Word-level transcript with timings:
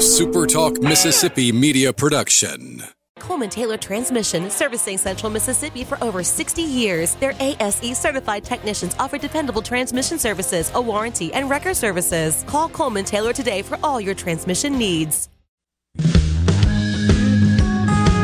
a 0.00 0.02
SuperTalk 0.02 0.82
Mississippi 0.82 1.52
media 1.52 1.92
production. 1.92 2.82
Coleman 3.18 3.50
Taylor 3.50 3.76
Transmission, 3.76 4.48
servicing 4.48 4.96
Central 4.96 5.30
Mississippi 5.30 5.84
for 5.84 6.02
over 6.02 6.22
60 6.22 6.62
years. 6.62 7.16
Their 7.16 7.34
ASE 7.38 7.98
certified 7.98 8.42
technicians 8.42 8.94
offer 8.98 9.18
dependable 9.18 9.60
transmission 9.60 10.18
services, 10.18 10.72
a 10.74 10.80
warranty, 10.80 11.34
and 11.34 11.50
record 11.50 11.76
services. 11.76 12.44
Call 12.46 12.70
Coleman 12.70 13.04
Taylor 13.04 13.34
today 13.34 13.60
for 13.60 13.78
all 13.82 14.00
your 14.00 14.14
transmission 14.14 14.78
needs. 14.78 15.28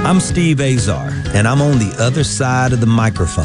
I'm 0.06 0.20
Steve 0.20 0.62
Azar, 0.62 1.10
and 1.34 1.46
I'm 1.46 1.60
on 1.60 1.78
the 1.78 1.94
other 1.98 2.24
side 2.24 2.72
of 2.72 2.80
the 2.80 2.86
microphone, 2.86 3.44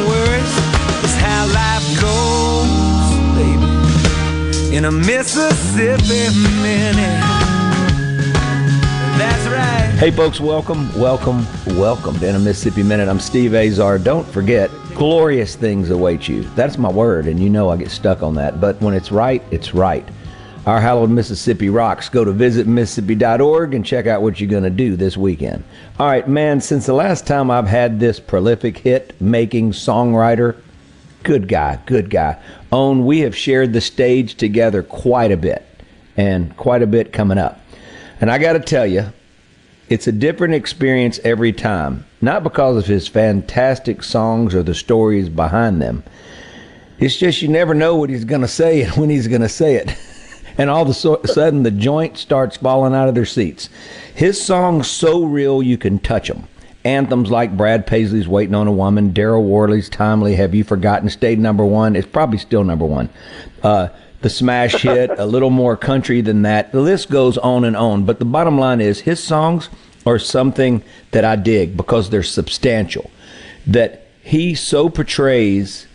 In 4.71 4.85
a 4.85 4.91
Mississippi 4.91 6.33
minute. 6.61 7.21
That's 9.17 9.45
right. 9.49 9.93
Hey, 9.99 10.11
folks, 10.11 10.39
welcome, 10.39 10.97
welcome, 10.97 11.45
welcome 11.77 12.17
to 12.19 12.29
In 12.29 12.35
a 12.35 12.39
Mississippi 12.39 12.81
Minute. 12.81 13.09
I'm 13.09 13.19
Steve 13.19 13.53
Azar. 13.53 13.99
Don't 13.99 14.25
forget, 14.25 14.71
glorious 14.95 15.57
things 15.57 15.89
await 15.89 16.29
you. 16.29 16.43
That's 16.55 16.77
my 16.77 16.89
word, 16.89 17.27
and 17.27 17.37
you 17.37 17.49
know 17.49 17.69
I 17.69 17.75
get 17.75 17.91
stuck 17.91 18.23
on 18.23 18.33
that. 18.35 18.61
But 18.61 18.79
when 18.79 18.93
it's 18.93 19.11
right, 19.11 19.43
it's 19.51 19.73
right. 19.73 20.07
Our 20.65 20.79
hallowed 20.79 21.09
Mississippi 21.09 21.69
rocks. 21.69 22.07
Go 22.07 22.23
to 22.23 22.31
visitmississippi.org 22.31 23.73
and 23.73 23.85
check 23.85 24.07
out 24.07 24.21
what 24.21 24.39
you're 24.39 24.49
going 24.49 24.63
to 24.63 24.69
do 24.69 24.95
this 24.95 25.17
weekend. 25.17 25.65
All 25.99 26.07
right, 26.07 26.29
man, 26.29 26.61
since 26.61 26.85
the 26.85 26.93
last 26.93 27.27
time 27.27 27.51
I've 27.51 27.67
had 27.67 27.99
this 27.99 28.21
prolific 28.21 28.77
hit 28.77 29.19
making 29.19 29.71
songwriter, 29.71 30.55
good 31.23 31.47
guy, 31.47 31.79
good 31.85 32.09
guy, 32.09 32.37
Own, 32.71 33.05
we 33.05 33.19
have 33.19 33.35
shared 33.35 33.73
the 33.73 33.81
stage 33.81 34.35
together 34.35 34.81
quite 34.81 35.31
a 35.31 35.37
bit, 35.37 35.65
and 36.15 36.55
quite 36.55 36.81
a 36.81 36.87
bit 36.87 37.11
coming 37.11 37.37
up. 37.37 37.59
And 38.21 38.31
I 38.31 38.37
got 38.37 38.53
to 38.53 38.59
tell 38.59 38.85
you, 38.85 39.11
it's 39.89 40.07
a 40.07 40.13
different 40.13 40.53
experience 40.53 41.19
every 41.23 41.51
time. 41.51 42.05
Not 42.21 42.43
because 42.43 42.77
of 42.77 42.85
his 42.85 43.09
fantastic 43.09 44.03
songs 44.03 44.55
or 44.55 44.63
the 44.63 44.73
stories 44.73 45.27
behind 45.27 45.81
them. 45.81 46.03
It's 46.97 47.17
just 47.17 47.41
you 47.41 47.49
never 47.49 47.73
know 47.73 47.95
what 47.95 48.09
he's 48.09 48.23
going 48.23 48.41
to 48.41 48.47
say 48.47 48.83
and 48.83 48.93
when 48.93 49.09
he's 49.09 49.27
going 49.27 49.41
to 49.41 49.49
say 49.49 49.75
it. 49.75 49.93
and 50.57 50.69
all 50.69 50.83
of 50.83 50.89
a 50.89 51.27
sudden, 51.27 51.63
the 51.63 51.71
joint 51.71 52.17
starts 52.17 52.55
falling 52.55 52.95
out 52.95 53.09
of 53.09 53.15
their 53.15 53.25
seats. 53.25 53.69
His 54.15 54.41
songs 54.41 54.87
so 54.87 55.25
real 55.25 55.61
you 55.61 55.77
can 55.77 55.99
touch 55.99 56.29
them. 56.29 56.47
Anthems 56.83 57.29
like 57.29 57.55
Brad 57.55 57.85
Paisley's 57.85 58.27
Waiting 58.27 58.55
on 58.55 58.67
a 58.67 58.71
Woman, 58.71 59.13
Darryl 59.13 59.43
Worley's 59.43 59.89
Timely 59.89 60.35
Have 60.35 60.55
You 60.55 60.63
Forgotten 60.63 61.09
stayed 61.09 61.39
number 61.39 61.65
one. 61.65 61.95
It's 61.95 62.07
probably 62.07 62.39
still 62.39 62.63
number 62.63 62.85
one. 62.85 63.09
Uh, 63.61 63.89
the 64.21 64.29
smash 64.29 64.73
hit, 64.81 65.11
a 65.17 65.25
little 65.25 65.49
more 65.49 65.77
country 65.77 66.21
than 66.21 66.41
that. 66.43 66.71
The 66.71 66.81
list 66.81 67.09
goes 67.09 67.37
on 67.37 67.65
and 67.65 67.77
on. 67.77 68.05
But 68.05 68.19
the 68.19 68.25
bottom 68.25 68.57
line 68.57 68.81
is 68.81 69.01
his 69.01 69.21
songs 69.21 69.69
are 70.05 70.19
something 70.19 70.83
that 71.11 71.23
I 71.23 71.35
dig 71.35 71.77
because 71.77 72.09
they're 72.09 72.23
substantial. 72.23 73.11
That 73.67 74.07
he 74.23 74.55
so 74.55 74.89
portrays 74.89 75.87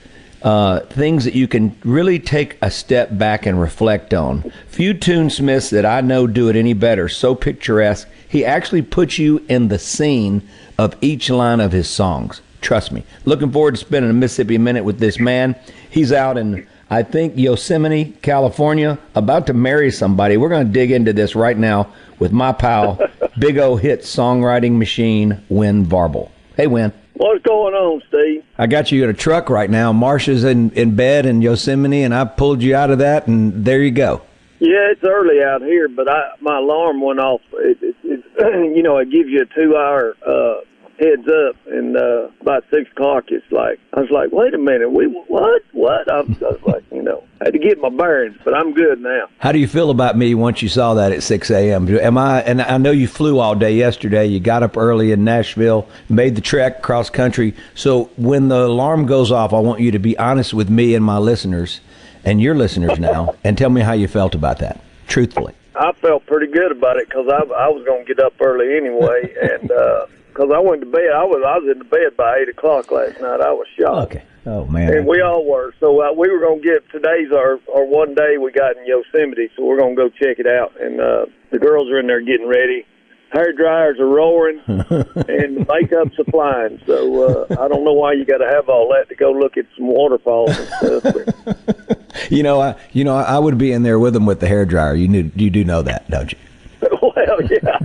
uh, 0.42 0.80
things 0.80 1.24
that 1.24 1.34
you 1.34 1.48
can 1.48 1.76
really 1.82 2.20
take 2.20 2.56
a 2.62 2.70
step 2.70 3.16
back 3.18 3.46
and 3.46 3.60
reflect 3.60 4.14
on. 4.14 4.52
Few 4.68 4.94
tunesmiths 4.94 5.70
that 5.70 5.84
I 5.84 6.00
know 6.00 6.26
do 6.26 6.48
it 6.48 6.54
any 6.54 6.72
better. 6.72 7.08
So 7.08 7.34
picturesque. 7.34 8.08
He 8.28 8.44
actually 8.44 8.82
puts 8.82 9.18
you 9.18 9.44
in 9.48 9.68
the 9.68 9.78
scene 9.78 10.46
of 10.78 10.96
each 11.00 11.30
line 11.30 11.60
of 11.60 11.72
his 11.72 11.88
songs. 11.88 12.40
Trust 12.60 12.92
me. 12.92 13.04
Looking 13.24 13.52
forward 13.52 13.74
to 13.74 13.80
spending 13.80 14.10
a 14.10 14.14
Mississippi 14.14 14.58
minute 14.58 14.84
with 14.84 14.98
this 14.98 15.18
man. 15.18 15.54
He's 15.90 16.12
out 16.12 16.36
in 16.38 16.66
I 16.88 17.02
think 17.02 17.36
Yosemite, 17.36 18.16
California, 18.22 18.98
about 19.16 19.48
to 19.48 19.54
marry 19.54 19.90
somebody. 19.90 20.36
We're 20.36 20.48
going 20.48 20.66
to 20.66 20.72
dig 20.72 20.92
into 20.92 21.12
this 21.12 21.34
right 21.34 21.56
now 21.56 21.92
with 22.20 22.30
my 22.30 22.52
pal, 22.52 23.00
big 23.38 23.58
O 23.58 23.74
hit 23.74 24.02
songwriting 24.02 24.78
machine, 24.78 25.42
Wynn 25.48 25.84
Varble. 25.84 26.30
Hey, 26.56 26.68
Wynn. 26.68 26.92
What's 27.14 27.42
going 27.42 27.74
on, 27.74 28.02
Steve? 28.08 28.44
I 28.56 28.66
got 28.66 28.92
you 28.92 29.02
in 29.02 29.10
a 29.10 29.14
truck 29.14 29.50
right 29.50 29.68
now. 29.68 29.92
Marsha's 29.92 30.44
in, 30.44 30.70
in 30.72 30.94
bed 30.94 31.26
in 31.26 31.42
Yosemite, 31.42 32.02
and 32.02 32.14
I 32.14 32.24
pulled 32.24 32.62
you 32.62 32.76
out 32.76 32.90
of 32.90 32.98
that, 32.98 33.26
and 33.26 33.64
there 33.64 33.82
you 33.82 33.90
go. 33.90 34.22
Yeah, 34.58 34.90
it's 34.92 35.02
early 35.02 35.42
out 35.42 35.62
here, 35.62 35.88
but 35.88 36.08
I 36.08 36.30
my 36.40 36.58
alarm 36.58 37.00
went 37.00 37.18
off. 37.18 37.42
It, 37.54 37.96
you 38.74 38.82
know, 38.82 38.98
it 38.98 39.10
gives 39.10 39.28
you 39.28 39.42
a 39.42 39.46
two-hour 39.46 40.16
uh, 40.26 40.60
heads 40.98 41.28
up, 41.28 41.56
and 41.66 41.96
uh, 41.96 42.28
about 42.40 42.64
six 42.70 42.90
o'clock, 42.90 43.24
it's 43.28 43.50
like 43.50 43.78
I 43.94 44.00
was 44.00 44.10
like, 44.10 44.32
"Wait 44.32 44.54
a 44.54 44.58
minute, 44.58 44.90
we 44.90 45.06
what? 45.06 45.62
What?" 45.72 46.10
I 46.10 46.20
was, 46.20 46.42
I 46.42 46.48
was 46.50 46.60
like, 46.66 46.84
you 46.90 47.02
know, 47.02 47.24
I 47.40 47.44
had 47.46 47.52
to 47.52 47.58
get 47.58 47.78
my 47.80 47.88
bearings, 47.88 48.36
but 48.44 48.54
I'm 48.54 48.72
good 48.72 49.00
now. 49.00 49.28
How 49.38 49.52
do 49.52 49.58
you 49.58 49.68
feel 49.68 49.90
about 49.90 50.16
me 50.16 50.34
once 50.34 50.62
you 50.62 50.68
saw 50.68 50.94
that 50.94 51.12
at 51.12 51.22
six 51.22 51.50
a.m.? 51.50 51.88
Am 51.98 52.18
I? 52.18 52.42
And 52.42 52.62
I 52.62 52.78
know 52.78 52.90
you 52.90 53.08
flew 53.08 53.38
all 53.38 53.54
day 53.54 53.74
yesterday. 53.74 54.26
You 54.26 54.40
got 54.40 54.62
up 54.62 54.76
early 54.76 55.12
in 55.12 55.24
Nashville, 55.24 55.88
made 56.08 56.34
the 56.34 56.42
trek 56.42 56.82
cross 56.82 57.10
country. 57.10 57.54
So 57.74 58.04
when 58.16 58.48
the 58.48 58.66
alarm 58.66 59.06
goes 59.06 59.30
off, 59.30 59.52
I 59.52 59.60
want 59.60 59.80
you 59.80 59.90
to 59.92 59.98
be 59.98 60.16
honest 60.18 60.54
with 60.54 60.70
me 60.70 60.94
and 60.94 61.04
my 61.04 61.18
listeners, 61.18 61.80
and 62.24 62.40
your 62.40 62.54
listeners 62.54 62.98
now, 62.98 63.34
and 63.44 63.56
tell 63.56 63.70
me 63.70 63.82
how 63.82 63.92
you 63.92 64.08
felt 64.08 64.34
about 64.34 64.58
that, 64.58 64.80
truthfully. 65.06 65.54
I 65.78 65.92
felt 65.92 66.26
pretty 66.26 66.52
good 66.52 66.72
about 66.72 66.96
it 66.96 67.08
because 67.08 67.28
I, 67.28 67.42
I 67.52 67.68
was 67.68 67.84
going 67.84 68.06
to 68.06 68.14
get 68.14 68.24
up 68.24 68.34
early 68.40 68.76
anyway, 68.76 69.34
and. 69.60 69.70
uh 69.70 70.06
because 70.36 70.50
I 70.54 70.58
went 70.58 70.82
to 70.82 70.86
bed. 70.86 71.12
I 71.14 71.24
was 71.24 71.42
I 71.46 71.56
was 71.56 71.72
in 71.72 71.78
the 71.78 71.84
bed 71.86 72.14
by 72.14 72.36
eight 72.42 72.48
o'clock 72.50 72.90
last 72.90 73.18
night. 73.22 73.40
I 73.40 73.52
was 73.52 73.66
shocked. 73.78 74.16
Okay. 74.16 74.24
Oh 74.44 74.66
man. 74.66 74.92
And 74.92 75.06
we 75.06 75.22
all 75.22 75.46
were. 75.46 75.72
So 75.80 75.98
uh, 76.02 76.12
we 76.12 76.30
were 76.30 76.40
going 76.40 76.60
to 76.60 76.68
get 76.68 76.88
today's 76.90 77.32
our 77.32 77.58
our 77.74 77.84
one 77.86 78.14
day 78.14 78.36
we 78.36 78.52
got 78.52 78.76
in 78.76 78.86
Yosemite. 78.86 79.48
So 79.56 79.64
we're 79.64 79.78
going 79.78 79.96
to 79.96 80.02
go 80.02 80.08
check 80.10 80.38
it 80.38 80.46
out. 80.46 80.78
And 80.78 81.00
uh, 81.00 81.26
the 81.50 81.58
girls 81.58 81.88
are 81.88 81.98
in 81.98 82.06
there 82.06 82.20
getting 82.20 82.46
ready. 82.46 82.84
Hair 83.32 83.52
dryers 83.54 83.98
are 83.98 84.06
roaring, 84.06 84.60
and 84.66 85.66
makeup's 85.66 86.18
applying. 86.18 86.80
So 86.86 87.24
uh, 87.24 87.46
I 87.60 87.68
don't 87.68 87.84
know 87.84 87.92
why 87.92 88.12
you 88.12 88.24
got 88.24 88.38
to 88.38 88.46
have 88.46 88.68
all 88.68 88.88
that 88.94 89.08
to 89.08 89.14
go 89.14 89.32
look 89.32 89.56
at 89.56 89.66
some 89.76 89.88
waterfalls 89.88 90.56
and 90.56 91.02
stuff. 91.02 92.30
you 92.30 92.42
know, 92.42 92.60
I 92.60 92.76
you 92.92 93.04
know 93.04 93.16
I 93.16 93.38
would 93.38 93.58
be 93.58 93.72
in 93.72 93.82
there 93.82 93.98
with 93.98 94.14
them 94.14 94.26
with 94.26 94.40
the 94.40 94.46
hair 94.46 94.64
dryer. 94.64 94.94
You 94.94 95.08
knew 95.08 95.30
you 95.34 95.50
do 95.50 95.64
know 95.64 95.82
that, 95.82 96.08
don't 96.08 96.32
you? 96.32 96.38
well, 97.02 97.42
yeah. 97.42 97.78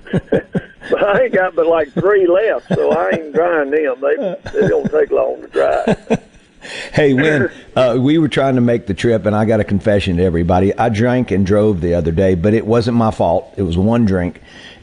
But 0.89 1.03
I 1.03 1.23
ain't 1.23 1.33
got 1.33 1.55
but 1.55 1.67
like 1.67 1.91
three 1.93 2.27
left, 2.27 2.67
so 2.73 2.91
I 2.91 3.11
ain't 3.11 3.33
drying 3.33 3.71
them. 3.71 3.95
They 3.99 4.15
they 4.51 4.67
don't 4.67 4.89
take 4.91 5.09
long 5.09 5.41
to 5.41 5.47
dry. 5.47 6.17
hey, 6.93 7.13
when 7.13 7.51
uh, 7.75 7.97
we 7.99 8.17
were 8.17 8.27
trying 8.27 8.55
to 8.55 8.61
make 8.61 8.87
the 8.87 8.93
trip, 8.93 9.25
and 9.25 9.35
I 9.35 9.45
got 9.45 9.59
a 9.59 9.63
confession 9.63 10.17
to 10.17 10.23
everybody. 10.23 10.77
I 10.77 10.89
drank 10.89 11.31
and 11.31 11.45
drove 11.45 11.81
the 11.81 11.93
other 11.93 12.11
day, 12.11 12.35
but 12.35 12.53
it 12.53 12.65
wasn't 12.65 12.97
my 12.97 13.11
fault. 13.11 13.53
It 13.57 13.63
was 13.63 13.77
one 13.77 14.05
drink. 14.05 14.41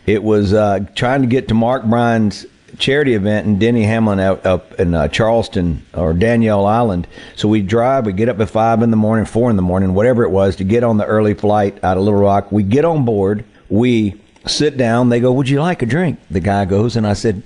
It 0.08 0.25
was 0.25 0.55
uh, 0.55 0.87
trying 0.94 1.20
to 1.20 1.26
get 1.26 1.49
to 1.49 1.55
Mark 1.55 1.84
Bryan's 1.84 2.46
charity 2.78 3.12
event 3.12 3.46
in 3.46 3.58
Denny 3.58 3.82
Hamlin 3.82 4.19
out 4.19 4.46
up 4.46 4.81
in 4.81 4.94
uh, 4.94 5.08
Charleston 5.08 5.84
or 5.93 6.14
Daniel 6.14 6.64
Island. 6.64 7.06
So 7.37 7.46
we 7.46 7.60
drive, 7.60 8.06
we 8.06 8.14
get 8.14 8.31
up 8.31 8.40
at 8.40 8.49
five 8.49 8.81
in 8.81 8.90
the 8.90 8.96
morning, 8.96 9.26
four 9.26 9.50
in 9.50 9.56
the 9.56 9.62
morning, 9.62 9.93
whatever 9.93 10.22
it 10.22 10.31
was, 10.31 10.56
to 10.56 10.64
get 10.64 10.82
on 10.82 10.96
the 10.96 11.05
early 11.05 11.34
flight 11.34 11.84
out 11.84 11.99
of 11.99 12.05
Little 12.05 12.20
Rock. 12.20 12.50
We 12.50 12.62
get 12.62 12.87
on 12.87 13.05
board. 13.05 13.44
We 13.69 14.19
sit 14.46 14.78
down. 14.78 15.10
They 15.10 15.20
go, 15.20 15.31
"Would 15.31 15.50
you 15.50 15.60
like 15.60 15.82
a 15.82 15.87
drink?" 15.87 16.19
The 16.31 16.40
guy 16.40 16.64
goes, 16.64 16.96
and 16.96 17.06
I 17.06 17.12
said, 17.12 17.43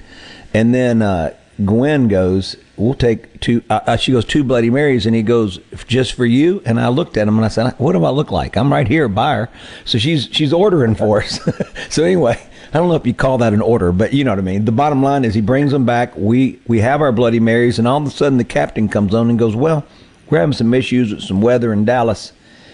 and 0.55 0.73
then 0.73 1.03
uh, 1.03 1.35
Gwen 1.64 2.06
goes, 2.06 2.55
"We'll 2.76 2.94
take 2.94 3.41
two." 3.41 3.64
Uh, 3.69 3.81
uh 3.88 3.97
she 3.97 4.12
goes, 4.12 4.25
two 4.25 4.44
Bloody 4.44 4.70
Marys," 4.70 5.05
and 5.05 5.17
he 5.17 5.23
goes, 5.23 5.59
"Just 5.88 6.12
for 6.12 6.26
you." 6.26 6.62
And 6.64 6.79
I 6.79 6.91
looked 6.91 7.17
at 7.17 7.26
him 7.26 7.38
and 7.38 7.44
I 7.44 7.49
said, 7.49 7.75
"What 7.79 7.94
do 7.94 8.05
I 8.05 8.11
look 8.11 8.31
like? 8.31 8.56
I'm 8.56 8.73
right 8.73 8.87
here, 8.87 9.09
buy 9.09 9.35
her." 9.35 9.49
So 9.85 9.99
she's 9.99 10.29
she's 10.31 10.53
ordering 10.53 10.94
for 10.94 11.23
us. 11.25 11.41
so 11.91 12.05
anyway. 12.05 12.41
I 12.75 12.79
don't 12.79 12.89
know 12.89 12.95
if 12.95 13.07
you 13.07 13.13
call 13.13 13.39
that 13.39 13.53
an 13.53 13.61
order, 13.61 13.93
but 13.93 14.15
you 14.15 14.25
know 14.25 14.31
what 14.31 14.39
I 14.39 14.43
mean. 14.43 14.65
The 14.65 14.73
bottom 14.73 15.03
line 15.03 15.27
is 15.27 15.35
he 15.35 15.43
brings 15.43 15.73
them 15.73 15.85
back. 15.85 16.17
We 16.17 16.59
we 16.67 16.81
have 16.81 17.03
our 17.03 17.13
Bloody 17.13 17.39
Marys, 17.39 17.79
and 17.79 17.87
all 17.87 17.99
of 18.01 18.07
a 18.07 18.11
sudden 18.11 18.39
the 18.39 18.45
captain 18.45 18.89
comes 18.89 19.15
on 19.15 19.29
and 19.29 19.39
goes, 19.39 19.55
"Well, 19.55 19.85
we're 20.31 20.39
having 20.39 20.55
some 20.55 20.73
issues 20.73 21.13
with 21.13 21.23
some 21.23 21.43
weather 21.43 21.75
in 21.75 21.85
Dallas, 21.85 22.33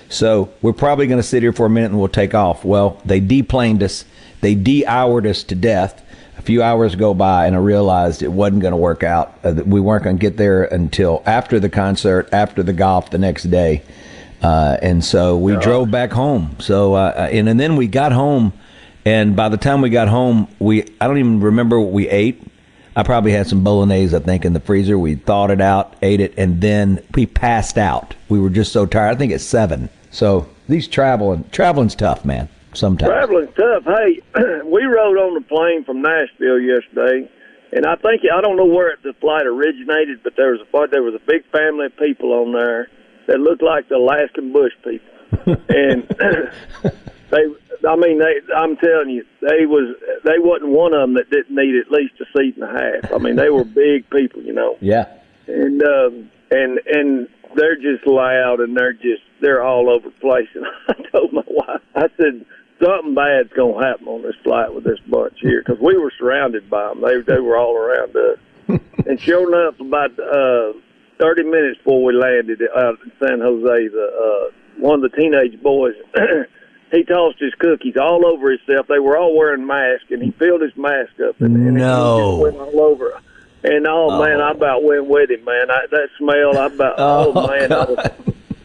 So 0.09 0.51
we're 0.63 0.73
probably 0.73 1.09
going 1.09 1.19
to 1.21 1.27
sit 1.27 1.43
here 1.43 1.53
for 1.53 1.67
a 1.67 1.71
minute 1.71 1.91
and 1.91 1.99
we'll 1.99 2.09
take 2.09 2.33
off. 2.33 2.65
Well, 2.65 3.01
they 3.05 3.19
deplaned 3.21 3.83
us, 3.83 4.05
they 4.41 4.55
de-houred 4.55 5.27
us 5.27 5.43
to 5.43 5.55
death. 5.57 6.05
A 6.39 6.43
few 6.43 6.63
hours 6.63 6.95
go 6.95 7.15
by, 7.15 7.47
and 7.47 7.57
I 7.57 7.59
realized 7.59 8.23
it 8.23 8.33
wasn't 8.33 8.63
going 8.63 8.71
to 8.71 8.77
work 8.77 9.03
out. 9.03 9.37
Uh, 9.43 9.55
we 9.67 9.81
weren't 9.81 10.05
going 10.05 10.17
to 10.17 10.21
get 10.21 10.37
there 10.37 10.65
until 10.65 11.21
after 11.27 11.59
the 11.59 11.69
concert, 11.69 12.29
after 12.33 12.63
the 12.63 12.73
golf 12.73 13.11
the 13.11 13.19
next 13.19 13.45
day. 13.51 13.83
Uh, 14.41 14.77
and 14.81 15.05
so 15.05 15.37
we 15.37 15.57
drove 15.57 15.91
back 15.91 16.13
home. 16.13 16.55
So 16.61 16.95
uh, 16.95 17.13
uh, 17.17 17.29
and, 17.33 17.49
and 17.49 17.59
then 17.59 17.75
we 17.75 17.89
got 17.89 18.13
home, 18.13 18.53
and 19.09 19.35
by 19.35 19.49
the 19.49 19.57
time 19.57 19.81
we 19.81 19.89
got 19.89 20.09
home, 20.09 20.49
we 20.59 20.83
I 21.01 21.07
don't 21.07 21.17
even 21.17 21.41
remember 21.41 21.81
what 21.81 21.93
we 21.93 22.11
ate. 22.11 22.43
I 22.95 23.03
probably 23.05 23.33
had 23.33 23.47
some 23.47 23.65
bolognese, 23.65 24.15
I 24.15 24.19
think, 24.19 24.45
in 24.45 24.53
the 24.53 24.61
freezer. 24.61 24.99
We 24.99 25.15
thawed 25.15 25.51
it 25.51 25.63
out, 25.63 25.97
ate 26.03 26.21
it, 26.21 26.35
and 26.37 26.61
then 26.61 27.03
we 27.15 27.25
passed 27.25 27.79
out. 27.79 28.15
We 28.29 28.39
were 28.39 28.51
just 28.51 28.71
so 28.71 28.85
tired. 28.85 29.15
I 29.15 29.19
think 29.19 29.33
it's 29.33 29.45
seven. 29.45 29.89
So 30.11 30.47
these 30.69 30.87
traveling 30.87 31.49
traveling's 31.53 31.95
tough, 31.95 32.27
man. 32.27 32.51
Sometimes 32.75 33.11
Traveling's 33.11 33.55
tough. 33.57 33.85
Hey, 33.85 34.21
we 34.67 34.85
rode 34.85 35.17
on 35.17 35.33
the 35.33 35.45
plane 35.49 35.85
from 35.85 36.03
Nashville 36.03 36.61
yesterday, 36.61 37.31
and 37.73 37.87
I 37.87 37.97
think 37.97 38.21
I 38.31 38.43
don't 38.43 38.59
know 38.59 38.67
where 38.67 38.95
the 39.03 39.15
flight 39.15 39.47
originated, 39.47 40.23
but 40.23 40.35
there 40.37 40.53
was 40.53 40.61
a 40.61 40.87
there 40.91 41.03
was 41.03 41.15
a 41.15 41.27
big 41.27 41.51
family 41.51 41.87
of 41.87 41.97
people 41.97 42.35
on 42.35 42.53
there 42.53 42.89
that 43.27 43.41
looked 43.41 43.63
like 43.63 43.89
the 43.89 43.97
Alaskan 43.97 44.53
bush 44.53 44.75
people, 44.85 45.57
and 45.71 46.07
they. 47.31 47.47
I 47.87 47.97
mean, 47.97 48.19
they. 48.19 48.41
I'm 48.55 48.77
telling 48.77 49.11
you, 49.11 49.25
they 49.41 49.67
was 49.67 49.97
they 50.25 50.39
wasn't 50.39 50.71
one 50.71 50.93
of 50.93 51.01
them 51.01 51.15
that 51.15 51.31
didn't 51.31 51.55
need 51.55 51.77
at 51.77 51.91
least 51.91 52.15
a 52.21 52.25
seat 52.37 52.57
and 52.57 52.65
a 52.65 52.73
half. 52.73 53.13
I 53.13 53.19
mean, 53.19 53.37
they 53.37 53.51
were 53.51 53.65
big 53.85 54.09
people, 54.11 54.43
you 54.43 54.53
know, 54.53 54.77
yeah. 54.81 55.07
and 55.47 55.83
um, 55.83 56.31
and 56.51 56.81
and 56.87 57.29
they're 57.55 57.77
just 57.77 58.07
loud 58.07 58.61
and 58.61 58.77
they're 58.77 58.93
just 58.93 59.23
they're 59.41 59.63
all 59.63 59.91
over 59.91 60.09
the 60.09 60.21
place. 60.21 60.49
And 60.55 60.67
I 60.89 61.11
told 61.11 61.33
my 61.33 61.43
wife, 61.47 61.83
I 61.95 62.09
said 62.17 62.45
something 62.83 63.15
bad's 63.15 63.53
gonna 63.53 63.85
happen 63.85 64.09
on 64.09 64.23
this 64.23 64.37
flight 64.43 64.75
with 64.75 64.85
this 64.85 65.01
bunch 65.09 65.39
here 65.41 65.63
because 65.65 65.81
we 65.81 65.97
were 65.97 66.13
surrounded 66.19 66.69
by 66.69 66.89
them. 66.89 67.01
They 67.01 67.21
they 67.21 67.41
were 67.41 67.57
all 67.57 67.77
around 67.77 68.17
us. 68.17 68.39
and 69.07 69.21
sure 69.21 69.49
enough, 69.49 69.79
about 69.81 70.19
uh, 70.19 70.73
thirty 71.21 71.45
minutes 71.45 71.79
before 71.79 72.03
we 72.03 72.13
landed 72.13 72.61
out 72.77 72.99
in 73.05 73.13
San 73.21 73.41
Jose, 73.41 73.89
the 73.89 74.51
uh, 74.51 74.53
one 74.79 75.03
of 75.03 75.11
the 75.11 75.17
teenage 75.17 75.61
boys. 75.63 75.95
He 76.91 77.05
tossed 77.05 77.39
his 77.39 77.55
cookies 77.55 77.97
all 77.97 78.25
over 78.27 78.51
himself. 78.51 78.87
They 78.87 78.99
were 78.99 79.17
all 79.19 79.37
wearing 79.37 79.67
masks, 79.67 80.07
and 80.11 80.23
he 80.23 80.31
filled 80.33 80.63
his 80.63 80.77
mask 80.77 81.13
up, 81.27 81.41
and, 81.41 81.55
and 81.57 81.75
No. 81.75 82.17
it 82.17 82.51
just 82.51 82.57
went 82.59 82.75
all 82.75 82.81
over. 82.81 83.21
And 83.65 83.87
oh, 83.87 84.09
oh, 84.11 84.25
man, 84.25 84.41
I 84.41 84.53
about 84.53 84.83
went 84.85 85.07
with 85.07 85.31
him, 85.31 85.45
man. 85.45 85.71
I, 85.71 85.81
that 85.91 86.09
smell, 86.17 86.57
I 86.59 86.67
about 86.67 86.95
oh, 86.99 87.33
Oh, 87.35 87.47
man, 87.49 87.73
I 87.73 87.85
was, 87.85 88.11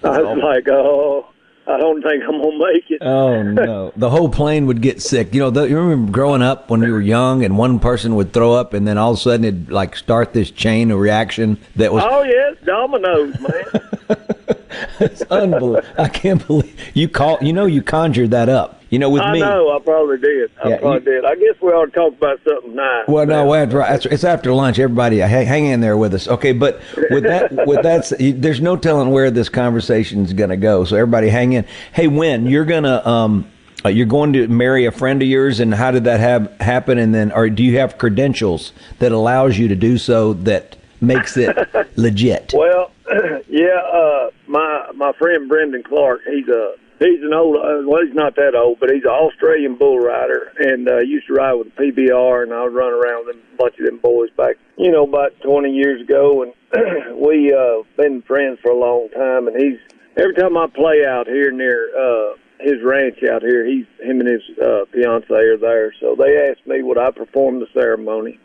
I 0.04 0.22
was 0.22 0.38
like, 0.38 0.68
oh, 0.70 1.26
I 1.66 1.78
don't 1.78 2.02
think 2.04 2.24
I'm 2.24 2.42
gonna 2.42 2.58
make 2.74 2.92
it. 2.92 3.02
Oh 3.02 3.42
no, 3.42 3.94
the 3.96 4.10
whole 4.10 4.28
plane 4.30 4.66
would 4.68 4.82
get 4.82 5.02
sick. 5.02 5.34
You 5.34 5.40
know, 5.40 5.50
the, 5.50 5.64
you 5.64 5.78
remember 5.80 6.12
growing 6.12 6.42
up 6.42 6.70
when 6.70 6.82
we 6.82 6.92
were 6.92 7.02
young, 7.02 7.44
and 7.46 7.58
one 7.58 7.80
person 7.80 8.16
would 8.16 8.34
throw 8.34 8.54
up, 8.54 8.74
and 8.74 8.86
then 8.88 8.98
all 8.98 9.12
of 9.14 9.18
a 9.18 9.22
sudden 9.22 9.46
it'd 9.46 9.72
like 9.72 9.96
start 9.96 10.34
this 10.34 10.52
chain 10.52 10.92
of 10.92 11.00
reaction 11.00 11.58
that 11.78 11.94
was 11.94 12.04
Oh 12.06 12.24
yes, 12.24 12.58
dominoes, 12.66 13.40
man. 13.40 13.64
it's 15.00 15.22
unbelievable. 15.24 15.82
I 15.98 16.10
can't 16.10 16.46
believe 16.46 16.76
you 16.94 17.08
call. 17.08 17.38
You 17.42 17.54
know, 17.54 17.66
you 17.66 17.82
conjured 17.82 18.32
that 18.32 18.50
up. 18.50 18.82
You 18.90 19.00
know, 19.00 19.10
with 19.10 19.24
I 19.24 19.34
me. 19.34 19.42
I 19.42 19.50
know, 19.50 19.76
I 19.76 19.80
probably 19.80 20.20
did. 20.20 20.52
I 20.64 20.70
Yeah, 20.70 20.78
probably 20.78 21.00
did. 21.00 21.26
I 21.26 21.34
guess 21.34 21.56
we 21.62 21.70
ought 21.70 21.86
to 21.86 21.92
talk 21.92 22.14
about 22.14 22.40
something 22.48 22.76
nice. 22.76 23.08
Well, 23.08 23.26
no, 23.26 23.52
that's 23.52 23.74
right. 23.74 24.06
It's 24.06 24.24
after 24.24 24.54
lunch. 24.54 24.78
Everybody, 24.78 25.18
hang, 25.18 25.48
hang 25.48 25.66
in 25.66 25.82
there 25.82 25.98
with 25.98 26.14
us, 26.14 26.28
okay? 26.28 26.52
But 26.52 26.80
with 27.10 27.24
that, 27.24 27.52
with 27.68 27.82
that, 27.82 28.14
there's 28.20 28.62
no 28.62 28.78
telling 28.78 29.10
where 29.10 29.32
this 29.32 29.50
conversation's 29.50 30.32
going 30.34 30.52
to 30.52 30.58
go. 30.58 30.86
So 30.86 30.96
everybody, 30.96 31.30
hang 31.30 31.54
in. 31.54 31.66
Hey, 31.92 32.08
Wynn 32.08 32.46
you're 32.46 32.66
gonna, 32.66 33.02
um, 33.04 33.50
uh, 33.84 33.90
you're 33.90 34.06
going 34.06 34.34
to 34.34 34.48
marry 34.48 34.86
a 34.86 34.92
friend 34.92 35.24
of 35.24 35.28
yours, 35.28 35.60
and 35.60 35.74
how 35.74 35.90
did 35.90 36.04
that 36.04 36.20
have 36.20 36.56
happen? 36.60 37.00
And 37.00 37.16
then, 37.16 37.32
or 37.32 37.50
do 37.50 37.64
you 37.64 37.80
have 37.80 37.98
credentials 37.98 38.74
that 39.00 39.12
allows 39.12 39.58
you 39.58 39.68
to 39.70 39.76
do 39.76 39.98
so 39.98 40.34
that 40.34 40.76
makes 41.02 41.36
it 41.36 41.58
legit? 41.98 42.54
Well, 42.56 42.92
yeah, 43.50 43.82
uh, 43.92 44.30
my 44.54 44.92
my 44.96 45.12
friend 45.18 45.50
Brendan 45.50 45.84
Clark, 45.84 46.22
he's 46.30 46.48
a 46.48 46.76
he's 47.00 47.22
an 47.24 47.34
old 47.34 47.58
uh, 47.58 47.82
well, 47.86 48.06
he's 48.06 48.16
not 48.16 48.36
that 48.36 48.54
old, 48.56 48.80
but 48.80 48.92
he's 48.92 49.04
an 49.04 49.10
Australian 49.10 49.76
bull 49.76 50.00
rider, 50.00 50.54
and 50.60 50.88
uh, 50.88 51.00
used 51.00 51.28
to 51.28 51.34
ride 51.34 51.54
with 51.54 51.76
PBR, 51.76 52.44
and 52.44 52.54
I 52.54 52.64
would 52.64 52.74
run 52.74 52.94
around 52.94 53.26
with 53.26 53.36
a 53.36 53.58
bunch 53.58 53.80
of 53.80 53.86
them 53.86 53.98
boys 53.98 54.30
back, 54.38 54.56
you 54.78 54.92
know, 54.92 55.04
about 55.04 55.34
twenty 55.42 55.72
years 55.72 56.02
ago, 56.02 56.44
and 56.44 56.54
we 57.20 57.52
uh, 57.52 57.82
been 57.98 58.22
friends 58.22 58.60
for 58.62 58.72
a 58.72 58.78
long 58.78 59.10
time, 59.10 59.48
and 59.48 59.60
he's 59.60 59.80
every 60.16 60.36
time 60.36 60.56
I 60.56 60.68
play 60.68 61.04
out 61.06 61.28
here 61.28 61.52
near. 61.52 61.90
uh 61.98 62.38
his 62.60 62.82
ranch 62.82 63.18
out 63.30 63.42
here. 63.42 63.66
He's 63.66 63.86
him 64.00 64.22
and 64.22 64.30
his 64.30 64.58
uh, 64.58 64.86
fiance 64.94 65.34
are 65.34 65.58
there, 65.58 65.94
so 66.00 66.16
they 66.16 66.50
asked 66.50 66.66
me 66.66 66.82
would 66.82 66.98
I 66.98 67.12
perform 67.12 67.60
the 67.60 67.68
ceremony. 67.74 68.40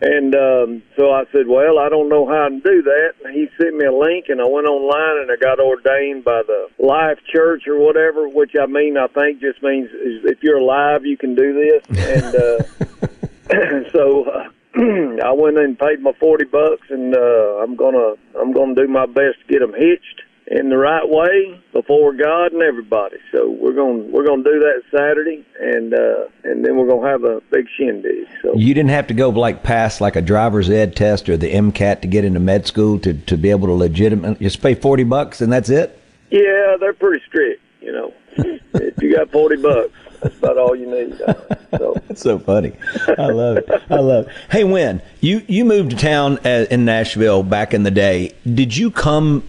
And 0.00 0.34
um, 0.34 0.82
so 0.96 1.12
I 1.12 1.24
said, 1.32 1.46
well, 1.46 1.78
I 1.78 1.88
don't 1.88 2.08
know 2.08 2.26
how 2.26 2.48
to 2.48 2.60
do 2.60 2.82
that. 2.82 3.14
And 3.24 3.34
he 3.34 3.48
sent 3.60 3.76
me 3.76 3.86
a 3.86 3.92
link, 3.92 4.26
and 4.28 4.40
I 4.40 4.44
went 4.44 4.66
online 4.66 5.22
and 5.22 5.30
I 5.30 5.36
got 5.36 5.60
ordained 5.60 6.24
by 6.24 6.42
the 6.46 6.68
Life 6.78 7.18
Church 7.32 7.66
or 7.66 7.78
whatever, 7.78 8.28
which 8.28 8.52
I 8.60 8.66
mean, 8.66 8.96
I 8.98 9.06
think 9.06 9.40
just 9.40 9.62
means 9.62 9.88
if 9.92 10.42
you're 10.42 10.58
alive, 10.58 11.06
you 11.06 11.16
can 11.16 11.34
do 11.34 11.54
this. 11.54 11.82
And 11.96 12.34
uh, 12.34 13.90
so 13.92 14.24
uh, 14.24 14.48
I 15.24 15.32
went 15.32 15.58
and 15.58 15.78
paid 15.78 16.00
my 16.00 16.12
forty 16.18 16.44
bucks, 16.44 16.88
and 16.90 17.14
uh, 17.14 17.62
I'm 17.62 17.76
gonna 17.76 18.14
I'm 18.38 18.52
gonna 18.52 18.74
do 18.74 18.88
my 18.88 19.06
best 19.06 19.38
to 19.40 19.46
get 19.48 19.60
them 19.60 19.74
hitched 19.74 20.22
in 20.46 20.68
the 20.68 20.76
right 20.76 21.08
way 21.08 21.60
before 21.72 22.12
God 22.12 22.52
and 22.52 22.62
everybody. 22.62 23.16
So 23.32 23.50
we're 23.50 23.72
gonna 23.72 24.04
we're 24.04 24.26
gonna 24.26 24.42
do 24.42 24.58
that 24.60 24.82
Saturday, 24.90 25.44
and 25.60 25.94
uh, 25.94 26.26
and 26.44 26.64
then 26.64 26.76
we're 26.76 26.88
gonna 26.88 27.08
have 27.08 27.24
a 27.24 27.40
big 27.50 27.66
shindig. 27.76 28.28
So. 28.42 28.54
You 28.54 28.74
didn't 28.74 28.90
have 28.90 29.06
to 29.08 29.14
go 29.14 29.30
like 29.30 29.62
past 29.62 30.00
like 30.00 30.16
a 30.16 30.22
driver's 30.22 30.68
ed 30.68 30.96
test 30.96 31.28
or 31.28 31.36
the 31.36 31.52
MCAT 31.52 32.02
to 32.02 32.08
get 32.08 32.24
into 32.24 32.40
med 32.40 32.66
school 32.66 32.98
to, 33.00 33.14
to 33.14 33.36
be 33.36 33.50
able 33.50 33.68
to 33.68 33.74
legitimately 33.74 34.44
just 34.44 34.60
pay 34.60 34.74
forty 34.74 35.04
bucks 35.04 35.40
and 35.40 35.52
that's 35.52 35.70
it. 35.70 36.00
Yeah, 36.30 36.76
they're 36.78 36.94
pretty 36.94 37.22
strict. 37.26 37.62
You 37.80 37.92
know, 37.92 38.14
if 38.74 39.02
you 39.02 39.16
got 39.16 39.30
forty 39.30 39.56
bucks, 39.56 39.92
that's 40.20 40.36
about 40.38 40.58
all 40.58 40.74
you 40.74 40.86
need. 40.86 41.20
Uh, 41.22 41.34
so 41.78 41.94
That's 42.08 42.22
so 42.22 42.38
funny. 42.38 42.72
I 43.18 43.26
love 43.26 43.56
it. 43.58 43.68
I 43.90 43.96
love 43.96 44.26
it. 44.26 44.32
Hey, 44.50 44.64
Wynn, 44.64 45.02
you 45.20 45.42
you 45.48 45.64
moved 45.64 45.90
to 45.90 45.96
town 45.96 46.38
uh, 46.44 46.66
in 46.70 46.84
Nashville 46.84 47.42
back 47.42 47.74
in 47.74 47.82
the 47.82 47.90
day. 47.90 48.34
Did 48.44 48.76
you 48.76 48.90
come? 48.90 49.48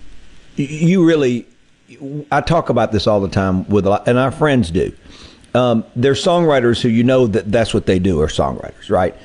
You 0.56 1.06
really? 1.06 1.48
I 2.31 2.42
talk 2.42 2.69
about 2.69 2.92
this 2.92 3.07
all 3.07 3.22
the 3.22 3.30
time 3.30 3.68
with 3.68 3.86
a 3.86 3.90
lot, 3.90 4.07
and 4.07 4.18
our 4.18 4.31
friends 4.31 4.72
do. 4.72 4.92
Um, 5.54 5.86
they're 5.96 6.13
songwriters 6.13 6.82
who 6.82 6.89
you 6.89 7.03
know 7.03 7.27
that 7.27 7.51
that's 7.51 7.74
what 7.74 7.86
they 7.86 8.00
do 8.00 8.22
are 8.22 8.27
songwriters, 8.27 8.89
right? 8.89 9.15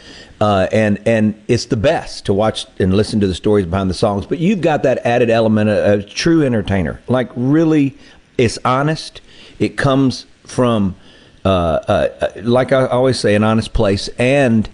Uh, 0.40 0.68
and 0.72 1.00
and 1.06 1.40
it's 1.48 1.66
the 1.66 1.76
best 1.76 2.26
to 2.26 2.32
watch 2.32 2.66
and 2.78 2.94
listen 2.94 3.20
to 3.20 3.26
the 3.26 3.34
stories 3.34 3.66
behind 3.66 3.90
the 3.90 3.94
songs. 3.94 4.26
But 4.26 4.38
you've 4.38 4.60
got 4.60 4.82
that 4.84 5.04
added 5.04 5.28
element, 5.28 5.70
a, 5.70 5.94
a 5.94 6.02
true 6.02 6.44
entertainer. 6.44 7.00
Like 7.08 7.30
really, 7.34 7.96
it's 8.38 8.58
honest. 8.64 9.20
It 9.58 9.76
comes 9.76 10.26
from, 10.46 10.96
uh, 11.44 11.48
uh, 11.48 12.30
like 12.36 12.72
I 12.72 12.86
always 12.86 13.20
say, 13.20 13.34
an 13.34 13.44
honest 13.44 13.72
place, 13.72 14.08
and 14.18 14.68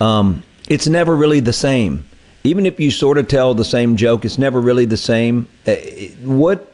um, 0.00 0.42
it's 0.68 0.86
never 0.86 1.16
really 1.16 1.40
the 1.40 1.52
same. 1.52 2.04
Even 2.46 2.64
if 2.64 2.78
you 2.78 2.92
sort 2.92 3.18
of 3.18 3.26
tell 3.26 3.54
the 3.54 3.64
same 3.64 3.96
joke, 3.96 4.24
it's 4.24 4.38
never 4.38 4.60
really 4.60 4.84
the 4.84 4.96
same. 4.96 5.48
Uh, 5.66 5.74
what 6.22 6.72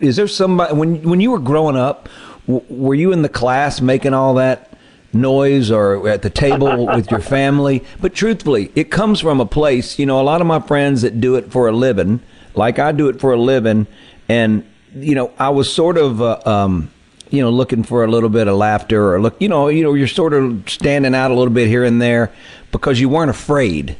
is 0.00 0.16
there 0.16 0.28
somebody 0.28 0.74
when 0.74 1.02
when 1.02 1.20
you 1.20 1.30
were 1.30 1.38
growing 1.38 1.76
up? 1.76 2.08
W- 2.46 2.64
were 2.68 2.94
you 2.94 3.10
in 3.12 3.22
the 3.22 3.28
class 3.28 3.80
making 3.80 4.12
all 4.12 4.34
that 4.34 4.76
noise 5.12 5.70
or 5.70 6.06
at 6.06 6.20
the 6.20 6.28
table 6.28 6.86
with 6.94 7.10
your 7.10 7.20
family? 7.20 7.82
But 8.00 8.14
truthfully, 8.14 8.70
it 8.74 8.90
comes 8.90 9.20
from 9.20 9.40
a 9.40 9.46
place. 9.46 9.98
You 9.98 10.04
know, 10.04 10.20
a 10.20 10.22
lot 10.22 10.42
of 10.42 10.46
my 10.46 10.60
friends 10.60 11.00
that 11.00 11.18
do 11.18 11.36
it 11.36 11.50
for 11.50 11.66
a 11.66 11.72
living, 11.72 12.20
like 12.54 12.78
I 12.78 12.92
do 12.92 13.08
it 13.08 13.20
for 13.20 13.32
a 13.32 13.40
living, 13.40 13.86
and 14.28 14.64
you 14.94 15.14
know, 15.14 15.32
I 15.38 15.48
was 15.48 15.72
sort 15.72 15.96
of. 15.96 16.20
Uh, 16.20 16.40
um, 16.44 16.90
you 17.30 17.40
know, 17.40 17.50
looking 17.50 17.84
for 17.84 18.02
a 18.02 18.08
little 18.08 18.28
bit 18.28 18.48
of 18.48 18.56
laughter, 18.56 19.14
or 19.14 19.20
look, 19.22 19.40
you 19.40 19.48
know, 19.48 19.68
you 19.68 19.84
know, 19.84 19.94
you're 19.94 20.08
sort 20.08 20.32
of 20.34 20.68
standing 20.68 21.14
out 21.14 21.30
a 21.30 21.34
little 21.34 21.54
bit 21.54 21.68
here 21.68 21.84
and 21.84 22.02
there 22.02 22.32
because 22.72 22.98
you 22.98 23.08
weren't 23.08 23.30
afraid 23.30 23.96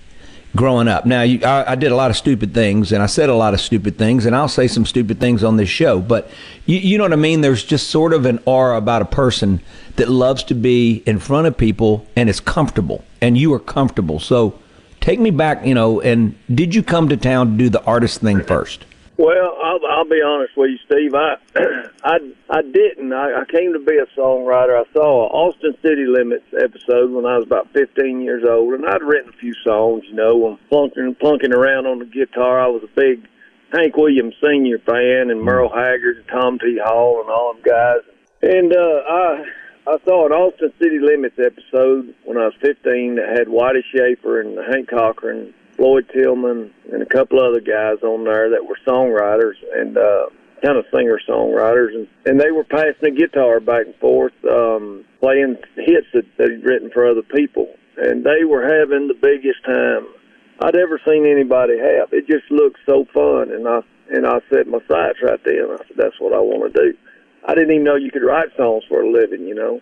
growing 0.57 0.89
up. 0.89 1.07
Now, 1.07 1.23
you, 1.23 1.41
I, 1.45 1.73
I 1.73 1.75
did 1.75 1.93
a 1.93 1.97
lot 1.97 2.11
of 2.11 2.17
stupid 2.17 2.55
things, 2.55 2.93
and 2.93 3.03
I 3.03 3.07
said 3.07 3.29
a 3.29 3.35
lot 3.35 3.55
of 3.55 3.61
stupid 3.61 3.97
things, 3.97 4.27
and 4.27 4.35
I'll 4.35 4.49
say 4.49 4.67
some 4.67 4.85
stupid 4.85 5.21
things 5.21 5.45
on 5.45 5.57
this 5.57 5.69
show. 5.69 6.01
But 6.01 6.31
you, 6.67 6.79
you 6.79 6.99
know 6.99 7.05
what 7.05 7.13
I 7.13 7.17
mean? 7.17 7.41
There's 7.41 7.65
just 7.65 7.91
sort 7.91 8.13
of 8.13 8.27
an 8.27 8.41
aura 8.45 8.77
about 8.77 9.03
a 9.03 9.07
person 9.07 9.61
that 9.97 10.09
loves 10.09 10.43
to 10.45 10.55
be 10.55 11.03
in 11.07 11.19
front 11.19 11.47
of 11.47 11.57
people 11.57 12.07
and 12.17 12.29
is 12.29 12.41
comfortable, 12.41 13.05
and 13.21 13.39
you 13.39 13.53
are 13.55 13.61
comfortable. 13.61 14.19
So, 14.19 14.59
take 15.01 15.21
me 15.21 15.31
back. 15.31 15.65
You 15.65 15.75
know, 15.75 16.01
and 16.01 16.37
did 16.53 16.75
you 16.75 16.83
come 16.83 17.09
to 17.09 17.17
town 17.17 17.53
to 17.53 17.57
do 17.57 17.69
the 17.69 17.83
artist 17.85 18.21
thing 18.21 18.43
first? 18.43 18.85
Well, 19.21 19.55
I'll, 19.63 19.81
I'll 19.87 20.09
be 20.09 20.23
honest 20.25 20.57
with 20.57 20.71
you, 20.71 20.79
Steve. 20.87 21.13
I, 21.15 21.37
I, 22.05 22.17
I 22.49 22.63
didn't. 22.63 23.13
I, 23.13 23.43
I 23.43 23.45
came 23.53 23.75
to 23.75 23.79
be 23.79 23.99
a 23.99 24.09
songwriter. 24.19 24.81
I 24.81 24.91
saw 24.95 25.27
an 25.27 25.33
Austin 25.37 25.75
City 25.83 26.07
Limits 26.09 26.47
episode 26.57 27.11
when 27.11 27.27
I 27.27 27.37
was 27.37 27.45
about 27.45 27.69
15 27.75 28.23
years 28.23 28.45
old, 28.49 28.73
and 28.73 28.87
I'd 28.87 29.03
written 29.03 29.29
a 29.29 29.37
few 29.37 29.53
songs. 29.63 30.05
You 30.09 30.15
know, 30.15 30.49
and 30.49 30.69
plunking, 30.71 31.15
plunking 31.17 31.53
around 31.53 31.85
on 31.85 31.99
the 31.99 32.07
guitar. 32.07 32.63
I 32.63 32.69
was 32.69 32.83
a 32.83 32.97
big 32.97 33.29
Hank 33.75 33.95
Williams 33.95 34.37
Senior 34.43 34.79
fan 34.79 35.29
and 35.29 35.43
Merle 35.43 35.69
Haggard 35.69 36.17
and 36.17 36.29
Tom 36.29 36.59
T. 36.59 36.81
Hall 36.83 37.21
and 37.21 37.29
all 37.29 37.53
them 37.53 37.63
guys. 37.63 38.01
And 38.41 38.73
uh, 38.73 39.03
I 39.07 39.45
I 39.87 39.97
saw 40.07 40.25
an 40.25 40.33
Austin 40.33 40.73
City 40.81 40.99
Limits 40.99 41.37
episode 41.39 42.15
when 42.25 42.39
I 42.39 42.47
was 42.47 42.55
15 42.63 43.17
that 43.17 43.37
had 43.37 43.49
Whitey 43.49 43.85
Shafer 43.93 44.41
and 44.41 44.57
Hank 44.73 44.89
Cochran, 44.89 45.53
Floyd 45.81 46.11
Tillman, 46.13 46.71
and 46.93 47.03
a 47.03 47.07
couple 47.07 47.41
other 47.41 47.61
guys 47.61 48.03
on 48.03 48.25
there 48.25 48.51
that 48.51 48.67
were 48.67 48.77
songwriters 48.87 49.57
and 49.75 49.97
uh, 49.97 50.27
kind 50.63 50.77
of 50.77 50.85
singer 50.93 51.19
songwriters, 51.27 51.95
and 51.95 52.07
and 52.27 52.39
they 52.39 52.51
were 52.51 52.65
passing 52.65 53.01
the 53.01 53.11
guitar 53.11 53.61
back 53.61 53.87
and 53.87 53.95
forth, 53.97 54.35
um, 54.45 55.07
playing 55.21 55.57
hits 55.77 56.07
that 56.13 56.27
they'd 56.37 56.63
written 56.69 56.91
for 56.93 57.09
other 57.09 57.23
people, 57.23 57.67
and 57.97 58.25
they 58.25 58.45
were 58.45 58.61
having 58.61 59.09
the 59.09 59.17
biggest 59.17 59.65
time 59.65 60.07
I'd 60.61 60.77
ever 60.77 61.01
seen 61.09 61.25
anybody 61.25 61.79
have. 61.79 62.13
It 62.13 62.27
just 62.29 62.51
looked 62.51 62.81
so 62.85 63.07
fun, 63.15 63.51
and 63.51 63.67
I 63.67 63.81
and 64.13 64.27
I 64.27 64.41
set 64.53 64.69
my 64.69 64.81
sights 64.85 65.25
right 65.25 65.41
there, 65.47 65.65
and 65.65 65.81
I 65.81 65.89
said 65.89 65.97
that's 65.97 66.21
what 66.21 66.35
I 66.35 66.41
want 66.41 66.75
to 66.75 66.93
do. 66.93 66.99
I 67.49 67.55
didn't 67.55 67.71
even 67.73 67.85
know 67.85 67.97
you 67.97 68.11
could 68.11 68.23
write 68.23 68.55
songs 68.55 68.85
for 68.87 69.01
a 69.01 69.11
living, 69.11 69.49
you 69.49 69.55
know. 69.55 69.81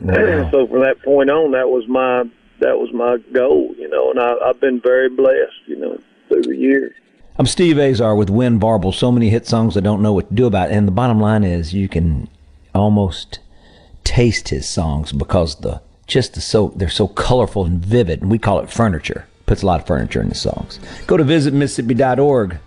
Wow. 0.00 0.48
so 0.50 0.66
from 0.66 0.80
that 0.80 1.02
point 1.04 1.28
on, 1.28 1.52
that 1.52 1.68
was 1.68 1.84
my 1.88 2.24
that 2.60 2.78
was 2.78 2.92
my 2.92 3.18
goal, 3.32 3.74
you 3.78 3.88
know, 3.88 4.10
and 4.10 4.20
I, 4.20 4.34
I've 4.44 4.60
been 4.60 4.80
very 4.80 5.08
blessed, 5.08 5.66
you 5.66 5.76
know, 5.76 5.98
through 6.28 6.42
the 6.42 6.56
years. 6.56 6.94
I'm 7.38 7.46
Steve 7.46 7.78
Azar 7.78 8.16
with 8.16 8.30
Wynn 8.30 8.58
Varble. 8.58 8.94
So 8.94 9.12
many 9.12 9.28
hit 9.28 9.46
songs 9.46 9.76
I 9.76 9.80
don't 9.80 10.00
know 10.00 10.14
what 10.14 10.30
to 10.30 10.34
do 10.34 10.46
about. 10.46 10.70
And 10.70 10.88
the 10.88 10.92
bottom 10.92 11.20
line 11.20 11.44
is 11.44 11.74
you 11.74 11.88
can 11.88 12.28
almost 12.74 13.40
taste 14.04 14.48
his 14.48 14.66
songs 14.66 15.12
because 15.12 15.56
the 15.56 15.82
just 16.06 16.34
the 16.34 16.40
so 16.40 16.72
they're 16.76 16.88
so 16.88 17.08
colorful 17.08 17.66
and 17.66 17.84
vivid. 17.84 18.22
And 18.22 18.30
we 18.30 18.38
call 18.38 18.60
it 18.60 18.70
furniture. 18.70 19.26
Puts 19.44 19.62
a 19.62 19.66
lot 19.66 19.80
of 19.80 19.86
furniture 19.86 20.22
in 20.22 20.28
the 20.28 20.34
songs. 20.34 20.80
Go 21.06 21.16
to 21.16 21.24
visitmississippi.org. 21.24 22.58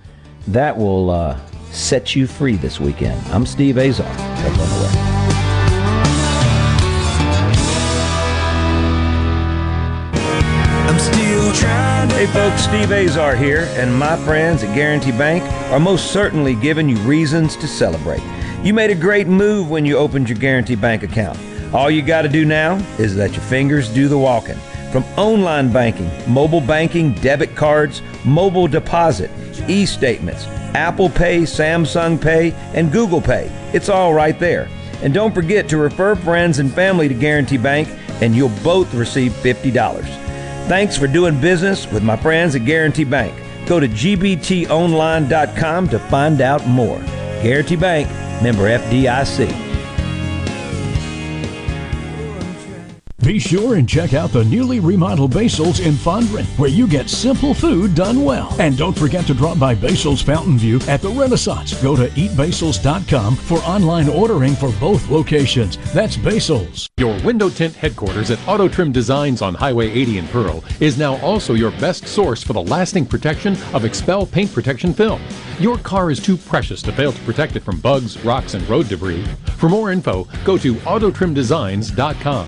That 0.47 0.77
will 0.77 1.09
uh, 1.09 1.39
set 1.71 2.15
you 2.15 2.27
free 2.27 2.55
this 2.55 2.79
weekend. 2.79 3.19
I'm 3.29 3.45
Steve 3.45 3.77
Azar. 3.77 5.08
Hey 12.19 12.25
folks, 12.33 12.63
Steve 12.63 12.91
Azar 12.91 13.33
here, 13.33 13.69
and 13.77 13.97
my 13.97 14.17
friends 14.25 14.61
at 14.61 14.75
Guarantee 14.75 15.13
Bank 15.13 15.41
are 15.71 15.79
most 15.79 16.11
certainly 16.11 16.53
giving 16.53 16.89
you 16.89 16.97
reasons 16.97 17.55
to 17.55 17.65
celebrate. 17.65 18.21
You 18.61 18.73
made 18.73 18.89
a 18.89 18.95
great 18.95 19.27
move 19.27 19.69
when 19.69 19.85
you 19.85 19.95
opened 19.95 20.27
your 20.27 20.37
Guarantee 20.37 20.75
Bank 20.75 21.03
account. 21.03 21.39
All 21.73 21.89
you 21.89 22.01
got 22.01 22.23
to 22.23 22.27
do 22.27 22.43
now 22.43 22.75
is 22.97 23.15
let 23.15 23.31
your 23.31 23.43
fingers 23.43 23.87
do 23.87 24.09
the 24.09 24.17
walking. 24.17 24.57
From 24.91 25.05
online 25.17 25.71
banking, 25.71 26.11
mobile 26.27 26.59
banking, 26.59 27.13
debit 27.13 27.55
cards, 27.55 28.01
mobile 28.25 28.67
deposit, 28.67 29.31
e 29.69 29.85
statements, 29.85 30.45
Apple 30.75 31.09
Pay, 31.09 31.43
Samsung 31.43 32.21
Pay, 32.21 32.51
and 32.73 32.91
Google 32.91 33.21
Pay. 33.21 33.49
It's 33.73 33.87
all 33.87 34.13
right 34.13 34.37
there. 34.37 34.67
And 35.03 35.13
don't 35.13 35.33
forget 35.33 35.69
to 35.69 35.77
refer 35.77 36.15
friends 36.15 36.59
and 36.59 36.69
family 36.69 37.07
to 37.07 37.13
Guarantee 37.13 37.55
Bank, 37.55 37.87
and 38.21 38.35
you'll 38.35 38.51
both 38.61 38.93
receive 38.93 39.31
$50. 39.31 40.28
Thanks 40.69 40.95
for 40.95 41.07
doing 41.07 41.41
business 41.41 41.91
with 41.91 42.03
my 42.03 42.15
friends 42.15 42.53
at 42.53 42.63
Guarantee 42.63 43.03
Bank. 43.03 43.33
Go 43.65 43.79
to 43.79 43.87
gbtonline.com 43.87 45.89
to 45.89 45.97
find 45.97 46.41
out 46.41 46.67
more. 46.67 46.99
Guarantee 47.41 47.75
Bank, 47.75 48.07
member 48.43 48.69
FDIC. 48.69 49.68
Be 53.29 53.37
sure 53.37 53.75
and 53.75 53.87
check 53.87 54.15
out 54.15 54.31
the 54.31 54.43
newly 54.45 54.79
remodeled 54.79 55.35
Basil's 55.35 55.81
in 55.81 55.93
Fondren, 55.93 56.45
where 56.57 56.67
you 56.67 56.87
get 56.87 57.11
simple 57.11 57.53
food 57.53 57.93
done 57.93 58.23
well. 58.23 58.51
And 58.59 58.75
don't 58.75 58.97
forget 58.97 59.27
to 59.27 59.35
drop 59.35 59.59
by 59.59 59.75
Basil's 59.75 60.23
Fountain 60.23 60.57
View 60.57 60.79
at 60.87 60.99
the 60.99 61.11
Renaissance. 61.11 61.79
Go 61.79 61.95
to 61.95 62.07
eatbasils.com 62.07 63.35
for 63.35 63.59
online 63.59 64.09
ordering 64.09 64.55
for 64.55 64.71
both 64.79 65.07
locations. 65.11 65.77
That's 65.93 66.17
Basil's. 66.17 66.89
Your 66.97 67.21
window 67.21 67.49
tint 67.49 67.75
headquarters 67.75 68.31
at 68.31 68.39
Auto 68.47 68.67
Trim 68.67 68.91
Designs 68.91 69.43
on 69.43 69.53
Highway 69.53 69.91
80 69.91 70.17
in 70.17 70.27
Pearl 70.29 70.63
is 70.79 70.97
now 70.97 71.17
also 71.17 71.53
your 71.53 71.69
best 71.73 72.07
source 72.07 72.41
for 72.41 72.53
the 72.53 72.63
lasting 72.63 73.05
protection 73.05 73.53
of 73.75 73.83
XPEL 73.83 74.31
paint 74.31 74.51
protection 74.51 74.91
film. 74.91 75.21
Your 75.59 75.77
car 75.77 76.09
is 76.09 76.19
too 76.19 76.35
precious 76.35 76.81
to 76.81 76.91
fail 76.91 77.11
to 77.11 77.21
protect 77.25 77.55
it 77.55 77.61
from 77.61 77.79
bugs, 77.79 78.17
rocks, 78.25 78.55
and 78.55 78.67
road 78.67 78.87
debris. 78.87 79.23
For 79.57 79.69
more 79.69 79.91
info, 79.91 80.27
go 80.43 80.57
to 80.57 80.73
autotrimdesigns.com. 80.73 82.47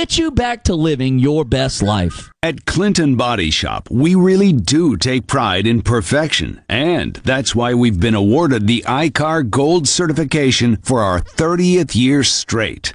get 0.00 0.16
you 0.16 0.30
back 0.30 0.62
to 0.62 0.74
living 0.74 1.18
your 1.18 1.44
best 1.44 1.82
life. 1.82 2.30
At 2.42 2.64
Clinton 2.64 3.16
Body 3.16 3.50
Shop, 3.50 3.86
we 3.90 4.14
really 4.14 4.50
do 4.50 4.96
take 4.96 5.26
pride 5.26 5.66
in 5.66 5.82
perfection, 5.82 6.62
and 6.70 7.16
that's 7.16 7.54
why 7.54 7.74
we've 7.74 8.00
been 8.00 8.14
awarded 8.14 8.66
the 8.66 8.82
ICAR 8.88 9.50
Gold 9.50 9.86
certification 9.86 10.76
for 10.76 11.02
our 11.02 11.20
30th 11.20 11.94
year 11.94 12.24
straight. 12.24 12.94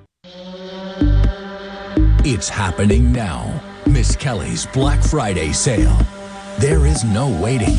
It's 2.23 2.49
happening 2.49 3.11
now. 3.11 3.61
Miss 3.87 4.15
Kelly's 4.15 4.65
Black 4.67 5.01
Friday 5.03 5.51
sale. 5.51 5.97
There 6.59 6.85
is 6.85 7.03
no 7.03 7.29
waiting. 7.41 7.77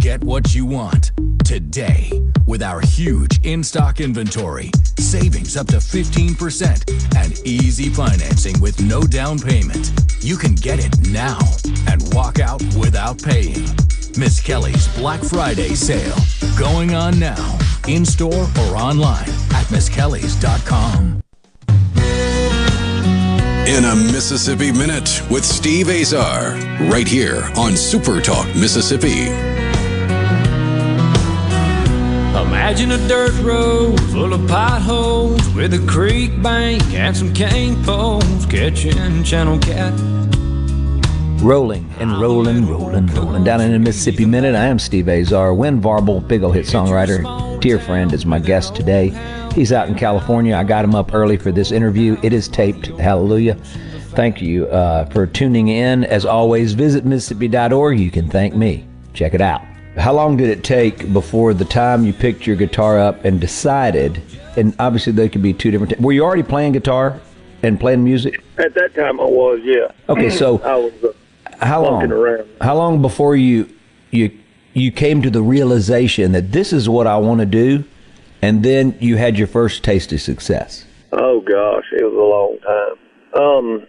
Get 0.00 0.22
what 0.22 0.54
you 0.54 0.66
want 0.66 1.12
today 1.44 2.10
with 2.46 2.62
our 2.62 2.80
huge 2.80 3.40
in 3.44 3.64
stock 3.64 4.00
inventory, 4.00 4.70
savings 4.98 5.56
up 5.56 5.66
to 5.68 5.76
15%, 5.76 7.16
and 7.16 7.46
easy 7.46 7.88
financing 7.88 8.60
with 8.60 8.80
no 8.80 9.02
down 9.02 9.38
payment. 9.38 9.92
You 10.20 10.36
can 10.36 10.54
get 10.54 10.78
it 10.78 11.08
now 11.08 11.38
and 11.88 12.02
walk 12.14 12.38
out 12.38 12.62
without 12.76 13.22
paying. 13.22 13.66
Miss 14.18 14.40
Kelly's 14.40 14.88
Black 14.96 15.20
Friday 15.20 15.74
sale 15.74 16.16
going 16.58 16.94
on 16.94 17.18
now, 17.18 17.58
in 17.88 18.04
store 18.04 18.42
or 18.42 18.76
online 18.76 19.30
at 19.54 19.66
misskellys.com. 19.66 21.19
in 23.70 23.84
a 23.84 23.94
Mississippi 23.94 24.72
Minute 24.72 25.22
with 25.30 25.44
Steve 25.44 25.90
Azar, 25.90 26.56
right 26.90 27.06
here 27.06 27.48
on 27.56 27.76
Super 27.76 28.20
Talk 28.20 28.48
Mississippi. 28.56 29.28
Imagine 32.34 32.90
a 32.90 32.98
dirt 33.06 33.40
road 33.42 34.00
full 34.10 34.32
of 34.32 34.48
potholes 34.48 35.48
with 35.54 35.72
a 35.74 35.86
creek 35.86 36.42
bank 36.42 36.82
and 36.94 37.16
some 37.16 37.32
cane 37.32 37.80
poles 37.84 38.44
catching 38.46 39.22
channel 39.22 39.58
cat. 39.60 39.92
Rolling 41.42 41.88
and 41.98 42.20
rolling, 42.20 42.66
rolling, 42.68 43.06
rolling 43.06 43.44
down 43.44 43.62
in 43.62 43.72
the 43.72 43.78
Mississippi 43.78 44.26
Minute. 44.26 44.54
I 44.54 44.66
am 44.66 44.78
Steve 44.78 45.08
Azar. 45.08 45.54
Wynn 45.54 45.80
Varble, 45.80 46.26
big 46.28 46.42
old 46.42 46.54
hit 46.54 46.66
songwriter, 46.66 47.58
dear 47.62 47.78
friend, 47.78 48.12
is 48.12 48.26
my 48.26 48.38
guest 48.38 48.74
today. 48.74 49.08
He's 49.54 49.72
out 49.72 49.88
in 49.88 49.94
California. 49.94 50.54
I 50.54 50.64
got 50.64 50.84
him 50.84 50.94
up 50.94 51.14
early 51.14 51.38
for 51.38 51.50
this 51.50 51.72
interview. 51.72 52.18
It 52.22 52.34
is 52.34 52.46
taped. 52.46 52.88
Hallelujah. 52.88 53.54
Thank 54.10 54.42
you 54.42 54.66
uh, 54.66 55.06
for 55.06 55.26
tuning 55.26 55.68
in. 55.68 56.04
As 56.04 56.26
always, 56.26 56.74
visit 56.74 57.06
Mississippi.org. 57.06 57.98
You 57.98 58.10
can 58.10 58.28
thank 58.28 58.54
me. 58.54 58.86
Check 59.14 59.32
it 59.32 59.40
out. 59.40 59.62
How 59.96 60.12
long 60.12 60.36
did 60.36 60.50
it 60.50 60.62
take 60.62 61.10
before 61.10 61.54
the 61.54 61.64
time 61.64 62.04
you 62.04 62.12
picked 62.12 62.46
your 62.46 62.56
guitar 62.56 62.98
up 62.98 63.24
and 63.24 63.40
decided? 63.40 64.20
And 64.58 64.74
obviously, 64.78 65.14
they 65.14 65.30
could 65.30 65.42
be 65.42 65.54
two 65.54 65.70
different. 65.70 65.94
T- 65.96 66.02
were 66.04 66.12
you 66.12 66.22
already 66.22 66.42
playing 66.42 66.72
guitar 66.72 67.18
and 67.62 67.80
playing 67.80 68.04
music? 68.04 68.42
At 68.58 68.74
that 68.74 68.94
time, 68.94 69.18
I 69.18 69.24
was, 69.24 69.60
yeah. 69.64 69.90
Okay, 70.10 70.28
so 70.28 70.58
I 70.64 70.76
was 70.76 70.92
uh, 71.02 71.12
how 71.60 71.82
long? 71.82 72.10
around. 72.10 72.48
How 72.60 72.76
long 72.76 73.02
before 73.02 73.36
you 73.36 73.68
you 74.10 74.36
you 74.72 74.92
came 74.92 75.22
to 75.22 75.30
the 75.30 75.42
realization 75.42 76.32
that 76.32 76.52
this 76.52 76.72
is 76.72 76.88
what 76.88 77.06
I 77.06 77.16
want 77.16 77.40
to 77.40 77.46
do, 77.46 77.84
and 78.42 78.62
then 78.62 78.96
you 79.00 79.16
had 79.16 79.38
your 79.38 79.48
first 79.48 79.84
taste 79.84 80.12
of 80.12 80.20
success? 80.20 80.86
Oh 81.12 81.40
gosh, 81.40 81.84
it 81.92 82.04
was 82.04 82.14
a 82.14 82.16
long 82.16 82.58
time. 82.64 82.96
Um, 83.42 83.86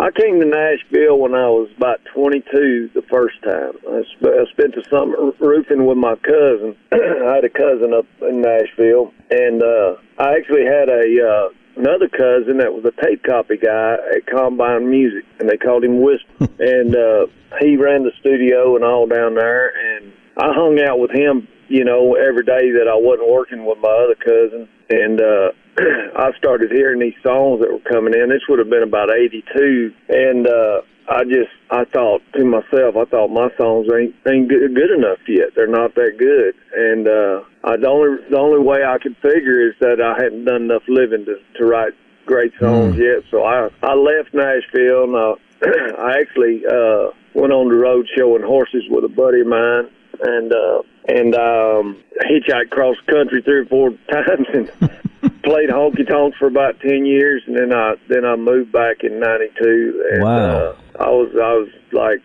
I 0.00 0.10
came 0.12 0.38
to 0.38 0.46
Nashville 0.46 1.18
when 1.18 1.34
I 1.34 1.48
was 1.48 1.68
about 1.76 1.98
22 2.14 2.90
the 2.94 3.02
first 3.10 3.42
time. 3.42 3.72
I, 3.90 4.02
sp- 4.06 4.30
I 4.30 4.44
spent 4.52 4.76
the 4.76 4.84
summer 4.88 5.32
roofing 5.40 5.86
with 5.86 5.98
my 5.98 6.14
cousin. 6.16 6.76
I 6.92 7.34
had 7.34 7.44
a 7.44 7.50
cousin 7.50 7.92
up 7.92 8.06
in 8.22 8.40
Nashville, 8.40 9.12
and 9.30 9.60
uh, 9.60 9.96
I 10.18 10.36
actually 10.36 10.66
had 10.66 10.88
a 10.88 11.02
uh, 11.02 11.48
another 11.78 12.08
cousin 12.08 12.58
that 12.58 12.74
was 12.74 12.84
a 12.84 12.92
tape 13.02 13.22
copy 13.22 13.56
guy 13.56 13.96
at 14.14 14.26
Combine 14.26 14.90
Music, 14.90 15.24
and 15.38 15.48
they 15.48 15.56
called 15.56 15.84
him 15.84 16.02
Whisper. 16.02 16.50
and 16.58 16.94
uh, 16.94 17.26
he 17.60 17.76
ran 17.76 18.02
the 18.02 18.12
studio 18.20 18.76
and 18.76 18.84
all 18.84 19.06
down 19.06 19.34
there, 19.34 19.70
and 19.70 20.12
I 20.36 20.52
hung 20.52 20.78
out 20.80 20.98
with 20.98 21.10
him, 21.10 21.48
you 21.68 21.84
know, 21.84 22.14
every 22.14 22.44
day 22.44 22.70
that 22.72 22.88
I 22.90 22.98
wasn't 22.98 23.30
working 23.30 23.64
with 23.64 23.78
my 23.78 23.88
other 23.88 24.16
cousin, 24.16 24.68
and. 24.90 25.20
uh 25.20 25.52
I 26.16 26.32
started 26.36 26.72
hearing 26.72 26.98
these 26.98 27.14
songs 27.22 27.60
that 27.60 27.70
were 27.70 27.78
coming 27.88 28.12
in. 28.12 28.28
This 28.30 28.42
would 28.48 28.58
have 28.58 28.70
been 28.70 28.82
about 28.82 29.10
'82, 29.14 29.94
and 30.08 30.46
uh, 30.46 30.80
I 31.10 31.24
just 31.24 31.50
I 31.70 31.84
thought 31.92 32.20
to 32.36 32.44
myself, 32.44 32.96
I 32.96 33.04
thought 33.08 33.28
my 33.28 33.48
songs 33.56 33.88
ain't 33.92 34.14
ain't 34.28 34.48
good, 34.48 34.74
good 34.74 34.90
enough 34.90 35.18
yet. 35.26 35.54
They're 35.56 35.66
not 35.66 35.94
that 35.94 36.16
good, 36.18 36.54
and 36.76 37.08
uh, 37.08 37.40
I 37.64 37.76
the 37.76 37.88
only 37.88 38.22
the 38.30 38.38
only 38.38 38.60
way 38.60 38.84
I 38.84 38.98
could 38.98 39.16
figure 39.22 39.66
is 39.68 39.74
that 39.80 40.00
I 40.00 40.22
hadn't 40.22 40.44
done 40.44 40.62
enough 40.68 40.82
living 40.88 41.24
to 41.24 41.36
to 41.58 41.64
write 41.64 41.92
great 42.26 42.52
songs 42.60 42.94
Mm. 42.94 43.00
yet. 43.00 43.24
So 43.30 43.42
I 43.44 43.68
I 43.82 43.94
left 43.94 44.34
Nashville, 44.34 45.04
and 45.08 45.16
I, 45.16 45.32
I 46.12 46.20
actually 46.20 46.62
uh, 46.66 47.10
went 47.34 47.52
on 47.52 47.68
the 47.68 47.76
road 47.76 48.06
showing 48.16 48.42
horses 48.42 48.84
with 48.90 49.04
a 49.04 49.08
buddy 49.08 49.40
of 49.40 49.46
mine, 49.46 49.88
and 50.22 50.52
uh, 50.52 50.82
and 51.08 51.34
um, 51.34 51.96
hitchhiked 52.22 52.66
across 52.66 52.96
the 53.06 53.12
country 53.12 53.42
three 53.42 53.60
or 53.60 53.66
four 53.66 53.90
times, 54.12 54.46
and 54.52 54.70
played 55.42 55.70
honky 55.70 56.06
tonks 56.06 56.36
for 56.38 56.46
about 56.46 56.78
ten 56.80 57.04
years, 57.04 57.42
and 57.46 57.56
then 57.56 57.72
I 57.72 57.94
then 58.08 58.24
I 58.24 58.36
moved 58.36 58.72
back 58.72 59.02
in 59.02 59.18
'92, 59.20 60.04
and 60.12 60.22
Wow. 60.22 60.56
uh, 60.56 60.76
I 61.00 61.08
was 61.10 61.30
I 61.34 61.52
was 61.54 61.68
like, 61.92 62.20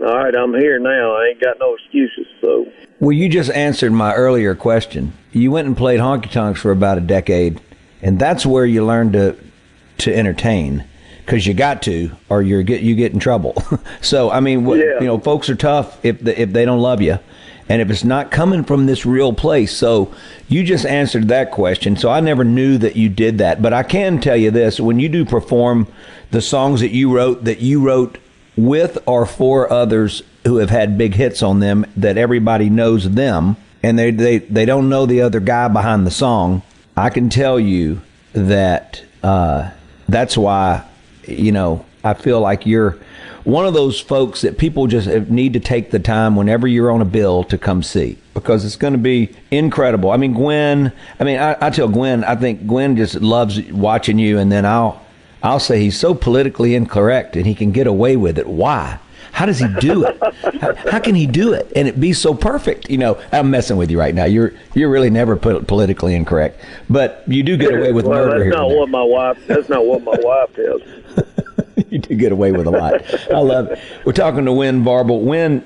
all 0.00 0.16
right, 0.16 0.34
I'm 0.34 0.54
here 0.54 0.78
now. 0.78 1.14
I 1.14 1.28
ain't 1.30 1.40
got 1.40 1.58
no 1.58 1.74
excuses. 1.74 2.26
So 2.40 2.66
Well, 3.00 3.12
you 3.12 3.28
just 3.28 3.50
answered 3.52 3.92
my 3.92 4.14
earlier 4.14 4.54
question. 4.54 5.12
You 5.32 5.50
went 5.50 5.66
and 5.66 5.76
played 5.76 6.00
honky 6.00 6.30
tonks 6.30 6.60
for 6.60 6.70
about 6.70 6.98
a 6.98 7.02
decade, 7.02 7.60
and 8.02 8.18
that's 8.18 8.46
where 8.46 8.64
you 8.66 8.84
learned 8.84 9.12
to 9.14 9.36
to 9.98 10.14
entertain 10.14 10.84
because 11.24 11.46
you 11.46 11.54
got 11.54 11.80
to, 11.82 12.10
or 12.28 12.42
you 12.42 12.62
get 12.62 12.82
you 12.82 12.94
get 12.94 13.12
in 13.12 13.18
trouble. 13.18 13.54
so, 14.00 14.30
I 14.30 14.40
mean, 14.40 14.64
what, 14.64 14.78
Yeah. 14.78 15.00
you 15.00 15.06
know, 15.06 15.18
folks 15.18 15.48
are 15.48 15.54
tough 15.54 16.04
if 16.04 16.20
the, 16.22 16.38
if 16.40 16.52
they 16.52 16.64
don't 16.64 16.80
love 16.80 17.00
you, 17.00 17.18
and 17.68 17.80
if 17.80 17.90
it's 17.90 18.04
not 18.04 18.30
coming 18.30 18.64
from 18.64 18.86
this 18.86 19.06
real 19.06 19.32
place. 19.32 19.76
So, 19.76 20.14
you 20.48 20.64
just 20.64 20.84
answered 20.84 21.28
that 21.28 21.50
question. 21.50 21.96
So, 21.96 22.10
I 22.10 22.20
never 22.20 22.44
knew 22.44 22.78
that 22.78 22.96
you 22.96 23.08
did 23.08 23.38
that, 23.38 23.62
but 23.62 23.72
I 23.72 23.82
can 23.82 24.20
tell 24.20 24.36
you 24.36 24.50
this: 24.50 24.80
when 24.80 25.00
you 25.00 25.08
do 25.08 25.24
perform 25.24 25.86
the 26.30 26.42
songs 26.42 26.80
that 26.80 26.90
you 26.90 27.14
wrote, 27.14 27.44
that 27.44 27.60
you 27.60 27.80
wrote 27.80 28.18
with 28.56 28.98
or 29.06 29.26
for 29.26 29.72
others 29.72 30.22
who 30.44 30.58
have 30.58 30.70
had 30.70 30.98
big 30.98 31.14
hits 31.14 31.42
on 31.42 31.60
them 31.60 31.86
that 31.96 32.16
everybody 32.16 32.70
knows 32.70 33.10
them 33.10 33.56
and 33.82 33.98
they, 33.98 34.10
they, 34.10 34.38
they 34.38 34.64
don't 34.64 34.88
know 34.88 35.06
the 35.06 35.20
other 35.20 35.40
guy 35.40 35.68
behind 35.68 36.06
the 36.06 36.10
song, 36.10 36.62
I 36.96 37.10
can 37.10 37.28
tell 37.28 37.60
you 37.60 38.00
that 38.32 39.02
uh, 39.22 39.70
that's 40.08 40.38
why, 40.38 40.84
you 41.24 41.52
know, 41.52 41.84
I 42.02 42.14
feel 42.14 42.40
like 42.40 42.66
you're 42.66 42.98
one 43.44 43.66
of 43.66 43.74
those 43.74 44.00
folks 44.00 44.40
that 44.40 44.58
people 44.58 44.86
just 44.86 45.06
need 45.28 45.52
to 45.52 45.60
take 45.60 45.90
the 45.90 45.98
time 45.98 46.34
whenever 46.34 46.66
you're 46.66 46.90
on 46.90 47.02
a 47.02 47.06
bill 47.06 47.44
to 47.44 47.58
come 47.58 47.82
see 47.82 48.16
because 48.32 48.64
it's 48.64 48.76
going 48.76 48.94
to 48.94 48.98
be 48.98 49.30
incredible. 49.50 50.10
I 50.10 50.16
mean, 50.16 50.32
Gwen, 50.32 50.92
I 51.20 51.24
mean, 51.24 51.38
I, 51.38 51.56
I 51.60 51.70
tell 51.70 51.88
Gwen, 51.88 52.24
I 52.24 52.36
think 52.36 52.66
Gwen 52.66 52.96
just 52.96 53.16
loves 53.16 53.60
watching 53.70 54.18
you 54.18 54.38
and 54.38 54.50
then 54.50 54.64
I'll, 54.64 55.02
I'll 55.42 55.60
say 55.60 55.78
he's 55.80 55.98
so 55.98 56.14
politically 56.14 56.74
incorrect 56.74 57.36
and 57.36 57.46
he 57.46 57.54
can 57.54 57.70
get 57.70 57.86
away 57.86 58.16
with 58.16 58.38
it. 58.38 58.48
Why? 58.48 58.98
How 59.32 59.46
does 59.46 59.58
he 59.58 59.66
do 59.80 60.04
it? 60.04 60.16
how, 60.60 60.74
how 60.90 60.98
can 61.00 61.16
he 61.16 61.26
do 61.26 61.52
it 61.52 61.70
and 61.74 61.88
it 61.88 61.98
be 61.98 62.12
so 62.12 62.34
perfect? 62.34 62.88
You 62.88 62.98
know, 62.98 63.20
I'm 63.32 63.50
messing 63.50 63.76
with 63.76 63.90
you 63.90 63.98
right 63.98 64.14
now. 64.14 64.26
You're 64.26 64.54
you're 64.74 64.88
really 64.88 65.10
never 65.10 65.34
po- 65.34 65.60
politically 65.62 66.14
incorrect, 66.14 66.64
but 66.88 67.24
you 67.26 67.42
do 67.42 67.56
get 67.56 67.74
away 67.74 67.92
with 67.92 68.06
well, 68.06 68.20
murder 68.20 68.38
that's 68.38 68.42
here. 68.44 68.52
not 68.52 68.70
what 68.70 68.88
my 68.90 69.02
wife. 69.02 69.44
That's 69.48 69.68
not 69.68 69.84
what 69.84 70.04
my 70.04 70.16
wife 70.22 70.56
me. 70.56 71.03
You 71.94 72.00
do 72.00 72.16
get 72.16 72.32
away 72.32 72.50
with 72.50 72.66
a 72.66 72.72
lot. 72.72 72.94
I 73.32 73.38
love 73.38 73.70
it. 73.70 73.78
We're 74.04 74.12
talking 74.14 74.46
to 74.46 74.52
Wynn 74.52 74.82
Varble. 74.82 75.22
Wynn, 75.22 75.64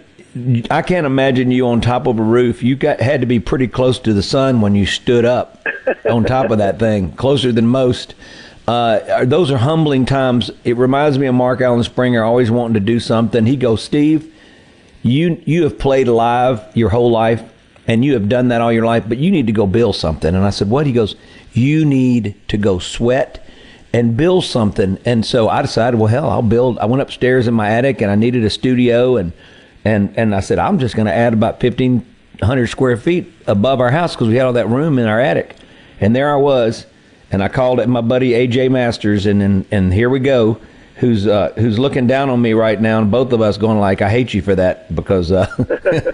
I 0.70 0.82
can't 0.82 1.06
imagine 1.06 1.50
you 1.50 1.66
on 1.68 1.80
top 1.80 2.06
of 2.06 2.18
a 2.18 2.22
roof. 2.22 2.62
You 2.62 2.76
got 2.76 3.00
had 3.00 3.22
to 3.22 3.26
be 3.26 3.40
pretty 3.40 3.66
close 3.66 3.98
to 4.00 4.12
the 4.12 4.22
sun 4.22 4.60
when 4.60 4.74
you 4.74 4.84
stood 4.84 5.24
up 5.24 5.66
on 6.04 6.26
top 6.26 6.50
of 6.50 6.58
that 6.58 6.78
thing, 6.78 7.12
closer 7.12 7.50
than 7.50 7.66
most. 7.66 8.14
Uh, 8.66 9.24
those 9.24 9.50
are 9.50 9.56
humbling 9.56 10.04
times. 10.04 10.50
It 10.64 10.76
reminds 10.76 11.18
me 11.18 11.28
of 11.28 11.34
Mark 11.34 11.62
Alan 11.62 11.82
Springer 11.82 12.22
always 12.22 12.50
wanting 12.50 12.74
to 12.74 12.80
do 12.80 13.00
something. 13.00 13.46
He 13.46 13.56
goes, 13.56 13.82
Steve, 13.82 14.30
you 15.02 15.42
you 15.46 15.62
have 15.62 15.78
played 15.78 16.08
live 16.08 16.76
your 16.76 16.90
whole 16.90 17.10
life 17.10 17.42
and 17.86 18.04
you 18.04 18.12
have 18.12 18.28
done 18.28 18.48
that 18.48 18.60
all 18.60 18.70
your 18.70 18.84
life, 18.84 19.04
but 19.08 19.16
you 19.16 19.30
need 19.30 19.46
to 19.46 19.52
go 19.54 19.66
build 19.66 19.96
something. 19.96 20.34
And 20.34 20.44
I 20.44 20.50
said, 20.50 20.68
What? 20.68 20.84
He 20.84 20.92
goes, 20.92 21.16
You 21.54 21.86
need 21.86 22.34
to 22.48 22.58
go 22.58 22.78
sweat 22.78 23.42
and 23.92 24.16
build 24.16 24.44
something. 24.44 24.98
And 25.04 25.24
so 25.24 25.48
I 25.48 25.62
decided, 25.62 25.98
well, 25.98 26.08
hell, 26.08 26.28
I'll 26.28 26.42
build. 26.42 26.78
I 26.78 26.86
went 26.86 27.02
upstairs 27.02 27.46
in 27.46 27.54
my 27.54 27.70
attic 27.70 28.00
and 28.00 28.10
I 28.10 28.14
needed 28.14 28.44
a 28.44 28.50
studio, 28.50 29.16
and 29.16 29.32
and 29.84 30.16
and 30.16 30.34
I 30.34 30.40
said, 30.40 30.58
I'm 30.58 30.78
just 30.78 30.94
going 30.94 31.06
to 31.06 31.14
add 31.14 31.32
about 31.32 31.60
fifteen 31.60 32.04
hundred 32.42 32.68
square 32.68 32.96
feet 32.96 33.32
above 33.46 33.80
our 33.80 33.90
house 33.90 34.14
because 34.14 34.28
we 34.28 34.36
had 34.36 34.46
all 34.46 34.52
that 34.54 34.68
room 34.68 34.98
in 34.98 35.06
our 35.06 35.20
attic. 35.20 35.56
And 36.00 36.14
there 36.14 36.32
I 36.32 36.36
was, 36.36 36.86
and 37.32 37.42
I 37.42 37.48
called 37.48 37.80
it 37.80 37.88
my 37.88 38.00
buddy 38.00 38.30
AJ 38.30 38.70
Masters, 38.70 39.26
and 39.26 39.42
and, 39.42 39.66
and 39.70 39.92
here 39.92 40.10
we 40.10 40.20
go. 40.20 40.60
Who's 40.96 41.28
uh, 41.28 41.52
who's 41.56 41.78
looking 41.78 42.08
down 42.08 42.28
on 42.28 42.42
me 42.42 42.54
right 42.54 42.80
now, 42.80 43.00
and 43.00 43.08
both 43.08 43.32
of 43.32 43.40
us 43.40 43.56
going 43.56 43.78
like, 43.78 44.02
"I 44.02 44.10
hate 44.10 44.34
you 44.34 44.42
for 44.42 44.56
that 44.56 44.92
because 44.94 45.30
uh, 45.30 45.46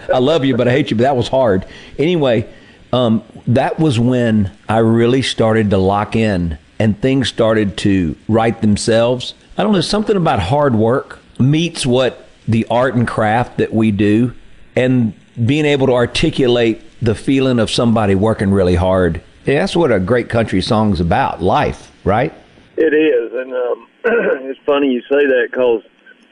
I 0.14 0.18
love 0.18 0.44
you, 0.44 0.58
but 0.58 0.68
I 0.68 0.72
hate 0.72 0.90
you." 0.90 0.96
But 0.96 1.04
that 1.04 1.16
was 1.16 1.26
hard. 1.26 1.64
Anyway, 1.98 2.46
um, 2.92 3.24
that 3.46 3.80
was 3.80 3.98
when 3.98 4.52
I 4.68 4.78
really 4.78 5.22
started 5.22 5.70
to 5.70 5.78
lock 5.78 6.16
in 6.16 6.58
and 6.78 7.00
things 7.00 7.28
started 7.28 7.76
to 7.78 8.16
right 8.28 8.60
themselves. 8.60 9.34
I 9.56 9.62
don't 9.62 9.72
know, 9.72 9.80
something 9.80 10.16
about 10.16 10.40
hard 10.40 10.74
work 10.74 11.18
meets 11.38 11.87
what 11.87 12.26
the 12.48 12.66
art 12.70 12.94
and 12.94 13.06
craft 13.06 13.58
that 13.58 13.72
we 13.72 13.90
do 13.90 14.34
and 14.76 15.14
being 15.46 15.64
able 15.64 15.87
to 15.87 15.92
articulate 15.94 16.82
the 17.00 17.14
feeling 17.14 17.58
of 17.58 17.70
somebody 17.70 18.14
working 18.14 18.50
really 18.50 18.74
hard. 18.74 19.20
Yeah, 19.46 19.60
that's 19.60 19.76
what 19.76 19.92
a 19.92 20.00
great 20.00 20.28
country 20.28 20.60
song's 20.60 21.00
about 21.00 21.42
life, 21.42 21.92
right? 22.04 22.32
It 22.76 22.92
is, 22.94 23.32
and 23.32 23.52
um, 23.52 23.88
it's 24.50 24.60
funny 24.66 24.88
you 24.88 25.00
say 25.02 25.26
that 25.26 25.48
because 25.50 25.82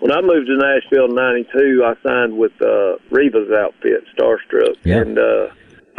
when 0.00 0.10
I 0.10 0.20
moved 0.20 0.48
to 0.48 0.56
Nashville 0.56 1.04
in 1.06 1.14
'92, 1.14 1.84
I 1.84 1.94
signed 2.02 2.36
with 2.36 2.52
uh, 2.60 2.96
Reba's 3.10 3.50
outfit, 3.52 4.04
Starstruck, 4.16 4.76
Yeah. 4.84 5.00
and 5.02 5.18
uh, 5.18 5.48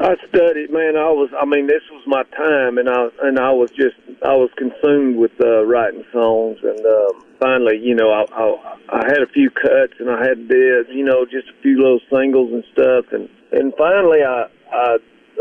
I 0.03 0.19
studied. 0.27 0.67
Man, 0.67 0.99
I 0.99 1.07
was. 1.15 1.31
I 1.31 1.45
mean, 1.45 1.67
this 1.67 1.81
was 1.87 2.03
my 2.05 2.23
time, 2.35 2.77
and 2.77 2.89
I 2.91 3.07
and 3.23 3.39
I 3.39 3.55
was 3.55 3.71
just 3.71 3.95
I 4.19 4.35
was 4.35 4.51
consumed 4.59 5.15
with 5.15 5.31
uh, 5.39 5.63
writing 5.63 6.03
songs, 6.11 6.59
and 6.59 6.83
um, 6.83 7.23
finally, 7.39 7.79
you 7.79 7.95
know, 7.95 8.11
I, 8.11 8.27
I 8.35 8.99
I 8.99 9.01
had 9.07 9.23
a 9.23 9.31
few 9.31 9.49
cuts, 9.49 9.95
and 10.03 10.11
I 10.11 10.19
had 10.27 10.49
did, 10.49 10.91
you 10.91 11.07
know, 11.07 11.23
just 11.23 11.47
a 11.47 11.61
few 11.63 11.79
little 11.79 12.03
singles 12.11 12.51
and 12.51 12.67
stuff, 12.75 13.15
and 13.15 13.29
and 13.55 13.71
finally, 13.79 14.19
I 14.27 14.51
I 14.75 14.97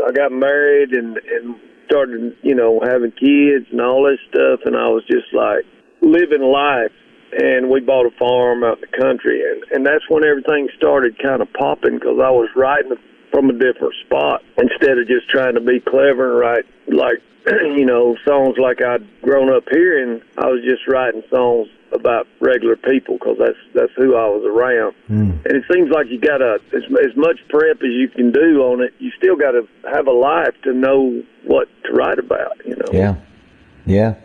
I 0.07 0.11
got 0.15 0.31
married 0.31 0.95
and 0.95 1.19
and 1.19 1.59
started, 1.85 2.31
you 2.41 2.55
know, 2.55 2.79
having 2.87 3.11
kids 3.11 3.67
and 3.69 3.81
all 3.81 4.07
this 4.07 4.23
stuff, 4.31 4.63
and 4.63 4.79
I 4.79 4.87
was 4.87 5.03
just 5.11 5.27
like, 5.35 5.67
living 5.99 6.41
life. 6.41 6.95
And 7.35 7.71
we 7.71 7.81
bought 7.81 8.05
a 8.05 8.13
farm 8.19 8.63
out 8.63 8.77
in 8.77 8.85
the 8.85 8.95
country, 8.95 9.41
and 9.41 9.65
and 9.73 9.83
that's 9.83 10.05
when 10.07 10.23
everything 10.23 10.69
started 10.77 11.17
kind 11.17 11.41
of 11.41 11.51
popping 11.51 11.95
because 11.97 12.21
I 12.21 12.29
was 12.29 12.47
writing 12.55 12.93
from 13.33 13.49
a 13.49 13.53
different 13.53 13.95
spot 14.05 14.43
instead 14.57 14.99
of 14.99 15.07
just 15.07 15.27
trying 15.27 15.55
to 15.55 15.59
be 15.59 15.79
clever 15.79 16.31
and 16.31 16.39
write 16.39 16.65
like 16.87 17.19
you 17.47 17.83
know 17.83 18.15
songs 18.25 18.57
like 18.57 18.81
I'd 18.81 19.05
grown 19.21 19.53
up 19.53 19.63
hearing. 19.69 20.21
I 20.37 20.45
was 20.45 20.63
just 20.63 20.87
writing 20.87 21.23
songs 21.29 21.67
about 21.91 22.27
regular 22.39 22.75
people 22.75 23.17
because 23.17 23.37
that's 23.39 23.57
that's 23.73 23.91
who 23.97 24.15
I 24.15 24.27
was 24.27 24.45
around. 24.45 24.93
Mm. 25.09 25.45
And 25.45 25.57
it 25.57 25.63
seems 25.71 25.89
like 25.89 26.07
you 26.09 26.19
got 26.19 26.37
to 26.37 26.59
as, 26.73 26.83
as 26.83 27.15
much 27.15 27.39
prep 27.49 27.77
as 27.77 27.91
you 27.91 28.07
can 28.07 28.31
do 28.31 28.61
on 28.61 28.81
it. 28.81 28.93
You 28.99 29.11
still 29.17 29.35
got 29.35 29.51
to 29.51 29.67
have 29.91 30.07
a 30.07 30.11
life 30.11 30.55
to 30.63 30.73
know 30.73 31.23
what 31.43 31.67
to 31.85 31.91
write 31.91 32.19
about. 32.19 32.65
You 32.65 32.75
know. 32.75 32.85
Yeah, 32.93 33.15
yeah, 33.85 34.15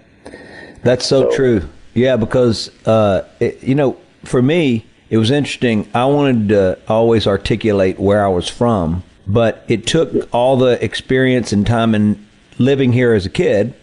that's 0.82 1.06
so, 1.06 1.30
so 1.30 1.36
true. 1.36 1.68
Yeah, 1.94 2.16
because 2.16 2.70
uh, 2.86 3.26
it, 3.40 3.62
you 3.62 3.74
know, 3.74 3.98
for 4.24 4.42
me, 4.42 4.86
it 5.10 5.18
was 5.18 5.30
interesting. 5.30 5.88
I 5.94 6.06
wanted 6.06 6.48
to 6.50 6.78
always 6.88 7.26
articulate 7.26 7.98
where 7.98 8.24
I 8.24 8.28
was 8.28 8.48
from, 8.48 9.02
but 9.26 9.64
it 9.68 9.86
took 9.86 10.28
all 10.32 10.56
the 10.56 10.82
experience 10.84 11.52
and 11.52 11.66
time 11.66 11.94
in 11.94 12.26
living 12.58 12.92
here 12.92 13.12
as 13.12 13.26
a 13.26 13.30
kid, 13.30 13.74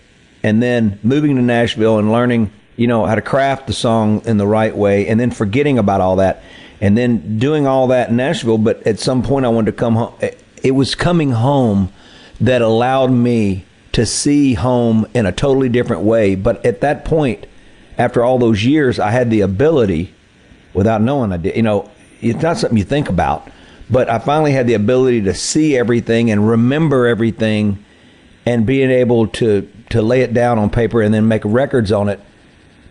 and 0.43 0.61
then 0.61 0.99
moving 1.01 1.35
to 1.37 1.41
Nashville 1.41 1.97
and 1.97 2.11
learning 2.11 2.51
you 2.77 2.87
know, 2.87 3.05
how 3.05 3.15
to 3.15 3.21
craft 3.21 3.67
the 3.67 3.73
song 3.73 4.21
in 4.25 4.37
the 4.37 4.47
right 4.47 4.75
way 4.75 5.07
and 5.07 5.19
then 5.19 5.31
forgetting 5.31 5.77
about 5.77 6.01
all 6.01 6.17
that 6.17 6.43
and 6.81 6.97
then 6.97 7.39
doing 7.39 7.65
all 7.65 7.87
that 7.87 8.09
in 8.09 8.17
Nashville. 8.17 8.57
But 8.57 8.85
at 8.85 8.99
some 8.99 9.23
point, 9.23 9.45
I 9.45 9.49
wanted 9.49 9.71
to 9.71 9.77
come 9.77 9.95
home. 9.95 10.13
It 10.61 10.71
was 10.71 10.95
coming 10.95 11.31
home 11.31 11.91
that 12.41 12.61
allowed 12.61 13.11
me 13.11 13.65
to 13.93 14.05
see 14.05 14.55
home 14.55 15.07
in 15.13 15.25
a 15.25 15.31
totally 15.31 15.69
different 15.69 16.01
way. 16.01 16.35
But 16.35 16.65
at 16.65 16.81
that 16.81 17.05
point, 17.05 17.45
after 17.97 18.23
all 18.23 18.37
those 18.37 18.65
years, 18.65 18.99
I 18.99 19.11
had 19.11 19.29
the 19.29 19.39
ability, 19.39 20.13
without 20.75 21.01
knowing 21.01 21.31
I 21.31 21.37
did, 21.37 21.55
you 21.55 21.63
know, 21.63 21.89
it's 22.21 22.41
not 22.41 22.57
something 22.57 22.77
you 22.77 22.83
think 22.83 23.09
about, 23.09 23.49
but 23.89 24.09
I 24.09 24.19
finally 24.19 24.51
had 24.51 24.67
the 24.67 24.73
ability 24.73 25.21
to 25.23 25.33
see 25.33 25.77
everything 25.77 26.31
and 26.31 26.47
remember 26.47 27.07
everything 27.07 27.83
and 28.45 28.65
being 28.65 28.91
able 28.91 29.27
to, 29.27 29.67
to 29.89 30.01
lay 30.01 30.21
it 30.21 30.33
down 30.33 30.59
on 30.59 30.69
paper 30.69 31.01
and 31.01 31.13
then 31.13 31.27
make 31.27 31.41
records 31.45 31.91
on 31.91 32.09
it 32.09 32.19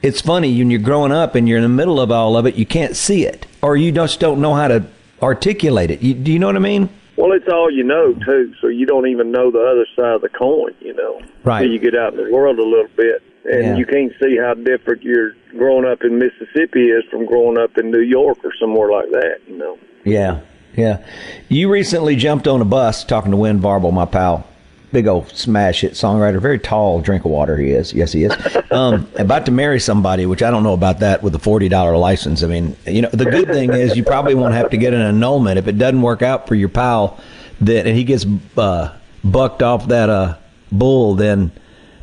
it's 0.05 0.20
funny 0.20 0.59
when 0.59 0.70
you're 0.70 0.81
growing 0.81 1.12
up 1.12 1.35
and 1.35 1.49
you're 1.49 1.57
in 1.57 1.62
the 1.62 1.68
middle 1.70 1.99
of 1.99 2.11
all 2.11 2.37
of 2.37 2.44
it, 2.44 2.57
you 2.57 2.66
can't 2.66 2.94
see 2.94 3.25
it, 3.25 3.47
or 3.62 3.75
you 3.75 3.90
just 3.90 4.20
don't 4.20 4.38
know 4.38 4.53
how 4.53 4.68
to 4.68 4.85
articulate 5.23 5.90
it. 5.90 6.03
You, 6.03 6.12
do 6.12 6.31
you 6.31 6.38
know 6.38 6.47
what 6.47 6.57
I 6.57 6.61
mean? 6.61 6.90
Well, 7.16 7.33
it's 7.33 7.49
all 7.49 7.70
you 7.70 7.85
know 7.85 8.12
too, 8.12 8.53
so 8.61 8.66
you 8.66 8.85
don't 8.85 9.09
even 9.09 9.33
know 9.33 9.51
the 9.51 9.61
other 9.61 9.87
side 9.97 10.16
of 10.16 10.20
the 10.20 10.29
coin. 10.29 10.75
You 10.81 10.92
know, 10.94 11.23
right? 11.42 11.62
Until 11.62 11.73
you 11.73 11.79
get 11.79 11.97
out 11.99 12.12
in 12.12 12.23
the 12.23 12.31
world 12.31 12.59
a 12.59 12.62
little 12.62 12.90
bit, 12.97 13.23
and 13.51 13.64
Yeah. 13.64 13.77
you 13.77 13.87
can't 13.87 14.12
see 14.23 14.37
how 14.37 14.53
different 14.53 15.03
your 15.03 15.37
growing 15.56 15.84
up 15.84 16.02
in 16.02 16.18
Mississippi 16.18 16.88
is 16.90 17.04
from 17.10 17.26
growing 17.26 17.58
up 17.58 17.76
in 17.78 17.90
New 17.90 18.00
York 18.00 18.38
or 18.44 18.52
somewhere 18.58 18.90
like 18.90 19.10
that. 19.10 19.38
You 19.46 19.58
know. 19.58 19.78
Yeah, 20.04 20.40
yeah. 20.76 21.04
You 21.48 21.70
recently 21.70 22.16
jumped 22.16 22.46
on 22.46 22.60
a 22.60 22.64
bus 22.64 23.04
talking 23.04 23.30
to 23.30 23.36
Wynn 23.36 23.60
Varble, 23.60 23.92
my 23.92 24.04
pal. 24.04 24.46
Big 24.92 25.08
old 25.08 25.28
smash 25.30 25.80
hit 25.80 25.92
songwriter, 25.92 26.40
very 26.40 26.58
tall 26.58 27.00
drink 27.00 27.24
of 27.24 27.32
water 27.32 27.56
he 27.56 27.70
is. 27.70 27.92
Yes, 27.92 28.12
he 28.12 28.24
is. 28.24 28.32
Um, 28.74 29.08
about 29.14 29.46
to 29.46 29.52
marry 29.52 29.78
somebody, 29.78 30.26
which 30.26 30.42
I 30.42 30.50
don't 30.50 30.64
know 30.64 30.72
about 30.72 30.98
that 30.98 31.22
with 31.22 31.32
a 31.36 31.38
forty 31.38 31.68
dollar 31.68 31.96
license. 31.96 32.42
I 32.42 32.48
mean, 32.48 32.76
you 32.88 33.02
know, 33.02 33.08
the 33.10 33.24
good 33.24 33.46
thing 33.46 33.72
is 33.72 33.96
you 33.96 34.02
probably 34.02 34.34
won't 34.34 34.54
have 34.54 34.70
to 34.70 34.76
get 34.76 34.92
an 34.94 35.00
annulment 35.00 35.58
if 35.58 35.68
it 35.68 35.78
doesn't 35.78 36.02
work 36.02 36.22
out 36.22 36.48
for 36.48 36.56
your 36.56 36.70
pal. 36.70 37.20
That 37.60 37.86
and 37.86 37.96
he 37.96 38.02
gets 38.02 38.26
uh, 38.56 38.92
bucked 39.22 39.62
off 39.62 39.86
that 39.88 40.08
uh, 40.08 40.38
bull, 40.72 41.14
then 41.14 41.52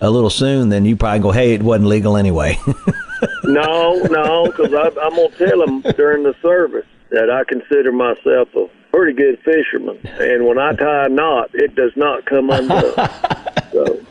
a 0.02 0.10
little 0.10 0.30
soon, 0.30 0.70
then 0.70 0.86
you 0.86 0.96
probably 0.96 1.20
go, 1.20 1.32
hey, 1.32 1.54
it 1.54 1.62
wasn't 1.62 1.88
legal 1.88 2.18
anyway. 2.18 2.58
no, 3.44 3.96
no, 4.10 4.46
because 4.48 4.74
I'm 4.74 5.16
gonna 5.16 5.30
tell 5.38 5.62
him 5.64 5.82
during 5.96 6.24
the 6.24 6.36
service 6.42 6.86
that 7.10 7.30
I 7.30 7.44
consider 7.44 7.92
myself 7.92 8.50
a 8.56 8.68
pretty 8.92 9.14
good 9.14 9.40
fisherman, 9.44 10.00
and 10.20 10.46
when 10.46 10.58
I 10.58 10.74
tie 10.74 11.06
a 11.06 11.10
knot, 11.10 11.52
it 11.54 11.76
does 11.76 11.92
not 11.96 12.26
come 12.26 12.50
undone. 12.50 12.94
so. 13.72 14.06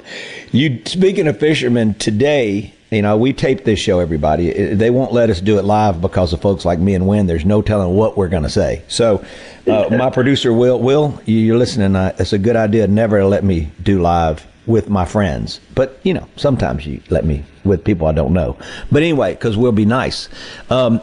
You 0.53 0.81
speaking 0.85 1.29
of 1.29 1.39
fishermen 1.39 1.95
today, 1.95 2.75
you 2.91 3.03
know 3.03 3.17
we 3.17 3.33
tape 3.33 3.65
this 3.65 3.79
show. 3.79 4.01
Everybody, 4.01 4.75
they 4.75 4.91
won't 4.91 5.13
let 5.13 5.31
us 5.31 5.41
do 5.41 5.59
it 5.59 5.65
live 5.65 6.01
because 6.01 6.33
of 6.33 6.41
folks 6.43 6.65
like 6.65 6.79
me 6.79 6.95
and 6.95 7.07
Wynn. 7.07 7.27
There's 7.27 7.45
no 7.45 7.63
telling 7.63 7.95
what 7.95 8.17
we're 8.17 8.29
going 8.29 8.43
to 8.43 8.51
say. 8.51 8.83
So, 8.89 9.25
uh, 9.67 9.89
my 9.91 10.11
producer 10.11 10.53
Will, 10.53 10.79
Will, 10.81 11.21
you- 11.25 11.39
you're 11.39 11.59
listening. 11.59 11.95
Uh, 11.95 12.15
it's 12.19 12.33
a 12.33 12.39
good 12.39 12.57
idea 12.57 12.87
never 12.89 13.21
to 13.21 13.27
let 13.29 13.45
me 13.45 13.71
do 13.83 14.01
live 14.03 14.45
with 14.67 14.89
my 14.89 15.05
friends, 15.05 15.61
but 15.75 15.99
you 16.03 16.15
know 16.15 16.27
sometimes 16.37 16.87
you 16.87 17.01
let 17.11 17.25
me 17.25 17.45
with 17.65 17.85
people 17.85 18.07
I 18.07 18.13
don't 18.13 18.33
know. 18.33 18.57
But 18.91 19.03
anyway, 19.03 19.35
because 19.35 19.57
we'll 19.57 19.73
be 19.73 19.85
nice. 19.85 20.29
Um, 20.69 21.01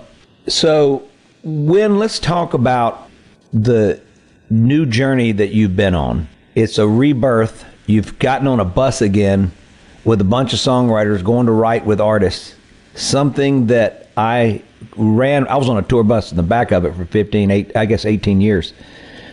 so, 0.47 1.07
Wynn 1.43 1.99
let's 1.99 2.19
talk 2.19 2.53
about 2.53 3.09
the 3.53 3.99
new 4.49 4.85
journey 4.85 5.31
that 5.33 5.49
you've 5.49 5.75
been 5.75 5.95
on. 5.95 6.27
It's 6.55 6.77
a 6.77 6.87
rebirth. 6.87 7.65
You've 7.85 8.17
gotten 8.19 8.47
on 8.47 8.59
a 8.59 8.65
bus 8.65 9.01
again 9.01 9.51
with 10.03 10.21
a 10.21 10.25
bunch 10.25 10.53
of 10.53 10.59
songwriters 10.59 11.23
going 11.23 11.45
to 11.47 11.51
write 11.51 11.85
with 11.85 11.99
artists. 11.99 12.55
Something 12.95 13.67
that 13.67 14.09
I 14.17 14.63
ran, 14.95 15.47
I 15.47 15.57
was 15.57 15.69
on 15.69 15.77
a 15.77 15.81
tour 15.81 16.03
bus 16.03 16.31
in 16.31 16.37
the 16.37 16.43
back 16.43 16.71
of 16.71 16.85
it 16.85 16.95
for 16.95 17.05
15, 17.05 17.51
eight, 17.51 17.75
I 17.75 17.85
guess 17.85 18.05
18 18.05 18.41
years. 18.41 18.73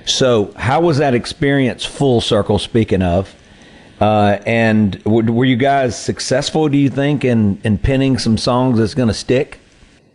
So, 0.04 0.52
how 0.56 0.82
was 0.82 0.98
that 0.98 1.14
experience 1.14 1.84
full 1.84 2.20
circle, 2.20 2.58
speaking 2.58 3.00
of? 3.00 3.34
Uh, 4.00 4.38
and 4.46 5.02
w- 5.04 5.33
were 5.33 5.44
you 5.44 5.57
guys 5.57 6.00
successful, 6.00 6.68
do 6.68 6.78
you 6.78 6.90
think, 6.90 7.24
in, 7.24 7.61
in 7.64 7.78
pinning 7.78 8.18
some 8.18 8.37
songs 8.37 8.78
that's 8.78 8.94
going 8.94 9.09
to 9.09 9.14
stick? 9.14 9.61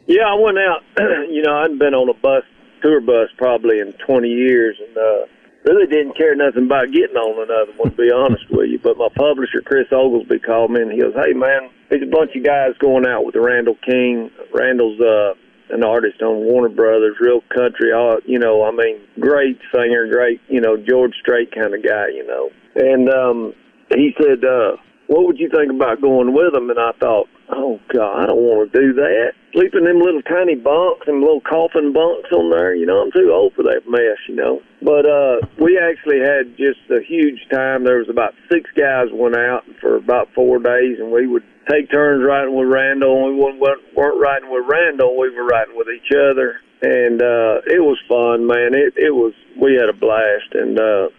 Yeah, 0.07 0.25
I 0.27 0.35
went 0.35 0.57
out. 0.57 0.81
you 1.29 1.41
know, 1.43 1.57
I'd 1.57 1.77
been 1.77 1.93
on 1.93 2.09
a 2.09 2.13
bus, 2.13 2.43
tour 2.81 3.01
bus, 3.01 3.29
probably 3.37 3.79
in 3.79 3.93
20 4.05 4.27
years, 4.27 4.77
and 4.79 4.97
uh, 4.97 5.25
really 5.65 5.87
didn't 5.87 6.17
care 6.17 6.35
nothing 6.35 6.65
about 6.65 6.91
getting 6.91 7.15
on 7.15 7.37
another 7.43 7.71
one. 7.77 7.91
To 7.91 7.97
be 7.97 8.11
honest 8.11 8.43
with 8.49 8.69
you, 8.69 8.79
but 8.79 8.97
my 8.97 9.09
publisher 9.15 9.61
Chris 9.61 9.87
Oglesby 9.91 10.39
called 10.39 10.71
me 10.71 10.81
and 10.81 10.91
he 10.91 10.99
goes, 10.99 11.13
"Hey 11.13 11.33
man, 11.33 11.69
there's 11.89 12.03
a 12.03 12.11
bunch 12.11 12.35
of 12.35 12.43
guys 12.43 12.73
going 12.79 13.05
out 13.05 13.25
with 13.25 13.35
Randall 13.35 13.77
King. 13.85 14.31
Randall's 14.53 14.99
uh, 14.99 15.33
an 15.69 15.83
artist 15.83 16.21
on 16.21 16.37
Warner 16.45 16.69
Brothers, 16.69 17.17
real 17.19 17.41
country. 17.53 17.93
All 17.93 18.17
you 18.25 18.39
know, 18.39 18.63
I 18.63 18.71
mean, 18.71 19.01
great 19.19 19.59
singer, 19.73 20.07
great, 20.07 20.41
you 20.47 20.61
know, 20.61 20.77
George 20.77 21.13
Strait 21.21 21.53
kind 21.53 21.73
of 21.73 21.83
guy, 21.83 22.07
you 22.09 22.25
know." 22.25 22.49
And 22.75 23.09
um, 23.09 23.53
he 23.95 24.13
said, 24.21 24.43
uh, 24.43 24.77
"What 25.07 25.25
would 25.25 25.39
you 25.39 25.49
think 25.49 25.71
about 25.71 26.01
going 26.01 26.33
with 26.33 26.53
them?" 26.53 26.69
And 26.69 26.79
I 26.79 26.91
thought, 26.99 27.27
"Oh 27.49 27.79
God, 27.93 28.23
I 28.23 28.25
don't 28.27 28.37
want 28.37 28.71
to 28.71 28.79
do 28.79 28.93
that. 28.93 29.33
Sleep 29.53 29.73
in 29.73 29.83
them 29.85 29.99
little 29.99 30.21
tiny 30.21 30.55
bunks, 30.55 31.07
them 31.07 31.21
little 31.21 31.41
coffin 31.41 31.91
bunks 31.93 32.31
on 32.31 32.51
there. 32.51 32.75
You 32.75 32.85
know, 32.85 33.01
I'm 33.01 33.11
too 33.11 33.31
old 33.33 33.53
for 33.53 33.63
that 33.63 33.81
mess. 33.87 34.17
You 34.27 34.35
know." 34.35 34.61
But 34.81 35.05
uh, 35.05 35.41
we 35.57 35.77
actually 35.77 36.19
had 36.19 36.55
just 36.55 36.79
a 36.89 37.01
huge 37.01 37.47
time. 37.51 37.83
There 37.83 37.97
was 37.97 38.09
about 38.09 38.33
six 38.51 38.69
guys 38.77 39.07
went 39.11 39.35
out 39.35 39.63
for 39.81 39.95
about 39.95 40.29
four 40.33 40.59
days, 40.59 40.99
and 40.99 41.11
we 41.11 41.27
would 41.27 41.43
take 41.69 41.91
turns 41.91 42.23
riding 42.25 42.55
with 42.55 42.67
Randall. 42.67 43.25
And 43.25 43.35
we 43.35 43.41
weren't, 43.41 43.81
weren't 43.95 44.21
riding 44.21 44.49
with 44.51 44.65
Randall; 44.67 45.17
we 45.17 45.29
were 45.33 45.45
riding 45.45 45.75
with 45.75 45.87
each 45.89 46.11
other, 46.13 46.61
and 46.81 47.21
uh, 47.21 47.61
it 47.65 47.81
was 47.81 47.97
fun, 48.07 48.45
man. 48.45 48.73
It 48.73 48.93
it 48.95 49.11
was. 49.11 49.33
We 49.59 49.75
had 49.75 49.89
a 49.89 49.97
blast, 49.97 50.53
and 50.53 50.79
uh, 50.79 51.09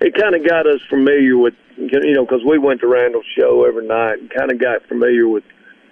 it 0.00 0.14
kind 0.14 0.34
of 0.34 0.46
got 0.46 0.66
us 0.66 0.80
familiar 0.88 1.36
with 1.38 1.54
you 1.76 2.12
know 2.14 2.24
because 2.24 2.44
we 2.44 2.58
went 2.58 2.80
to 2.80 2.86
Randall's 2.86 3.26
show 3.38 3.64
every 3.64 3.86
night 3.86 4.18
and 4.20 4.30
kind 4.30 4.50
of 4.52 4.58
got 4.60 4.84
familiar 4.86 5.28
with 5.28 5.44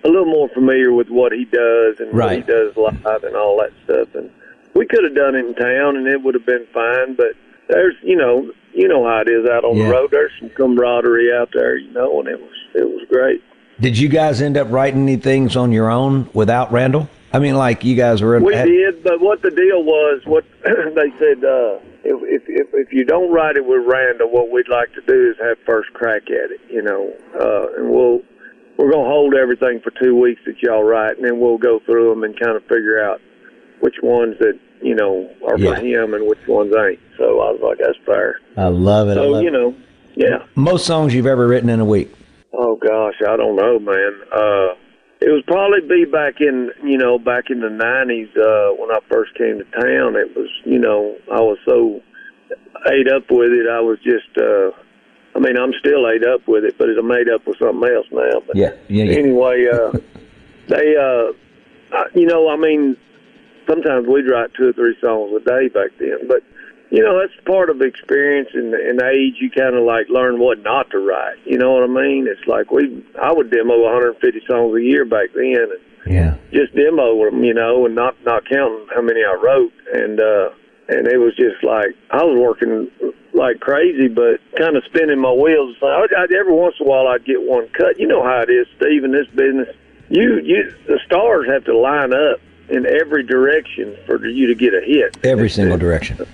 a 0.04 0.08
little 0.08 0.26
more 0.26 0.48
familiar 0.50 0.92
with 0.92 1.08
what 1.08 1.32
he 1.32 1.44
does 1.46 1.96
and 2.00 2.12
what 2.12 2.32
he 2.36 2.42
does 2.42 2.76
live 2.76 3.24
and 3.24 3.36
all 3.36 3.58
that 3.58 3.72
stuff 3.84 4.14
and 4.14 4.30
we 4.74 4.86
could 4.86 5.04
have 5.04 5.14
done 5.14 5.34
it 5.34 5.44
in 5.46 5.54
town 5.54 5.96
and 5.96 6.06
it 6.06 6.22
would 6.22 6.34
have 6.34 6.46
been 6.46 6.66
fine 6.72 7.14
but 7.14 7.32
there's 7.68 7.94
you 8.02 8.16
know 8.16 8.50
you 8.74 8.88
know 8.88 9.04
how 9.06 9.20
it 9.20 9.28
is 9.28 9.48
out 9.48 9.64
on 9.64 9.76
Yeah. 9.76 9.84
the 9.84 9.90
road 9.90 10.10
there's 10.10 10.32
some 10.40 10.50
camaraderie 10.50 11.32
out 11.34 11.50
there 11.54 11.76
you 11.76 11.90
know 11.92 12.20
and 12.20 12.28
it 12.28 12.40
was 12.40 12.50
it 12.74 12.84
was 12.88 13.06
great 13.08 13.42
Did 13.80 13.96
you 13.96 14.08
guys 14.08 14.42
end 14.42 14.56
up 14.56 14.70
writing 14.70 15.02
any 15.02 15.16
things 15.16 15.56
on 15.56 15.72
your 15.72 15.90
own 15.90 16.28
without 16.34 16.70
Randall? 16.72 17.08
I 17.34 17.40
mean, 17.40 17.56
like 17.56 17.82
you 17.84 17.96
guys 17.96 18.22
were. 18.22 18.38
We 18.38 18.54
had- 18.54 18.66
did, 18.68 19.02
but 19.02 19.20
what 19.20 19.42
the 19.42 19.50
deal 19.50 19.82
was, 19.82 20.22
what 20.24 20.44
they 20.64 21.10
said, 21.18 21.44
uh, 21.44 21.78
if, 22.04 22.22
if 22.22 22.42
if 22.46 22.68
if 22.74 22.92
you 22.92 23.04
don't 23.04 23.32
write 23.32 23.56
it 23.56 23.64
with 23.66 23.82
Randall, 23.86 24.30
what 24.30 24.50
we'd 24.50 24.68
like 24.68 24.92
to 24.94 25.00
do 25.02 25.30
is 25.30 25.36
have 25.42 25.58
first 25.66 25.92
crack 25.94 26.22
at 26.30 26.50
it, 26.52 26.60
you 26.70 26.80
know, 26.82 27.12
uh, 27.40 27.66
and 27.76 27.90
we'll 27.90 28.20
we're 28.78 28.90
gonna 28.92 29.08
hold 29.08 29.34
everything 29.34 29.80
for 29.82 29.90
two 30.00 30.14
weeks 30.14 30.40
that 30.46 30.62
y'all 30.62 30.84
write, 30.84 31.16
and 31.16 31.26
then 31.26 31.40
we'll 31.40 31.58
go 31.58 31.80
through 31.84 32.10
them 32.10 32.22
and 32.22 32.38
kind 32.38 32.56
of 32.56 32.62
figure 32.64 33.02
out 33.04 33.20
which 33.80 33.96
ones 34.02 34.36
that 34.38 34.58
you 34.80 34.94
know 34.94 35.28
are 35.48 35.58
Yeah. 35.58 35.74
for 35.74 35.80
him 35.80 36.14
and 36.14 36.28
which 36.28 36.46
ones 36.46 36.72
ain't. 36.76 37.00
So 37.18 37.24
I 37.40 37.50
was 37.50 37.60
like, 37.64 37.78
that's 37.78 37.98
fair. 38.06 38.36
I 38.56 38.68
love 38.68 39.08
it. 39.08 39.12
I 39.12 39.14
So 39.14 39.28
love 39.30 39.42
you 39.42 39.48
it. 39.48 39.52
know, 39.52 39.74
yeah. 40.14 40.44
Most 40.54 40.86
songs 40.86 41.12
you've 41.14 41.26
ever 41.26 41.48
written 41.48 41.68
in 41.68 41.80
a 41.80 41.84
week. 41.84 42.12
Oh 42.52 42.76
gosh, 42.76 43.14
I 43.26 43.36
don't 43.36 43.56
know, 43.56 43.80
man. 43.80 44.12
Uh 44.30 44.74
it 45.24 45.30
was 45.32 45.42
probably 45.46 45.80
be 45.80 46.04
back 46.04 46.40
in 46.40 46.70
you 46.84 46.98
know, 46.98 47.18
back 47.18 47.48
in 47.48 47.60
the 47.60 47.70
nineties, 47.70 48.28
uh, 48.36 48.76
when 48.76 48.90
I 48.90 48.98
first 49.08 49.34
came 49.34 49.58
to 49.58 49.64
town. 49.64 50.16
It 50.16 50.36
was 50.36 50.50
you 50.64 50.78
know, 50.78 51.16
I 51.32 51.40
was 51.40 51.58
so 51.66 52.02
ate 52.92 53.08
up 53.08 53.30
with 53.30 53.52
it, 53.52 53.66
I 53.70 53.80
was 53.80 53.98
just 54.04 54.28
uh 54.36 54.70
I 55.34 55.40
mean 55.40 55.56
I'm 55.56 55.72
still 55.80 56.06
ate 56.08 56.26
up 56.26 56.46
with 56.46 56.64
it, 56.64 56.76
but 56.76 56.88
I'm 56.90 57.08
made 57.08 57.28
up 57.30 57.46
with 57.46 57.58
something 57.58 57.88
else 57.88 58.06
now. 58.12 58.40
But 58.46 58.56
Yeah, 58.56 58.72
yeah, 58.88 59.04
yeah. 59.04 59.16
anyway, 59.16 59.66
uh 59.72 59.92
they, 60.68 60.96
uh, 60.96 61.32
you 62.14 62.26
know, 62.26 62.48
I 62.48 62.56
mean, 62.56 62.96
sometimes 63.66 64.06
we'd 64.06 64.28
write 64.28 64.52
two 64.54 64.68
or 64.68 64.72
three 64.72 64.96
songs 65.00 65.32
a 65.40 65.44
day 65.44 65.68
back 65.68 65.90
then, 65.98 66.28
but 66.28 66.42
you 66.94 67.02
know, 67.02 67.18
that's 67.18 67.34
part 67.44 67.70
of 67.70 67.82
experience 67.82 68.50
and, 68.54 68.72
and 68.72 69.02
age. 69.02 69.34
You 69.40 69.50
kind 69.50 69.74
of 69.74 69.82
like 69.82 70.08
learn 70.08 70.38
what 70.38 70.62
not 70.62 70.90
to 70.90 70.98
write. 70.98 71.38
You 71.44 71.58
know 71.58 71.72
what 71.72 71.82
I 71.82 71.88
mean? 71.88 72.28
It's 72.28 72.46
like 72.46 72.70
we, 72.70 73.04
I 73.20 73.32
would 73.32 73.50
demo 73.50 73.82
150 73.82 74.46
songs 74.46 74.76
a 74.78 74.80
year 74.80 75.04
back 75.04 75.30
then. 75.34 75.74
And 76.06 76.14
yeah. 76.14 76.36
Just 76.52 76.72
demo 76.76 77.24
them, 77.24 77.42
you 77.42 77.52
know, 77.52 77.84
and 77.84 77.96
not 77.96 78.14
not 78.24 78.48
counting 78.48 78.86
how 78.94 79.02
many 79.02 79.24
I 79.24 79.34
wrote. 79.34 79.72
And 79.92 80.20
uh, 80.20 80.50
and 80.88 81.08
it 81.08 81.18
was 81.18 81.34
just 81.34 81.64
like 81.64 81.96
I 82.12 82.22
was 82.22 82.38
working 82.38 82.90
like 83.32 83.58
crazy, 83.58 84.06
but 84.06 84.38
kind 84.56 84.76
of 84.76 84.84
spinning 84.84 85.18
my 85.18 85.32
wheels. 85.32 85.76
I, 85.82 86.06
I, 86.16 86.26
every 86.38 86.54
once 86.54 86.76
in 86.78 86.86
a 86.86 86.88
while, 86.88 87.08
I'd 87.08 87.24
get 87.24 87.42
one 87.42 87.66
cut. 87.70 87.98
You 87.98 88.06
know 88.06 88.22
how 88.22 88.42
it 88.46 88.50
is, 88.50 88.68
Steve, 88.76 89.02
in 89.02 89.10
this 89.10 89.26
business. 89.34 89.68
You, 90.10 90.38
you, 90.44 90.72
the 90.86 91.00
stars 91.04 91.48
have 91.48 91.64
to 91.64 91.76
line 91.76 92.12
up 92.12 92.38
in 92.68 92.86
every 92.86 93.24
direction 93.24 93.96
for 94.06 94.24
you 94.24 94.46
to 94.46 94.54
get 94.54 94.74
a 94.74 94.80
hit. 94.80 95.18
Every 95.24 95.50
single 95.50 95.76
direction. 95.76 96.24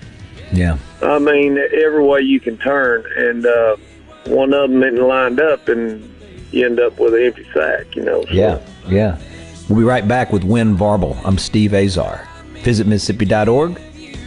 Yeah. 0.51 0.77
I 1.01 1.19
mean, 1.19 1.57
every 1.57 2.03
way 2.03 2.21
you 2.21 2.39
can 2.39 2.57
turn, 2.57 3.05
and 3.17 3.45
uh, 3.45 3.75
one 4.25 4.53
of 4.53 4.69
them 4.69 4.83
isn't 4.83 5.07
lined 5.07 5.39
up, 5.39 5.67
and 5.67 6.07
you 6.51 6.65
end 6.65 6.79
up 6.79 6.99
with 6.99 7.13
an 7.13 7.23
empty 7.23 7.47
sack. 7.53 7.95
You 7.95 8.03
know. 8.03 8.23
So. 8.23 8.31
Yeah. 8.31 8.61
Yeah. 8.87 9.17
We'll 9.69 9.79
be 9.79 9.85
right 9.85 10.07
back 10.07 10.33
with 10.33 10.43
Wynn 10.43 10.75
Varble. 10.75 11.19
I'm 11.23 11.37
Steve 11.37 11.73
Azar. 11.73 12.27
Visit 12.63 12.87
Mississippi.org. 12.87 13.79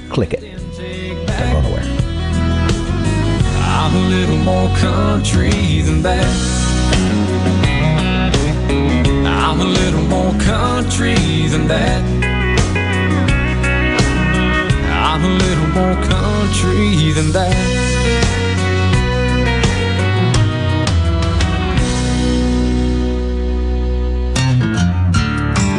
Click 0.08 0.32
it. 0.32 0.40
Don't 0.40 1.52
go 1.52 1.60
nowhere. 1.60 1.84
I'm 3.60 3.94
a 3.94 4.08
little 4.08 4.38
more 4.38 4.74
country 4.78 5.82
than 5.82 6.02
that. 6.02 6.64
I'm 9.26 9.60
a 9.60 9.64
little 9.64 10.02
more 10.02 10.32
country 10.40 11.14
than 11.48 11.68
that. 11.68 12.33
I'm 15.14 15.24
a 15.24 15.28
little 15.28 15.68
more 15.68 15.94
country 16.06 17.12
than 17.12 17.30
that. 17.30 17.84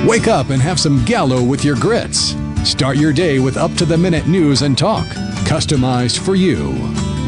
Wake 0.07 0.29
up 0.29 0.51
and 0.51 0.61
have 0.61 0.79
some 0.79 1.03
Gallo 1.03 1.43
with 1.43 1.65
your 1.65 1.75
grits. 1.75 2.37
Start 2.63 2.95
your 2.95 3.11
day 3.11 3.39
with 3.39 3.57
up 3.57 3.73
to 3.73 3.83
the 3.83 3.97
minute 3.97 4.25
news 4.25 4.61
and 4.61 4.77
talk, 4.77 5.05
customized 5.43 6.19
for 6.19 6.35
you. 6.35 6.73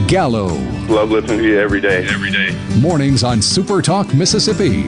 Gallo. 0.07 0.45
Love 0.87 1.11
listening 1.11 1.39
to 1.39 1.43
you 1.45 1.59
every 1.59 1.81
day. 1.81 2.07
Every 2.07 2.31
day. 2.31 2.57
Mornings 2.79 3.25
on 3.25 3.41
Super 3.41 3.81
Talk, 3.81 4.13
Mississippi. 4.13 4.87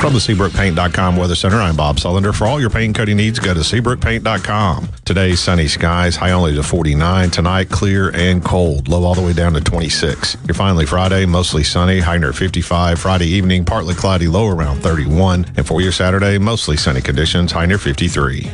From 0.00 0.12
the 0.12 0.20
SeabrookPaint.com 0.20 1.16
Weather 1.16 1.34
Center, 1.34 1.56
I'm 1.56 1.74
Bob 1.74 1.96
Sullender. 1.96 2.32
For 2.32 2.46
all 2.46 2.60
your 2.60 2.70
paint 2.70 2.86
and 2.86 2.94
coating 2.94 3.16
needs, 3.16 3.40
go 3.40 3.52
to 3.52 3.60
SeabrookPaint.com. 3.60 4.88
Today, 5.04 5.34
sunny 5.34 5.66
skies, 5.66 6.14
high 6.14 6.30
only 6.30 6.54
to 6.54 6.62
49. 6.62 7.30
Tonight, 7.30 7.68
clear 7.68 8.10
and 8.14 8.42
cold, 8.42 8.86
low 8.88 9.02
all 9.02 9.16
the 9.16 9.20
way 9.20 9.32
down 9.32 9.54
to 9.54 9.60
26. 9.60 10.36
You're 10.46 10.54
finally 10.54 10.86
Friday, 10.86 11.26
mostly 11.26 11.64
sunny, 11.64 11.98
high 11.98 12.16
near 12.16 12.32
55. 12.32 12.98
Friday 13.00 13.26
evening, 13.26 13.64
partly 13.64 13.94
cloudy, 13.94 14.28
low 14.28 14.46
around 14.48 14.80
31. 14.80 15.46
And 15.56 15.66
for 15.66 15.80
your 15.80 15.92
Saturday, 15.92 16.38
mostly 16.38 16.76
sunny 16.76 17.00
conditions, 17.00 17.50
high 17.50 17.66
near 17.66 17.78
53. 17.78 18.48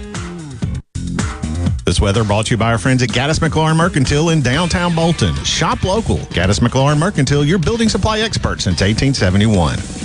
This 1.84 2.00
weather 2.00 2.24
brought 2.24 2.46
to 2.46 2.52
you 2.52 2.56
by 2.56 2.72
our 2.72 2.78
friends 2.78 3.02
at 3.02 3.10
Gaddis 3.10 3.38
McLaurin 3.38 3.76
Mercantile 3.76 4.30
in 4.30 4.40
downtown 4.40 4.94
Bolton. 4.94 5.34
Shop 5.44 5.84
local. 5.84 6.16
Gaddis 6.16 6.60
McLaurin 6.60 6.98
Mercantile, 6.98 7.44
your 7.44 7.58
building 7.58 7.90
supply 7.90 8.20
expert 8.20 8.62
since 8.62 8.80
1871. 8.80 10.03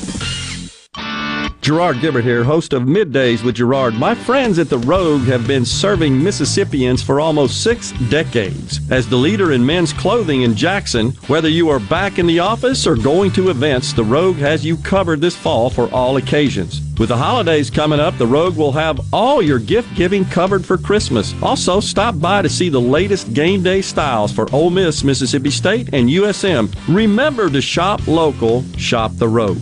Gerard 1.69 1.97
Gibbert 1.97 2.23
here, 2.23 2.43
host 2.43 2.73
of 2.73 2.81
Middays 2.81 3.43
with 3.43 3.53
Gerard. 3.53 3.93
My 3.93 4.15
friends 4.15 4.57
at 4.57 4.69
The 4.69 4.79
Rogue 4.79 5.25
have 5.25 5.45
been 5.45 5.63
serving 5.63 6.23
Mississippians 6.23 7.03
for 7.03 7.19
almost 7.19 7.61
six 7.61 7.91
decades. 8.09 8.79
As 8.89 9.07
the 9.07 9.17
leader 9.17 9.51
in 9.51 9.63
men's 9.63 9.93
clothing 9.93 10.41
in 10.41 10.55
Jackson, 10.55 11.11
whether 11.27 11.47
you 11.47 11.69
are 11.69 11.79
back 11.79 12.17
in 12.17 12.25
the 12.25 12.39
office 12.39 12.87
or 12.87 12.95
going 12.95 13.31
to 13.33 13.51
events, 13.51 13.93
The 13.93 14.03
Rogue 14.03 14.37
has 14.37 14.65
you 14.65 14.77
covered 14.77 15.21
this 15.21 15.35
fall 15.35 15.69
for 15.69 15.87
all 15.93 16.17
occasions. 16.17 16.81
With 16.97 17.09
the 17.09 17.17
holidays 17.17 17.69
coming 17.69 17.99
up, 17.99 18.17
The 18.17 18.25
Rogue 18.25 18.57
will 18.57 18.71
have 18.71 18.99
all 19.13 19.39
your 19.39 19.59
gift 19.59 19.93
giving 19.93 20.25
covered 20.25 20.65
for 20.65 20.75
Christmas. 20.75 21.35
Also, 21.43 21.79
stop 21.79 22.19
by 22.19 22.41
to 22.41 22.49
see 22.49 22.69
the 22.69 22.81
latest 22.81 23.35
game 23.35 23.61
day 23.61 23.83
styles 23.83 24.31
for 24.31 24.51
Ole 24.51 24.71
Miss, 24.71 25.03
Mississippi 25.03 25.51
State, 25.51 25.93
and 25.93 26.09
USM. 26.09 26.73
Remember 26.87 27.47
to 27.47 27.61
shop 27.61 28.07
local, 28.07 28.63
shop 28.75 29.11
The 29.17 29.27
Rogue. 29.27 29.61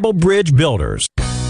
Bridge 0.00 0.56
Builders. 0.56 1.06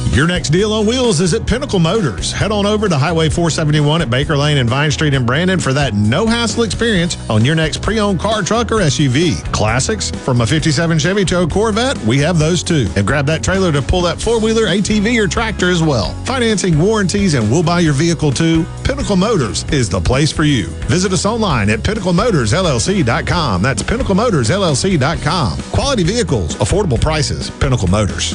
Your 0.08 0.26
next 0.26 0.50
deal 0.50 0.72
on 0.72 0.86
wheels 0.86 1.20
is 1.20 1.34
at 1.34 1.46
Pinnacle 1.46 1.78
Motors. 1.78 2.32
Head 2.32 2.50
on 2.50 2.66
over 2.66 2.88
to 2.88 2.98
Highway 2.98 3.28
471 3.28 4.02
at 4.02 4.10
Baker 4.10 4.36
Lane 4.36 4.58
and 4.58 4.68
Vine 4.68 4.90
Street 4.90 5.14
in 5.14 5.24
Brandon 5.24 5.60
for 5.60 5.72
that 5.72 5.94
no 5.94 6.26
hassle 6.26 6.64
experience 6.64 7.16
on 7.30 7.44
your 7.44 7.54
next 7.54 7.80
pre 7.80 8.00
owned 8.00 8.18
car, 8.18 8.42
truck, 8.42 8.72
or 8.72 8.80
SUV. 8.80 9.40
Classics 9.52 10.10
from 10.10 10.40
a 10.40 10.46
57 10.46 10.98
Chevy 10.98 11.24
to 11.26 11.42
a 11.42 11.46
Corvette, 11.46 11.96
we 12.04 12.18
have 12.18 12.38
those 12.38 12.64
too. 12.64 12.88
And 12.96 13.06
grab 13.06 13.24
that 13.26 13.44
trailer 13.44 13.70
to 13.70 13.80
pull 13.80 14.02
that 14.02 14.20
four 14.20 14.40
wheeler, 14.40 14.66
ATV, 14.66 15.24
or 15.24 15.28
tractor 15.28 15.70
as 15.70 15.82
well. 15.82 16.12
Financing, 16.24 16.78
warranties, 16.78 17.34
and 17.34 17.48
we'll 17.50 17.62
buy 17.62 17.78
your 17.80 17.94
vehicle 17.94 18.32
too. 18.32 18.66
Pinnacle 18.84 19.16
Motors 19.16 19.64
is 19.72 19.88
the 19.88 20.00
place 20.00 20.32
for 20.32 20.44
you. 20.44 20.66
Visit 20.88 21.12
us 21.12 21.24
online 21.24 21.70
at 21.70 21.78
pinnaclemotorsllc.com. 21.80 23.62
That's 23.62 23.82
pinnaclemotorsllc.com. 23.84 25.58
Quality 25.72 26.02
vehicles, 26.02 26.56
affordable 26.56 27.00
prices, 27.00 27.48
Pinnacle 27.48 27.88
Motors. 27.88 28.34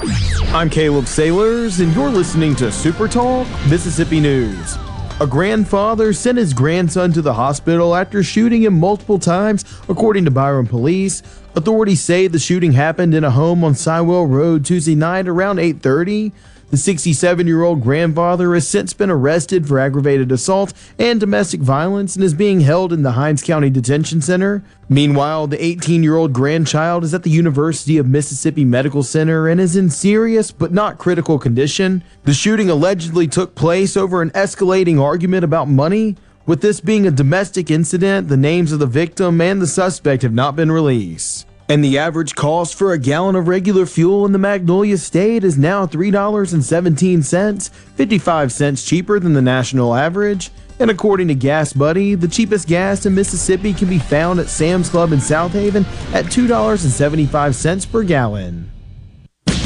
I'm 0.00 0.70
Caleb 0.70 1.06
Sailors, 1.06 1.80
and 1.80 1.92
you're 1.92 2.08
listening 2.08 2.54
to 2.56 2.70
Super 2.70 3.08
Talk 3.08 3.48
Mississippi 3.68 4.20
News. 4.20 4.76
A 5.20 5.26
grandfather 5.26 6.12
sent 6.12 6.38
his 6.38 6.54
grandson 6.54 7.12
to 7.14 7.22
the 7.22 7.34
hospital 7.34 7.96
after 7.96 8.22
shooting 8.22 8.62
him 8.62 8.78
multiple 8.78 9.18
times, 9.18 9.64
according 9.88 10.24
to 10.26 10.30
Byram 10.30 10.68
police. 10.68 11.24
Authorities 11.56 12.00
say 12.00 12.28
the 12.28 12.38
shooting 12.38 12.72
happened 12.72 13.12
in 13.12 13.24
a 13.24 13.32
home 13.32 13.64
on 13.64 13.72
Siwell 13.72 14.30
Road 14.30 14.64
Tuesday 14.64 14.94
night 14.94 15.26
around 15.26 15.58
8:30. 15.58 16.30
The 16.70 16.76
67 16.76 17.46
year 17.46 17.62
old 17.62 17.80
grandfather 17.80 18.52
has 18.52 18.68
since 18.68 18.92
been 18.92 19.08
arrested 19.08 19.66
for 19.66 19.78
aggravated 19.78 20.30
assault 20.30 20.74
and 20.98 21.18
domestic 21.18 21.62
violence 21.62 22.14
and 22.14 22.22
is 22.22 22.34
being 22.34 22.60
held 22.60 22.92
in 22.92 23.02
the 23.02 23.12
Hinds 23.12 23.42
County 23.42 23.70
Detention 23.70 24.20
Center. 24.20 24.62
Meanwhile, 24.86 25.46
the 25.46 25.64
18 25.64 26.02
year 26.02 26.16
old 26.16 26.34
grandchild 26.34 27.04
is 27.04 27.14
at 27.14 27.22
the 27.22 27.30
University 27.30 27.96
of 27.96 28.06
Mississippi 28.06 28.66
Medical 28.66 29.02
Center 29.02 29.48
and 29.48 29.58
is 29.58 29.76
in 29.76 29.88
serious 29.88 30.50
but 30.50 30.70
not 30.70 30.98
critical 30.98 31.38
condition. 31.38 32.04
The 32.24 32.34
shooting 32.34 32.68
allegedly 32.68 33.28
took 33.28 33.54
place 33.54 33.96
over 33.96 34.20
an 34.20 34.30
escalating 34.32 35.00
argument 35.00 35.44
about 35.44 35.70
money. 35.70 36.16
With 36.44 36.60
this 36.60 36.80
being 36.80 37.06
a 37.06 37.10
domestic 37.10 37.70
incident, 37.70 38.28
the 38.28 38.36
names 38.36 38.72
of 38.72 38.78
the 38.78 38.86
victim 38.86 39.40
and 39.40 39.62
the 39.62 39.66
suspect 39.66 40.22
have 40.22 40.34
not 40.34 40.54
been 40.54 40.70
released. 40.70 41.47
And 41.70 41.84
the 41.84 41.98
average 41.98 42.34
cost 42.34 42.74
for 42.74 42.92
a 42.92 42.98
gallon 42.98 43.36
of 43.36 43.46
regular 43.46 43.84
fuel 43.84 44.24
in 44.24 44.32
the 44.32 44.38
Magnolia 44.38 44.96
State 44.96 45.44
is 45.44 45.58
now 45.58 45.84
$3.17, 45.84 47.70
55 47.70 48.52
cents 48.52 48.84
cheaper 48.84 49.20
than 49.20 49.34
the 49.34 49.42
national 49.42 49.94
average. 49.94 50.50
And 50.78 50.90
according 50.90 51.28
to 51.28 51.34
Gas 51.34 51.74
Buddy, 51.74 52.14
the 52.14 52.28
cheapest 52.28 52.68
gas 52.68 53.04
in 53.04 53.14
Mississippi 53.14 53.74
can 53.74 53.88
be 53.88 53.98
found 53.98 54.40
at 54.40 54.48
Sam's 54.48 54.88
Club 54.88 55.12
in 55.12 55.18
Southaven 55.18 55.84
at 56.14 56.24
$2.75 56.26 57.92
per 57.92 58.02
gallon. 58.02 58.67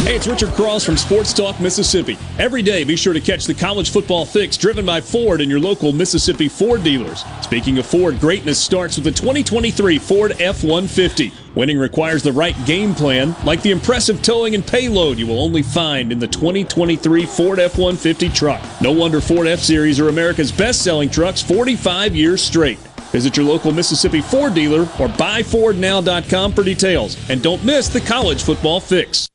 Hey, 0.03 0.17
it's 0.17 0.27
Richard 0.27 0.51
Cross 0.55 0.85
from 0.85 0.97
Sports 0.97 1.33
Talk 1.33 1.61
Mississippi. 1.61 2.19
Every 2.37 2.61
day, 2.61 2.83
be 2.83 2.97
sure 2.97 3.13
to 3.13 3.21
catch 3.21 3.45
the 3.45 3.55
college 3.55 3.91
football 3.91 4.27
fix 4.27 4.57
driven 4.57 4.85
by 4.85 5.01
Ford 5.01 5.41
and 5.41 5.49
your 5.49 5.61
local 5.61 5.93
Mississippi 5.93 6.49
Ford 6.49 6.83
dealers. 6.83 7.25
Speaking 7.41 7.79
of 7.79 7.87
Ford, 7.87 8.19
greatness 8.19 8.59
starts 8.59 8.97
with 8.97 9.05
the 9.05 9.13
2023 9.13 10.01
Ford 10.01 10.33
F 10.41 10.65
150. 10.65 11.33
Winning 11.55 11.79
requires 11.79 12.25
the 12.25 12.33
right 12.33 12.57
game 12.67 12.97
plan, 12.97 13.37
like 13.45 13.63
the 13.63 13.71
impressive 13.71 14.21
towing 14.23 14.57
and 14.57 14.67
payload 14.67 15.19
you 15.19 15.27
will 15.29 15.41
only 15.41 15.63
find 15.63 16.11
in 16.11 16.19
the 16.19 16.27
2023 16.27 17.25
Ford 17.25 17.61
F 17.61 17.79
150 17.79 18.29
truck. 18.31 18.61
No 18.81 18.91
wonder 18.91 19.21
Ford 19.21 19.47
F 19.47 19.61
Series 19.61 20.01
are 20.01 20.09
America's 20.09 20.51
best 20.51 20.83
selling 20.83 21.11
trucks 21.11 21.43
45 21.43 22.17
years 22.17 22.43
straight. 22.43 22.79
Visit 23.13 23.37
your 23.37 23.47
local 23.47 23.71
Mississippi 23.71 24.21
Ford 24.21 24.53
dealer 24.53 24.81
or 24.99 25.07
buyfordnow.com 25.07 26.55
for 26.55 26.65
details. 26.65 27.17
And 27.31 27.41
don't 27.41 27.65
miss 27.65 27.87
the 27.89 28.01
college 28.01 28.43
football 28.43 28.81
fix. 28.81 29.29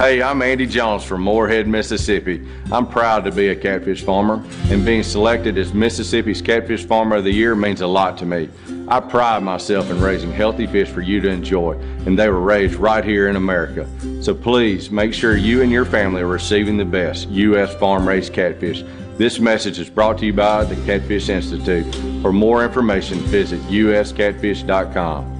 Hey, 0.00 0.22
I'm 0.22 0.40
Andy 0.40 0.64
Jones 0.64 1.04
from 1.04 1.20
Moorhead, 1.20 1.68
Mississippi. 1.68 2.48
I'm 2.72 2.86
proud 2.86 3.22
to 3.24 3.30
be 3.30 3.48
a 3.48 3.54
catfish 3.54 4.02
farmer, 4.02 4.42
and 4.70 4.82
being 4.82 5.02
selected 5.02 5.58
as 5.58 5.74
Mississippi's 5.74 6.40
Catfish 6.40 6.86
Farmer 6.86 7.16
of 7.16 7.24
the 7.24 7.30
Year 7.30 7.54
means 7.54 7.82
a 7.82 7.86
lot 7.86 8.16
to 8.16 8.24
me. 8.24 8.48
I 8.88 9.00
pride 9.00 9.42
myself 9.42 9.90
in 9.90 10.00
raising 10.00 10.32
healthy 10.32 10.66
fish 10.66 10.88
for 10.88 11.02
you 11.02 11.20
to 11.20 11.28
enjoy, 11.28 11.72
and 12.06 12.18
they 12.18 12.30
were 12.30 12.40
raised 12.40 12.76
right 12.76 13.04
here 13.04 13.28
in 13.28 13.36
America. 13.36 13.86
So 14.22 14.34
please 14.34 14.90
make 14.90 15.12
sure 15.12 15.36
you 15.36 15.60
and 15.60 15.70
your 15.70 15.84
family 15.84 16.22
are 16.22 16.26
receiving 16.26 16.78
the 16.78 16.86
best 16.86 17.28
U.S. 17.28 17.74
farm 17.74 18.08
raised 18.08 18.32
catfish. 18.32 18.82
This 19.18 19.38
message 19.38 19.78
is 19.78 19.90
brought 19.90 20.16
to 20.20 20.24
you 20.24 20.32
by 20.32 20.64
the 20.64 20.76
Catfish 20.86 21.28
Institute. 21.28 21.94
For 22.22 22.32
more 22.32 22.64
information, 22.64 23.18
visit 23.18 23.60
uscatfish.com. 23.64 25.39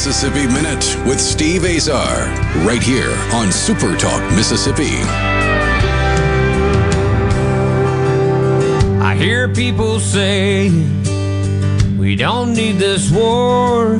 Mississippi 0.00 0.46
Minute 0.46 0.96
with 1.06 1.20
Steve 1.20 1.62
Azar, 1.62 2.24
right 2.64 2.82
here 2.82 3.14
on 3.34 3.52
Super 3.52 3.94
Talk 3.98 4.22
Mississippi. 4.32 4.96
I 8.98 9.14
hear 9.14 9.46
people 9.46 10.00
say 10.00 10.70
we 11.98 12.16
don't 12.16 12.54
need 12.54 12.76
this 12.76 13.10
war, 13.12 13.98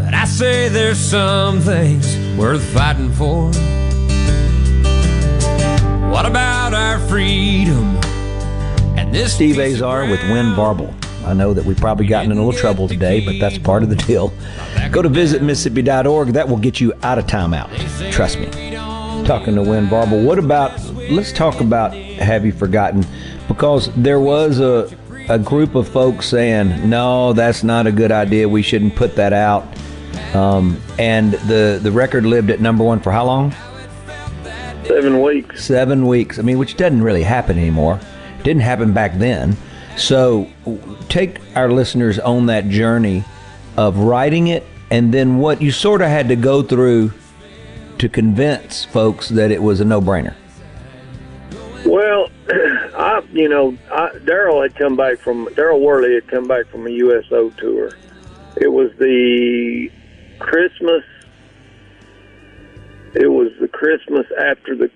but 0.00 0.14
I 0.14 0.24
say 0.24 0.68
there's 0.68 0.98
some 0.98 1.60
things 1.60 2.16
worth 2.36 2.64
fighting 2.74 3.12
for. 3.12 3.52
What 6.10 6.26
about 6.26 6.74
our 6.74 6.98
freedom 7.06 7.96
and 8.98 9.14
this 9.14 9.36
Steve 9.36 9.60
Azar 9.60 10.10
with 10.10 10.20
Wynn 10.24 10.56
Varble. 10.56 10.92
I 11.28 11.34
know 11.34 11.52
that 11.52 11.64
we've 11.64 11.76
probably 11.76 12.06
gotten 12.06 12.32
in 12.32 12.38
a 12.38 12.44
little 12.44 12.58
trouble 12.58 12.88
today, 12.88 13.24
but 13.24 13.38
that's 13.38 13.58
part 13.58 13.82
of 13.82 13.90
the 13.90 13.96
deal. 13.96 14.32
Go 14.90 15.02
to 15.02 15.10
visitmississippi.org. 15.10 16.28
That 16.28 16.48
will 16.48 16.56
get 16.56 16.80
you 16.80 16.94
out 17.02 17.18
of 17.18 17.26
timeout. 17.26 17.70
Trust 18.10 18.38
me. 18.38 18.46
Talking 19.26 19.54
to 19.56 19.62
Wynn 19.62 19.88
Varble. 19.88 20.24
What 20.24 20.38
about, 20.38 20.82
let's 21.10 21.32
talk 21.32 21.60
about 21.60 21.92
Have 21.92 22.46
You 22.46 22.52
Forgotten? 22.52 23.04
Because 23.46 23.94
there 23.94 24.20
was 24.20 24.58
a, 24.58 24.90
a 25.28 25.38
group 25.38 25.74
of 25.74 25.86
folks 25.86 26.26
saying, 26.26 26.88
no, 26.88 27.34
that's 27.34 27.62
not 27.62 27.86
a 27.86 27.92
good 27.92 28.10
idea. 28.10 28.48
We 28.48 28.62
shouldn't 28.62 28.96
put 28.96 29.14
that 29.16 29.34
out. 29.34 29.66
Um, 30.34 30.80
and 30.98 31.32
the, 31.32 31.78
the 31.82 31.92
record 31.92 32.24
lived 32.24 32.50
at 32.50 32.60
number 32.60 32.84
one 32.84 33.00
for 33.00 33.12
how 33.12 33.26
long? 33.26 33.54
Seven 34.86 35.20
weeks. 35.20 35.64
Seven 35.64 36.06
weeks. 36.06 36.38
I 36.38 36.42
mean, 36.42 36.56
which 36.58 36.78
doesn't 36.78 37.02
really 37.02 37.22
happen 37.22 37.58
anymore. 37.58 38.00
Didn't 38.42 38.62
happen 38.62 38.94
back 38.94 39.18
then. 39.18 39.56
So 39.98 40.48
take 41.08 41.40
our 41.56 41.70
listeners 41.70 42.18
on 42.20 42.46
that 42.46 42.68
journey 42.68 43.24
of 43.76 43.98
writing 43.98 44.46
it 44.46 44.64
and 44.90 45.12
then 45.12 45.38
what 45.38 45.60
you 45.60 45.70
sort 45.70 46.00
of 46.00 46.08
had 46.08 46.28
to 46.28 46.36
go 46.36 46.62
through 46.62 47.12
to 47.98 48.08
convince 48.08 48.84
folks 48.84 49.28
that 49.30 49.50
it 49.50 49.62
was 49.62 49.80
a 49.80 49.84
no 49.84 50.00
brainer. 50.00 50.34
Well, 51.84 52.30
I, 52.48 53.22
you 53.32 53.48
know, 53.48 53.72
Darryl 54.24 54.62
had 54.62 54.76
come 54.76 54.96
back 54.96 55.18
from 55.18 55.46
Darryl 55.48 55.80
Worley 55.80 56.14
had 56.14 56.28
come 56.28 56.46
back 56.46 56.66
from 56.66 56.86
a 56.86 56.90
USO 56.90 57.50
tour. 57.50 57.90
It 58.56 58.68
was 58.68 58.90
the 58.98 59.90
Christmas. 60.38 61.04
It 63.14 63.28
was 63.28 63.50
the 63.60 63.68
Christmas 63.68 64.26
after 64.38 64.76
the 64.76 64.90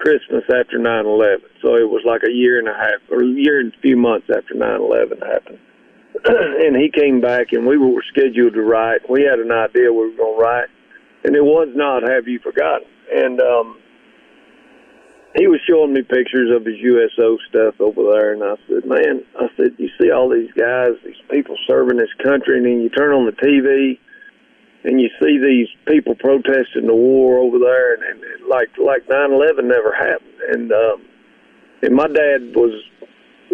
Christmas 0.00 0.44
after 0.48 0.78
9/11. 0.78 1.44
So 1.62 1.76
it 1.76 1.88
was 1.88 2.02
like 2.04 2.22
a 2.26 2.32
year 2.32 2.58
and 2.58 2.68
a 2.68 2.74
half, 2.74 3.00
or 3.10 3.22
a 3.22 3.26
year 3.26 3.60
and 3.60 3.72
a 3.72 3.80
few 3.80 3.96
months 3.96 4.28
after 4.34 4.54
9/11 4.54 5.20
happened. 5.20 5.58
and 6.24 6.76
he 6.76 6.90
came 6.90 7.20
back, 7.20 7.52
and 7.52 7.66
we 7.66 7.78
were 7.78 8.02
scheduled 8.08 8.54
to 8.54 8.62
write. 8.62 9.08
We 9.08 9.22
had 9.22 9.38
an 9.38 9.52
idea 9.52 9.92
we 9.92 10.10
were 10.10 10.16
going 10.16 10.36
to 10.36 10.42
write, 10.42 10.68
and 11.24 11.36
it 11.36 11.44
was 11.44 11.68
not 11.74 12.02
"Have 12.02 12.26
You 12.26 12.40
Forgotten?" 12.40 12.88
And 13.12 13.40
um, 13.40 13.78
he 15.36 15.46
was 15.46 15.60
showing 15.68 15.92
me 15.92 16.02
pictures 16.02 16.50
of 16.50 16.64
his 16.64 16.78
USO 16.80 17.38
stuff 17.48 17.80
over 17.80 18.02
there, 18.12 18.32
and 18.32 18.42
I 18.42 18.56
said, 18.66 18.84
"Man, 18.84 19.22
I 19.38 19.48
said, 19.56 19.76
you 19.78 19.88
see 20.00 20.10
all 20.10 20.28
these 20.28 20.50
guys, 20.52 20.92
these 21.04 21.22
people 21.30 21.56
serving 21.68 21.98
this 21.98 22.12
country, 22.22 22.56
and 22.56 22.66
then 22.66 22.80
you 22.80 22.88
turn 22.88 23.12
on 23.12 23.26
the 23.26 23.32
TV." 23.32 23.98
And 24.84 25.00
you 25.00 25.08
see 25.20 25.38
these 25.38 25.68
people 25.86 26.14
protesting 26.14 26.86
the 26.86 26.94
war 26.94 27.38
over 27.38 27.58
there, 27.58 27.94
and, 27.94 28.02
and 28.02 28.46
like 28.48 28.68
like 28.78 29.08
nine 29.08 29.32
eleven 29.32 29.68
never 29.68 29.92
happened. 29.92 30.40
And 30.48 30.72
um, 30.72 31.04
and 31.82 31.94
my 31.94 32.06
dad 32.06 32.54
was 32.54 32.72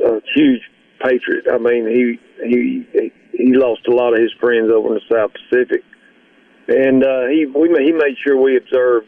a 0.04 0.20
huge 0.34 0.62
patriot. 1.02 1.46
I 1.52 1.58
mean, 1.58 1.86
he 1.88 2.18
he 2.44 3.10
he 3.32 3.54
lost 3.54 3.86
a 3.88 3.94
lot 3.94 4.14
of 4.14 4.20
his 4.20 4.32
friends 4.40 4.70
over 4.70 4.88
in 4.88 4.94
the 4.94 5.14
South 5.14 5.32
Pacific, 5.32 5.82
and 6.68 7.02
uh, 7.02 7.26
he 7.26 7.46
we 7.46 7.68
he 7.84 7.92
made 7.92 8.16
sure 8.24 8.40
we 8.40 8.56
observed 8.56 9.06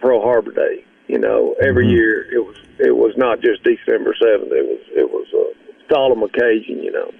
Pearl 0.00 0.22
Harbor 0.22 0.52
Day. 0.52 0.84
You 1.06 1.18
know, 1.18 1.54
every 1.60 1.86
mm-hmm. 1.86 1.96
year 1.96 2.32
it 2.32 2.44
was 2.44 2.56
it 2.78 2.96
was 2.96 3.12
not 3.16 3.40
just 3.40 3.62
December 3.62 4.14
seventh. 4.18 4.52
It 4.52 4.64
was 4.64 4.80
it 4.96 5.10
was 5.10 5.26
a 5.34 5.92
solemn 5.92 6.22
occasion. 6.22 6.82
You 6.82 6.92
know. 6.92 7.12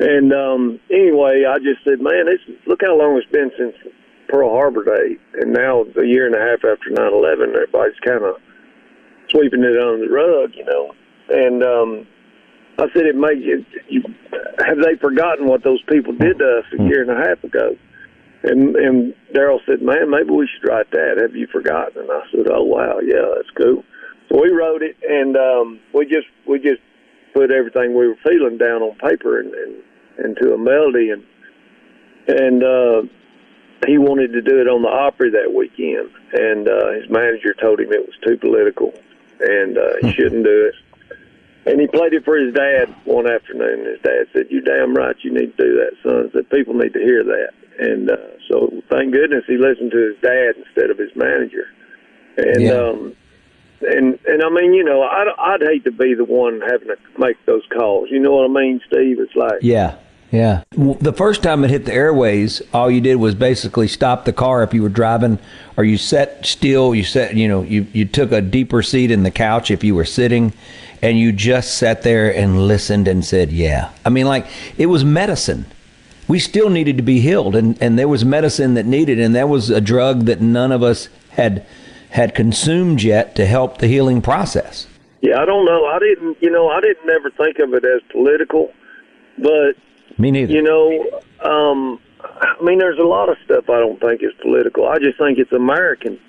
And 0.00 0.32
um, 0.32 0.80
anyway, 0.90 1.44
I 1.48 1.58
just 1.58 1.84
said, 1.84 2.00
man, 2.00 2.26
this, 2.26 2.40
look 2.66 2.80
how 2.82 2.98
long 2.98 3.16
it's 3.16 3.30
been 3.30 3.50
since 3.56 3.74
Pearl 4.28 4.50
Harbor 4.50 4.84
Day, 4.84 5.16
and 5.34 5.52
now 5.52 5.84
a 6.00 6.06
year 6.06 6.26
and 6.26 6.34
a 6.34 6.40
half 6.40 6.64
after 6.64 6.90
9/11, 6.90 7.54
everybody's 7.54 7.98
kind 8.04 8.24
of 8.24 8.36
sweeping 9.30 9.62
it 9.62 9.80
under 9.80 10.06
the 10.06 10.12
rug, 10.12 10.50
you 10.54 10.64
know. 10.64 10.94
And 11.28 11.62
um, 11.62 12.06
I 12.78 12.90
said, 12.92 13.06
it 13.06 13.16
makes 13.16 13.40
you, 13.40 13.64
you 13.88 14.02
have 14.66 14.78
they 14.78 14.96
forgotten 15.00 15.46
what 15.46 15.62
those 15.62 15.82
people 15.88 16.12
did 16.12 16.38
to 16.38 16.58
us 16.58 16.64
a 16.78 16.82
year 16.82 17.02
and 17.02 17.10
a 17.10 17.28
half 17.28 17.42
ago? 17.44 17.76
And 18.42 18.76
and 18.76 19.14
Darryl 19.32 19.60
said, 19.64 19.80
man, 19.80 20.10
maybe 20.10 20.30
we 20.30 20.48
should 20.48 20.68
write 20.68 20.90
that. 20.90 21.18
Have 21.20 21.34
you 21.34 21.46
forgotten? 21.46 22.02
And 22.02 22.10
I 22.10 22.22
said, 22.30 22.46
oh 22.52 22.64
wow, 22.64 22.98
yeah, 23.00 23.22
that's 23.36 23.50
cool. 23.56 23.84
So 24.28 24.40
we 24.42 24.50
wrote 24.50 24.82
it, 24.82 24.96
and 25.08 25.36
um, 25.36 25.80
we 25.94 26.04
just 26.06 26.26
we 26.46 26.58
just 26.58 26.82
put 27.34 27.50
everything 27.50 27.94
we 27.98 28.06
were 28.08 28.18
feeling 28.24 28.56
down 28.56 28.80
on 28.82 28.96
paper 28.96 29.40
and, 29.40 29.52
and 29.52 29.74
into 30.24 30.54
a 30.54 30.58
melody, 30.58 31.10
and 31.10 31.22
and 32.26 32.62
uh, 32.62 33.02
he 33.86 33.98
wanted 33.98 34.32
to 34.32 34.40
do 34.40 34.60
it 34.60 34.68
on 34.68 34.80
the 34.82 34.88
Opry 34.88 35.30
that 35.30 35.52
weekend, 35.52 36.08
and 36.32 36.68
uh, 36.68 36.92
his 36.92 37.10
manager 37.10 37.52
told 37.60 37.80
him 37.80 37.92
it 37.92 38.06
was 38.06 38.16
too 38.24 38.38
political, 38.38 38.94
and 39.40 39.76
uh, 39.76 39.96
he 40.00 40.12
shouldn't 40.16 40.44
do 40.44 40.70
it. 40.70 40.74
And 41.66 41.80
he 41.80 41.86
played 41.86 42.12
it 42.12 42.24
for 42.24 42.36
his 42.36 42.52
dad 42.54 42.94
one 43.04 43.26
afternoon. 43.26 43.80
And 43.80 43.86
his 43.88 44.00
dad 44.02 44.26
said, 44.32 44.46
"You 44.50 44.60
damn 44.60 44.94
right, 44.94 45.16
you 45.22 45.32
need 45.32 45.56
to 45.56 45.64
do 45.64 45.74
that, 45.76 45.92
son. 46.02 46.30
Said 46.32 46.48
people 46.50 46.74
need 46.74 46.92
to 46.92 47.00
hear 47.00 47.24
that." 47.24 47.50
And 47.78 48.10
uh, 48.10 48.16
so, 48.48 48.70
thank 48.90 49.12
goodness 49.12 49.44
he 49.46 49.56
listened 49.56 49.90
to 49.90 50.12
his 50.12 50.16
dad 50.22 50.54
instead 50.56 50.90
of 50.90 50.98
his 50.98 51.10
manager. 51.16 51.66
And 52.36 52.62
Yeah. 52.62 52.72
um, 52.72 53.16
and 53.84 54.18
and 54.26 54.42
I 54.42 54.50
mean, 54.50 54.74
you 54.74 54.84
know, 54.84 55.02
I'd 55.02 55.28
I'd 55.38 55.62
hate 55.62 55.84
to 55.84 55.92
be 55.92 56.14
the 56.14 56.24
one 56.24 56.60
having 56.60 56.88
to 56.88 56.96
make 57.18 57.36
those 57.46 57.62
calls. 57.72 58.08
You 58.10 58.20
know 58.20 58.32
what 58.32 58.50
I 58.50 58.52
mean, 58.52 58.80
Steve? 58.86 59.18
It's 59.20 59.34
like, 59.34 59.62
Yeah, 59.62 59.96
yeah. 60.30 60.64
The 60.72 61.12
first 61.12 61.42
time 61.42 61.64
it 61.64 61.70
hit 61.70 61.84
the 61.84 61.94
airways, 61.94 62.60
all 62.72 62.90
you 62.90 63.00
did 63.00 63.16
was 63.16 63.34
basically 63.34 63.86
stop 63.86 64.24
the 64.24 64.32
car 64.32 64.62
if 64.62 64.74
you 64.74 64.82
were 64.82 64.88
driving, 64.88 65.38
or 65.76 65.84
you 65.84 65.96
sat 65.96 66.44
still. 66.44 66.94
You 66.94 67.04
sat, 67.04 67.36
you 67.36 67.46
know, 67.48 67.62
you 67.62 67.86
you 67.92 68.04
took 68.04 68.32
a 68.32 68.40
deeper 68.40 68.82
seat 68.82 69.10
in 69.10 69.22
the 69.22 69.30
couch 69.30 69.70
if 69.70 69.84
you 69.84 69.94
were 69.94 70.04
sitting, 70.04 70.52
and 71.02 71.18
you 71.18 71.32
just 71.32 71.76
sat 71.76 72.02
there 72.02 72.34
and 72.34 72.66
listened 72.66 73.06
and 73.06 73.24
said, 73.24 73.52
"Yeah." 73.52 73.90
I 74.04 74.10
mean, 74.10 74.26
like 74.26 74.46
it 74.76 74.86
was 74.86 75.04
medicine. 75.04 75.66
We 76.26 76.38
still 76.38 76.70
needed 76.70 76.96
to 76.96 77.02
be 77.02 77.20
healed, 77.20 77.54
and 77.54 77.80
and 77.80 77.98
there 77.98 78.08
was 78.08 78.24
medicine 78.24 78.74
that 78.74 78.86
needed, 78.86 79.20
and 79.20 79.34
there 79.34 79.46
was 79.46 79.70
a 79.70 79.80
drug 79.80 80.24
that 80.24 80.40
none 80.40 80.72
of 80.72 80.82
us 80.82 81.08
had 81.30 81.64
had 82.14 82.32
consumed 82.32 83.02
yet 83.02 83.34
to 83.34 83.44
help 83.44 83.78
the 83.78 83.88
healing 83.88 84.22
process. 84.22 84.86
yeah, 85.20 85.36
I 85.42 85.44
don't 85.44 85.64
know. 85.64 85.84
I 85.86 85.98
didn't, 85.98 86.36
you 86.40 86.48
know, 86.48 86.68
I 86.68 86.80
didn't 86.80 87.10
ever 87.10 87.28
think 87.30 87.58
of 87.58 87.74
it 87.74 87.84
as 87.84 88.02
political, 88.12 88.72
but 89.36 89.72
Me 90.16 90.30
neither. 90.30 90.52
You 90.52 90.62
know, 90.62 91.20
um, 91.42 91.98
I 92.22 92.54
mean, 92.62 92.78
there's 92.78 93.00
a 93.00 93.04
lot 93.16 93.28
of 93.28 93.36
stuff 93.44 93.68
I 93.68 93.80
don't 93.80 93.98
think 94.00 94.22
is 94.22 94.30
political. 94.40 94.86
I 94.86 95.00
just 95.00 95.18
think 95.18 95.38
it's 95.38 95.50
American, 95.50 96.20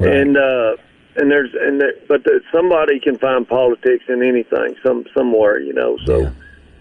and 0.00 0.36
uh, 0.36 0.76
and 1.14 1.30
there's 1.30 1.54
and 1.54 1.80
there, 1.80 1.94
but 2.08 2.24
that 2.24 2.40
somebody 2.52 2.98
can 2.98 3.16
find 3.16 3.46
politics 3.46 4.04
in 4.08 4.24
anything, 4.24 4.74
some 4.82 5.04
somewhere, 5.14 5.60
you 5.60 5.72
know. 5.72 5.96
So 6.06 6.32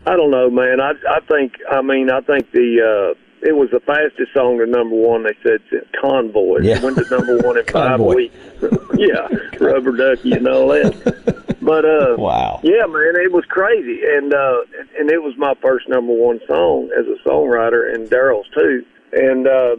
I 0.07 0.15
don't 0.15 0.31
know, 0.31 0.49
man. 0.49 0.81
I 0.81 0.93
I 1.07 1.19
think 1.19 1.53
I 1.71 1.83
mean 1.83 2.09
I 2.09 2.21
think 2.21 2.49
the. 2.51 3.13
uh 3.13 3.19
it 3.41 3.55
was 3.55 3.69
the 3.71 3.79
fastest 3.81 4.33
song 4.33 4.57
to 4.59 4.65
number 4.65 4.95
one. 4.95 5.23
They 5.23 5.35
said 5.43 5.61
since 5.69 5.85
Convoy. 6.01 6.59
Yeah. 6.61 6.77
It 6.77 6.83
went 6.83 6.97
to 6.97 7.09
number 7.09 7.37
one 7.39 7.57
in 7.57 7.65
five 7.71 7.99
weeks. 7.99 8.35
yeah, 8.97 9.27
Rubber 9.59 9.95
Ducky 9.95 10.33
and 10.33 10.47
all 10.47 10.67
that. 10.69 11.55
But 11.61 11.85
uh, 11.85 12.15
wow, 12.17 12.59
yeah, 12.63 12.85
man, 12.85 13.13
it 13.15 13.31
was 13.31 13.45
crazy, 13.45 14.01
and 14.05 14.33
uh, 14.33 14.57
and 14.97 15.09
it 15.11 15.21
was 15.21 15.33
my 15.37 15.53
first 15.61 15.87
number 15.89 16.13
one 16.13 16.39
song 16.47 16.89
as 16.97 17.05
a 17.05 17.27
songwriter, 17.27 17.93
and 17.93 18.09
Darryl's 18.09 18.47
too. 18.53 18.85
And 19.13 19.47
uh, 19.47 19.75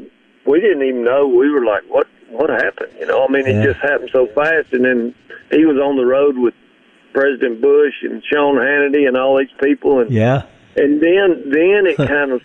we 0.46 0.61
didn't 0.61 0.82
even 0.82 1.04
know. 1.04 1.26
We 1.26 1.50
were 1.50 1.64
like, 1.64 1.82
what 1.88 2.06
what 2.30 2.50
happened? 2.50 2.92
You 3.00 3.06
know, 3.06 3.24
I 3.24 3.28
mean, 3.30 3.46
Yeah. 3.46 3.61
it 3.61 3.64
just 3.64 3.80
happened 3.80 4.11
so 4.12 4.26
fast. 4.28 4.72
And 4.72 4.84
then 4.84 5.14
he 5.50 5.64
was 5.64 5.78
on 5.78 5.96
the 5.96 6.04
road 6.06 6.38
with 6.38 6.54
President 7.12 7.61
Bush 7.61 7.94
and 8.02 8.22
Sean 8.24 8.56
Hannity 8.56 9.08
and 9.08 9.16
all 9.16 9.36
these 9.38 9.48
people, 9.62 10.00
and 10.00 10.11
Yeah. 10.11 10.42
and 10.76 11.00
then 11.00 11.42
then 11.50 11.86
it 11.86 11.96
kind 12.08 12.30
of 12.32 12.42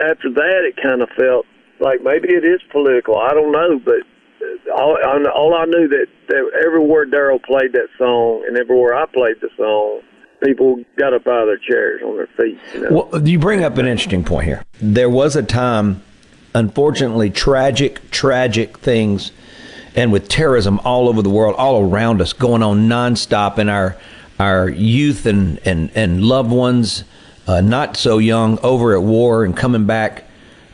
after 0.00 0.30
that 0.32 0.62
it 0.64 0.76
kind 0.82 1.02
of 1.02 1.08
felt 1.16 1.46
like 1.80 2.02
maybe 2.02 2.28
it 2.28 2.44
is 2.44 2.60
political. 2.70 3.18
I 3.18 3.30
don't 3.34 3.52
know, 3.52 3.78
but 3.84 4.00
uh, 4.40 4.74
all, 4.74 4.96
I- 4.96 5.30
all 5.30 5.54
I 5.54 5.64
knew 5.66 5.88
that, 5.88 6.06
that 6.28 6.50
everywhere 6.64 7.06
Darryl 7.06 7.42
played 7.42 7.72
that 7.72 7.88
song 7.98 8.44
and 8.46 8.56
everywhere 8.56 8.94
I 8.94 9.06
played 9.06 9.36
the 9.40 9.48
song, 9.56 10.00
people 10.44 10.82
got 10.98 11.12
up 11.14 11.26
out 11.26 11.42
of 11.42 11.46
their 11.48 11.58
chairs 11.58 12.02
on 12.04 12.16
their 12.16 12.28
feet. 12.36 12.58
You 12.74 12.80
know? 12.90 13.06
Well, 13.12 13.26
you 13.28 13.38
bring 13.38 13.62
up 13.64 13.78
an 13.78 13.86
interesting 13.86 14.24
point 14.24 14.46
here. 14.46 14.64
There 14.80 15.10
was 15.10 15.36
a 15.36 15.42
time, 15.42 16.02
unfortunately, 16.54 17.30
tragic, 17.30 18.10
tragic 18.10 18.78
things, 18.78 19.32
and 19.94 20.10
with 20.12 20.28
terrorism 20.28 20.80
all 20.84 21.08
over 21.08 21.22
the 21.22 21.30
world, 21.30 21.54
all 21.56 21.82
around 21.82 22.20
us, 22.20 22.32
going 22.32 22.62
on 22.62 22.88
nonstop 22.88 23.58
in 23.58 23.68
our 23.68 23.96
our 24.40 24.68
youth 24.68 25.26
and 25.26 25.60
and 25.66 25.90
and 25.94 26.24
loved 26.24 26.50
ones, 26.50 27.04
uh, 27.46 27.60
not 27.60 27.96
so 27.96 28.18
young, 28.18 28.58
over 28.60 28.94
at 28.94 29.02
war 29.02 29.44
and 29.44 29.56
coming 29.56 29.86
back. 29.86 30.24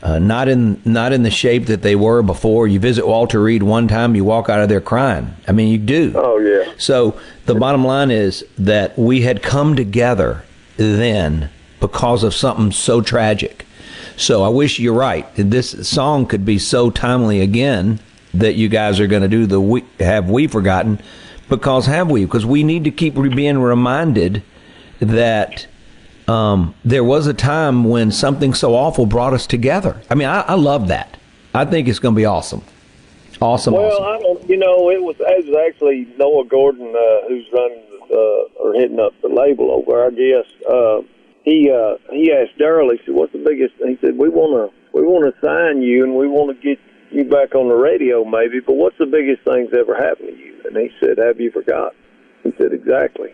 Uh, 0.01 0.17
not 0.17 0.47
in 0.47 0.81
not 0.85 1.11
in 1.11 1.23
the 1.23 1.29
shape 1.29 1.65
that 1.65 1.81
they 1.81 1.93
were 1.93 2.21
before. 2.21 2.65
You 2.69 2.79
visit 2.79 3.05
Walter 3.05 3.41
Reed 3.41 3.63
one 3.63 3.89
time, 3.89 4.15
you 4.15 4.23
walk 4.23 4.47
out 4.47 4.61
of 4.61 4.69
there 4.69 4.79
crying. 4.79 5.35
I 5.45 5.51
mean, 5.51 5.67
you 5.67 5.77
do. 5.77 6.13
Oh 6.15 6.37
yeah. 6.37 6.71
So 6.77 7.19
the 7.47 7.55
bottom 7.55 7.83
line 7.83 8.09
is 8.09 8.45
that 8.57 8.97
we 8.97 9.23
had 9.23 9.43
come 9.43 9.75
together 9.75 10.45
then 10.77 11.49
because 11.81 12.23
of 12.23 12.33
something 12.33 12.71
so 12.71 13.01
tragic. 13.01 13.65
So 14.15 14.43
I 14.43 14.49
wish 14.49 14.79
you're 14.79 14.93
right. 14.93 15.27
This 15.35 15.87
song 15.87 16.25
could 16.25 16.45
be 16.45 16.59
so 16.59 16.89
timely 16.89 17.41
again 17.41 17.99
that 18.33 18.55
you 18.55 18.69
guys 18.69 18.99
are 18.99 19.07
going 19.07 19.21
to 19.21 19.27
do 19.27 19.45
the 19.45 19.59
we, 19.59 19.83
have 19.99 20.29
we 20.29 20.47
forgotten 20.47 21.01
because 21.47 21.87
have 21.87 22.11
we 22.11 22.25
because 22.25 22.45
we 22.45 22.63
need 22.63 22.83
to 22.83 22.91
keep 22.91 23.15
being 23.15 23.59
reminded 23.59 24.43
that 24.99 25.67
um, 26.29 26.75
there 26.85 27.03
was 27.03 27.25
a 27.27 27.33
time 27.33 27.83
when 27.85 28.11
something 28.11 28.53
so 28.53 28.75
awful 28.75 29.05
brought 29.05 29.33
us 29.33 29.47
together. 29.47 29.99
I 30.09 30.15
mean, 30.15 30.27
I, 30.27 30.41
I 30.41 30.53
love 30.53 30.89
that. 30.89 31.17
I 31.53 31.65
think 31.65 31.87
it's 31.87 31.99
going 31.99 32.13
to 32.13 32.17
be 32.17 32.25
awesome. 32.25 32.61
Awesome. 33.41 33.73
well, 33.73 33.91
awesome. 33.91 34.03
I 34.03 34.19
don't. 34.19 34.49
You 34.49 34.57
know, 34.57 34.91
it 34.91 35.01
was 35.01 35.15
it 35.19 35.45
was 35.45 35.55
actually 35.67 36.07
Noah 36.17 36.45
Gordon 36.45 36.89
uh, 36.89 37.27
who's 37.27 37.47
running 37.53 37.83
uh, 38.11 38.61
or 38.61 38.73
hitting 38.73 38.99
up 38.99 39.13
the 39.21 39.29
label 39.29 39.71
over. 39.71 40.05
I 40.05 40.09
guess 40.11 40.45
uh, 40.69 41.01
he 41.43 41.71
uh, 41.71 41.95
he 42.11 42.33
asked 42.33 42.59
Darryl. 42.59 42.91
He 42.91 42.99
said, 43.05 43.15
"What's 43.15 43.31
the 43.31 43.39
biggest?" 43.39 43.75
Thing? 43.77 43.97
He 43.97 44.05
said, 44.05 44.17
"We 44.17 44.29
want 44.29 44.71
to 44.71 44.77
we 44.93 45.03
want 45.03 45.33
to 45.33 45.39
sign 45.45 45.81
you 45.81 46.03
and 46.03 46.15
we 46.15 46.27
want 46.27 46.55
to 46.55 46.61
get 46.61 46.79
you 47.11 47.23
back 47.23 47.55
on 47.55 47.69
the 47.69 47.75
radio, 47.75 48.25
maybe. 48.25 48.59
But 48.59 48.75
what's 48.75 48.97
the 48.97 49.05
biggest 49.05 49.43
thing 49.43 49.69
that's 49.71 49.79
ever 49.79 49.95
happened 49.95 50.35
to 50.35 50.37
you?" 50.37 50.61
And 50.65 50.75
he 50.75 50.91
said, 50.99 51.17
"Have 51.17 51.39
you 51.39 51.49
forgot?" 51.49 51.95
He 52.43 52.51
said, 52.57 52.73
"Exactly." 52.73 53.29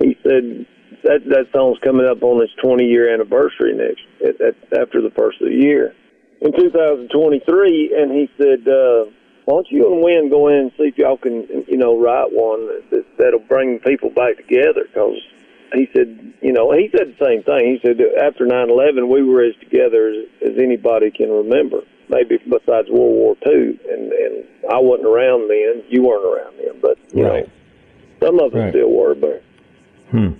He 0.00 0.18
said 0.24 0.66
that 1.02 1.24
that 1.26 1.46
song's 1.52 1.78
coming 1.78 2.06
up 2.06 2.22
on 2.22 2.42
its 2.42 2.52
20 2.62 2.84
year 2.84 3.12
anniversary 3.12 3.74
next 3.74 4.02
at, 4.24 4.40
at, 4.40 4.54
after 4.78 5.00
the 5.00 5.10
first 5.10 5.40
of 5.40 5.48
the 5.48 5.54
year 5.54 5.94
in 6.40 6.52
2023, 6.52 7.94
and 7.96 8.12
he 8.12 8.30
said, 8.38 8.66
uh, 8.66 9.04
"Why 9.44 9.54
don't 9.54 9.70
you 9.70 9.92
and 9.92 10.02
Wynn 10.02 10.30
go 10.30 10.48
in 10.48 10.54
and 10.54 10.72
see 10.76 10.84
if 10.84 10.98
y'all 10.98 11.16
can, 11.18 11.46
you 11.68 11.76
know, 11.76 11.98
write 12.00 12.32
one 12.32 12.66
that, 12.90 13.04
that'll 13.18 13.40
bring 13.40 13.78
people 13.80 14.10
back 14.10 14.36
together?" 14.36 14.84
Because 14.84 15.20
he 15.74 15.88
said, 15.94 16.32
you 16.40 16.52
know, 16.52 16.72
he 16.72 16.88
said 16.96 17.14
the 17.16 17.24
same 17.24 17.42
thing. 17.42 17.72
He 17.74 17.80
said 17.86 18.00
after 18.22 18.46
9/11, 18.46 19.08
we 19.08 19.22
were 19.22 19.42
as 19.42 19.54
together 19.56 20.08
as, 20.08 20.50
as 20.50 20.58
anybody 20.58 21.10
can 21.10 21.30
remember, 21.30 21.82
maybe 22.08 22.38
besides 22.38 22.88
World 22.88 23.14
War 23.14 23.36
II, 23.46 23.78
and 23.90 24.12
and 24.12 24.44
I 24.70 24.78
wasn't 24.78 25.08
around 25.08 25.48
then, 25.48 25.82
you 25.88 26.02
weren't 26.02 26.24
around 26.24 26.54
then, 26.58 26.80
but 26.80 26.98
you 27.12 27.24
Right. 27.24 27.44
know, 27.44 28.26
some 28.26 28.40
of 28.40 28.54
us 28.54 28.58
Right. 28.58 28.72
still 28.72 28.90
were, 28.90 29.14
but. 29.14 29.42
Hmm. 30.10 30.32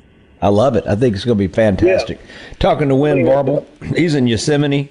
I 0.42 0.48
love 0.48 0.76
it. 0.76 0.86
I 0.86 0.94
think 0.96 1.14
it's 1.14 1.24
going 1.24 1.36
to 1.38 1.48
be 1.48 1.52
fantastic. 1.52 2.18
Talking 2.58 2.88
to 2.88 2.94
Wynn 2.96 3.18
Varble, 3.18 3.66
he's 3.96 4.14
in 4.14 4.26
Yosemite. 4.26 4.90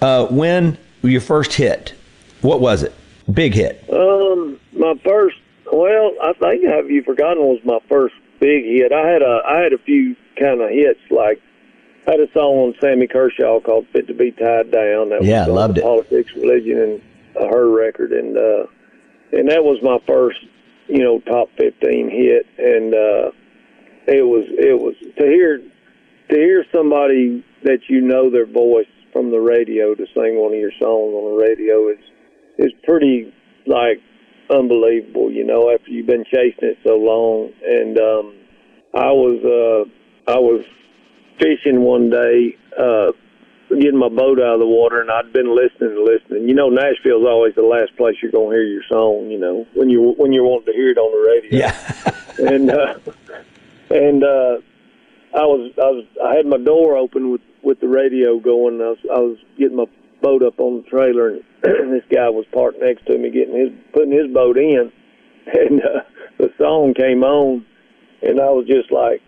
Uh, 0.00 0.26
Wynn, 0.30 0.78
your 1.02 1.20
first 1.20 1.52
hit, 1.54 1.94
what 2.42 2.60
was 2.60 2.82
it? 2.82 2.94
Big 3.32 3.54
hit. 3.54 3.84
Um, 3.92 4.58
my 4.76 4.94
first. 5.04 5.36
Well, 5.72 6.12
I 6.22 6.32
think 6.34 6.64
"Have 6.66 6.90
You 6.90 7.02
Forgotten" 7.02 7.42
was 7.42 7.58
my 7.64 7.78
first 7.88 8.14
big 8.38 8.64
hit. 8.64 8.92
I 8.92 9.06
had 9.08 9.22
a 9.22 9.40
I 9.46 9.60
had 9.62 9.72
a 9.72 9.78
few 9.78 10.14
kind 10.38 10.60
of 10.60 10.68
hits 10.70 11.00
like 11.10 11.40
I 12.06 12.12
had 12.12 12.20
a 12.20 12.30
song 12.32 12.56
on 12.58 12.74
Sammy 12.80 13.06
Kershaw 13.06 13.60
called 13.60 13.86
"Fit 13.92 14.06
to 14.08 14.14
Be 14.14 14.30
Tied 14.30 14.70
Down." 14.70 15.08
That 15.08 15.24
Yeah, 15.24 15.46
was 15.46 15.54
loved 15.54 15.78
it. 15.78 15.82
Politics, 15.84 16.32
religion, 16.36 16.78
and 16.78 17.02
uh, 17.36 17.48
her 17.48 17.68
record, 17.70 18.12
and 18.12 18.36
uh, 18.36 18.66
and 19.32 19.48
that 19.50 19.64
was 19.64 19.82
my 19.82 19.98
first, 20.06 20.38
you 20.86 20.98
know, 20.98 21.18
top 21.20 21.48
fifteen 21.56 22.10
hit, 22.10 22.46
and 22.58 22.94
uh, 22.94 23.30
it 24.06 24.26
was 24.26 24.44
it 24.50 24.78
was 24.80 24.94
to 25.18 25.24
hear 25.24 25.58
to 26.30 26.36
hear 26.36 26.64
somebody 26.72 27.44
that 27.64 27.80
you 27.88 28.00
know 28.00 28.30
their 28.30 28.46
voice 28.46 28.86
from 29.12 29.30
the 29.30 29.38
radio 29.38 29.94
to 29.94 30.06
sing 30.14 30.36
one 30.36 30.52
of 30.52 30.58
your 30.58 30.72
songs 30.72 31.14
on 31.14 31.38
the 31.38 31.44
radio 31.44 31.88
is 31.88 31.98
is 32.58 32.72
pretty 32.84 33.32
like 33.66 34.00
unbelievable, 34.50 35.30
you 35.30 35.44
know, 35.44 35.72
after 35.72 35.90
you've 35.90 36.06
been 36.06 36.24
chasing 36.24 36.68
it 36.68 36.78
so 36.86 36.96
long. 36.96 37.52
And 37.64 37.98
um 37.98 38.34
I 38.94 39.10
was 39.12 39.40
uh 39.44 40.30
I 40.30 40.38
was 40.38 40.64
fishing 41.38 41.80
one 41.80 42.10
day, 42.10 42.56
uh 42.78 43.12
getting 43.70 43.98
my 43.98 44.08
boat 44.08 44.38
out 44.38 44.54
of 44.54 44.60
the 44.60 44.66
water 44.66 45.00
and 45.00 45.10
I'd 45.10 45.32
been 45.32 45.54
listening 45.54 45.96
and 45.96 46.04
listening. 46.04 46.48
You 46.48 46.54
know, 46.54 46.68
Nashville's 46.68 47.26
always 47.26 47.54
the 47.54 47.62
last 47.62 47.96
place 47.96 48.16
you're 48.22 48.32
gonna 48.32 48.54
hear 48.54 48.64
your 48.64 48.84
song, 48.88 49.30
you 49.30 49.38
know, 49.38 49.66
when 49.74 49.88
you 49.88 50.14
when 50.16 50.32
you're 50.32 50.44
wanting 50.44 50.66
to 50.66 50.72
hear 50.72 50.90
it 50.90 50.98
on 50.98 51.10
the 51.10 51.30
radio. 51.30 51.58
Yeah. 51.58 52.50
and 52.50 52.70
uh 52.70 52.98
and 53.90 54.24
uh 54.24 54.56
I 55.34 55.42
was 55.46 55.72
I 55.78 55.90
was 55.90 56.04
I 56.24 56.34
had 56.36 56.46
my 56.46 56.58
door 56.58 56.96
open 56.96 57.30
with 57.30 57.40
with 57.62 57.80
the 57.80 57.88
radio 57.88 58.38
going. 58.38 58.80
I 58.80 58.90
was 58.90 58.98
I 59.12 59.18
was 59.18 59.38
getting 59.58 59.76
my 59.76 59.86
boat 60.22 60.42
up 60.42 60.60
on 60.60 60.82
the 60.82 60.88
trailer, 60.88 61.28
and 61.30 61.42
this 61.92 62.04
guy 62.10 62.28
was 62.28 62.46
parked 62.52 62.80
next 62.80 63.06
to 63.06 63.18
me, 63.18 63.30
getting 63.30 63.58
his 63.58 63.70
putting 63.92 64.12
his 64.12 64.32
boat 64.32 64.56
in, 64.56 64.92
and 65.46 65.80
uh, 65.80 66.02
the 66.38 66.50
song 66.56 66.94
came 66.94 67.24
on, 67.24 67.64
and 68.22 68.40
I 68.40 68.50
was 68.50 68.66
just 68.66 68.92
like, 68.92 69.22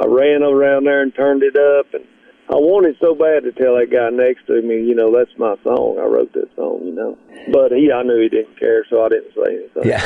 I 0.00 0.06
ran 0.06 0.42
around 0.42 0.84
there 0.84 1.02
and 1.02 1.14
turned 1.14 1.42
it 1.42 1.56
up, 1.56 1.94
and 1.94 2.04
I 2.50 2.56
wanted 2.56 2.96
so 3.00 3.14
bad 3.14 3.44
to 3.44 3.52
tell 3.52 3.76
that 3.76 3.90
guy 3.90 4.10
next 4.10 4.46
to 4.48 4.60
me, 4.60 4.82
you 4.84 4.94
know, 4.94 5.16
that's 5.16 5.30
my 5.38 5.54
song. 5.62 5.98
I 5.98 6.04
wrote 6.04 6.32
that 6.34 6.54
song, 6.56 6.82
you 6.84 6.92
know. 6.92 7.16
But 7.52 7.72
he, 7.72 7.90
I 7.92 8.02
knew 8.02 8.20
he 8.20 8.28
didn't 8.28 8.58
care, 8.58 8.84
so 8.90 9.04
I 9.04 9.08
didn't 9.08 9.32
say 9.32 9.56
anything. 9.56 9.84
Yeah. 9.88 10.02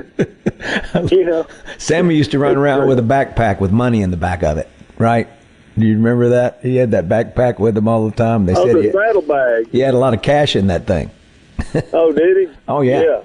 you 1.10 1.24
know, 1.24 1.46
Sammy 1.78 2.16
used 2.16 2.30
to 2.32 2.38
run 2.38 2.56
around 2.56 2.88
with 2.88 2.98
a 2.98 3.02
backpack 3.02 3.60
with 3.60 3.72
money 3.72 4.02
in 4.02 4.10
the 4.10 4.16
back 4.16 4.42
of 4.42 4.58
it, 4.58 4.68
right? 4.98 5.28
Do 5.78 5.86
you 5.86 5.94
remember 5.96 6.28
that? 6.30 6.60
He 6.62 6.76
had 6.76 6.92
that 6.92 7.08
backpack 7.08 7.58
with 7.58 7.76
him 7.76 7.88
all 7.88 8.08
the 8.08 8.14
time. 8.14 8.46
They 8.46 8.54
oh, 8.54 8.64
said 8.64 8.76
the 8.76 8.82
he, 8.82 9.70
he 9.70 9.78
had 9.80 9.94
a 9.94 9.98
lot 9.98 10.14
of 10.14 10.22
cash 10.22 10.54
in 10.54 10.68
that 10.68 10.86
thing. 10.86 11.10
Oh, 11.92 12.12
did 12.12 12.48
he? 12.48 12.54
Oh 12.68 12.80
yeah. 12.80 13.02
Yeah. 13.02 13.20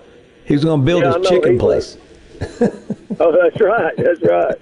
He 0.45 0.53
was 0.53 0.65
going 0.65 0.81
to 0.81 0.85
build 0.85 1.03
Yeah, 1.03 1.17
his 1.17 1.29
chicken 1.29 1.59
place. 1.59 1.97
Oh, 3.21 3.35
that's 3.35 3.59
right. 3.59 3.93
That's 3.97 4.21
right. 4.21 4.55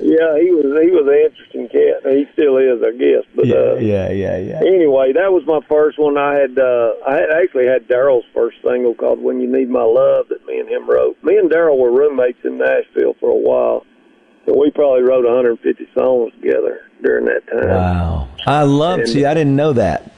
yeah, 0.00 0.32
he 0.40 0.48
was 0.50 0.64
he 0.80 0.88
was 0.96 1.04
an 1.04 1.20
interesting 1.28 1.68
cat. 1.68 2.10
He 2.10 2.24
still 2.32 2.56
is, 2.56 2.80
I 2.82 2.92
guess. 2.96 3.24
But 3.34 3.46
Yeah, 3.46 3.56
uh, 3.56 3.74
yeah, 3.74 4.08
yeah, 4.12 4.38
yeah. 4.38 4.60
anyway, 4.64 5.12
that 5.12 5.30
was 5.30 5.44
my 5.46 5.60
first 5.68 5.98
one. 5.98 6.16
I 6.16 6.36
had 6.36 6.58
uh, 6.58 6.94
I 7.06 7.16
had 7.16 7.30
actually 7.30 7.66
had 7.66 7.86
Darryl's 7.86 8.24
first 8.32 8.56
single 8.64 8.94
called 8.94 9.20
"When 9.22 9.40
You 9.40 9.46
Need 9.52 9.68
My 9.68 9.82
Love" 9.82 10.28
that 10.30 10.46
me 10.46 10.58
and 10.58 10.70
him 10.70 10.88
wrote. 10.88 11.22
Me 11.22 11.36
and 11.36 11.50
Darryl 11.50 11.76
were 11.76 11.90
roommates 11.92 12.38
in 12.44 12.56
Nashville 12.56 13.12
for 13.20 13.28
a 13.28 13.36
while, 13.36 13.84
and 14.46 14.56
we 14.56 14.70
probably 14.70 15.02
wrote 15.02 15.26
150 15.26 15.86
songs 15.92 16.32
together 16.40 16.80
during 17.02 17.26
that 17.26 17.46
time. 17.48 17.68
Wow. 17.68 18.28
I 18.46 18.62
love. 18.62 19.00
And- 19.00 19.08
see, 19.08 19.26
I 19.26 19.34
didn't 19.34 19.54
know 19.56 19.74
that. 19.74 20.12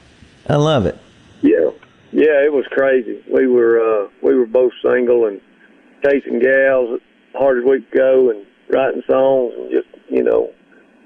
I 0.47 0.55
love 0.55 0.85
it. 0.85 0.97
Yeah, 1.41 1.71
yeah, 2.13 2.41
it 2.45 2.53
was 2.53 2.65
crazy. 2.71 3.21
We 3.29 3.47
were 3.47 3.81
uh, 3.81 4.07
we 4.21 4.33
were 4.33 4.45
both 4.45 4.71
single 4.81 5.25
and 5.25 5.41
chasing 6.03 6.39
gals 6.39 6.99
as 6.99 7.39
hard 7.39 7.59
as 7.59 7.63
we 7.63 7.81
could 7.81 7.97
go, 7.97 8.29
and 8.31 8.45
writing 8.69 9.03
songs 9.09 9.53
and 9.57 9.71
just 9.71 9.87
you 10.09 10.23
know 10.23 10.51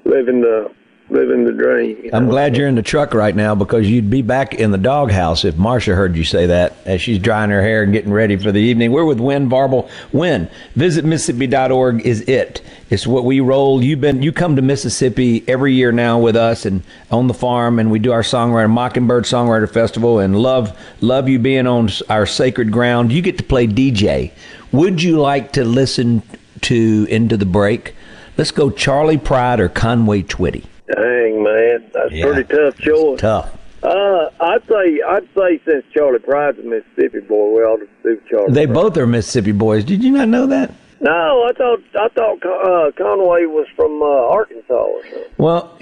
living 0.06 0.42
the 0.42 0.72
living 1.10 1.44
the 1.44 1.52
dream. 1.52 1.98
you 2.04 2.10
I'm 2.14 2.28
glad 2.28 2.56
you're 2.58 2.68
in 2.68 2.76
the 2.76 2.82
truck 2.82 3.14
right 3.14 3.36
now 3.36 3.56
because 3.56 3.90
you'd 3.90 4.10
be 4.10 4.22
back 4.22 4.54
in 4.56 4.72
the 4.72 4.78
doghouse 4.78 5.46
if 5.46 5.58
Marcia 5.58 5.96
heard 5.96 6.16
you 6.16 6.24
say 6.24 6.48
that 6.48 6.76
as 6.86 7.02
she's 7.02 7.20
drying 7.20 7.52
her 7.52 7.62
hair 7.62 7.84
and 7.84 7.92
getting 7.92 8.12
ready 8.12 8.36
for 8.36 8.52
the 8.52 8.60
evening. 8.60 8.92
We're 8.92 9.06
with 9.06 9.20
Wynn 9.20 9.50
Varble. 9.50 9.90
Wynn. 10.12 10.50
Visit 10.76 11.06
Mississippi.org 11.06 12.06
is 12.06 12.22
it. 12.22 12.62
It's 12.90 13.06
what 13.06 13.26
we 13.26 13.42
roll. 13.42 13.84
You've 13.84 14.02
been 14.02 14.24
you 14.24 14.32
come 14.32 14.56
to 14.56 14.62
Mississippi 14.62 15.44
every 15.48 15.74
year 15.74 15.92
now 15.92 16.20
with 16.20 16.36
us 16.36 16.66
and 16.66 16.84
on 17.12 17.28
the 17.28 17.34
farm 17.34 17.80
and 17.80 17.92
we 17.92 18.00
do 18.00 18.12
our 18.12 18.24
songwriter 18.24 18.70
Mockingbird 18.70 19.26
Songwriter 19.26 19.70
Festival 19.70 20.20
and 20.20 20.36
love 20.36 20.78
love 21.02 21.28
you 21.28 21.38
being 21.38 21.68
on 21.68 21.90
our 22.10 22.26
sacred 22.26 22.72
ground. 22.72 23.12
You 23.12 23.22
get 23.22 23.38
to 23.38 23.44
play 23.44 23.68
DJ. 23.68 24.32
Would 24.74 25.02
you 25.04 25.20
like 25.20 25.54
to 25.54 25.64
listen 25.64 26.22
to 26.62 27.08
Into 27.10 27.38
the 27.38 27.46
Break? 27.46 27.96
Let's 28.38 28.52
go 28.52 28.70
Charley 28.72 29.18
Pride 29.18 29.60
or 29.60 29.70
Conway 29.70 30.24
Twitty. 30.24 30.66
Dang 30.94 31.44
man, 31.44 31.84
that's 31.94 32.12
Yeah. 32.12 32.26
a 32.26 32.34
pretty 32.34 32.54
tough 32.56 32.78
choice. 32.80 33.20
Tough. 33.20 33.58
Uh, 33.84 34.30
I'd 34.40 34.62
say 34.68 35.02
I'd 35.08 35.28
say 35.36 35.60
since 35.66 35.84
Charley 35.94 36.20
Pride's 36.20 36.58
a 36.60 36.64
Mississippi 36.64 37.20
boy, 37.20 37.56
we 37.56 37.62
ought 37.62 37.78
to 37.78 37.88
do 38.04 38.20
Charley. 38.30 38.52
They 38.54 38.66
Pride. 38.66 38.74
both 38.74 38.98
are 38.98 39.06
Mississippi 39.08 39.52
boys. 39.52 39.84
Did 39.84 40.04
you 40.04 40.12
not 40.12 40.28
know 40.30 40.48
that? 40.48 40.72
No, 41.04 41.44
I 41.44 41.52
thought 41.52 41.82
I 42.00 42.08
thought 42.08 42.46
uh, 42.46 42.92
Conway 42.94 43.46
was 43.46 43.68
from 43.76 44.02
uh, 44.02 44.06
Arkansas 44.06 44.74
or 44.74 45.04
something. 45.04 45.24
Well, 45.38 45.78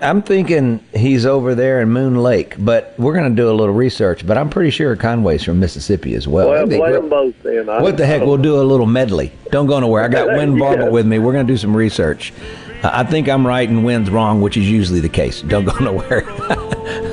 I'm 0.00 0.20
thinking 0.20 0.80
he's 0.92 1.24
over 1.24 1.54
there 1.54 1.80
in 1.80 1.90
Moon 1.90 2.16
Lake, 2.16 2.56
but 2.58 2.92
we're 2.98 3.12
going 3.14 3.30
to 3.30 3.40
do 3.40 3.48
a 3.48 3.52
little 3.54 3.74
research. 3.74 4.26
But 4.26 4.36
I'm 4.36 4.50
pretty 4.50 4.70
sure 4.70 4.96
Conway's 4.96 5.44
from 5.44 5.60
Mississippi 5.60 6.14
as 6.14 6.26
well. 6.26 6.48
Well, 6.48 6.66
play 6.66 6.90
them 6.90 7.08
both 7.08 7.40
then. 7.44 7.68
I 7.68 7.80
what 7.80 7.96
the 7.96 8.04
heck? 8.04 8.18
don't 8.18 8.28
We'll 8.28 8.38
do 8.38 8.60
a 8.60 8.64
little 8.64 8.86
medley. 8.86 9.30
Don't 9.52 9.66
go 9.66 9.78
nowhere. 9.78 10.02
I 10.02 10.08
got 10.08 10.26
Wynn 10.36 10.56
Yeah. 10.56 10.88
With 10.88 11.06
me. 11.06 11.20
We're 11.20 11.34
going 11.34 11.46
to 11.46 11.52
do 11.52 11.56
some 11.56 11.76
research. 11.76 12.32
Uh, 12.82 12.90
I 12.92 13.04
think 13.04 13.28
I'm 13.28 13.46
right 13.46 13.68
and 13.68 13.84
Wynn's 13.84 14.10
wrong, 14.10 14.40
which 14.40 14.56
is 14.56 14.68
usually 14.68 15.00
the 15.00 15.08
case. 15.08 15.42
Don't 15.42 15.66
go 15.66 15.78
nowhere. 15.80 16.22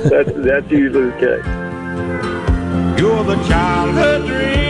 That's 0.08 0.32
that's 0.32 0.70
usually 0.70 1.10
the 1.10 1.16
case. 1.20 1.46
You're 3.00 3.22
the 3.22 3.36
childhood 3.46 4.26
dream 4.26 4.65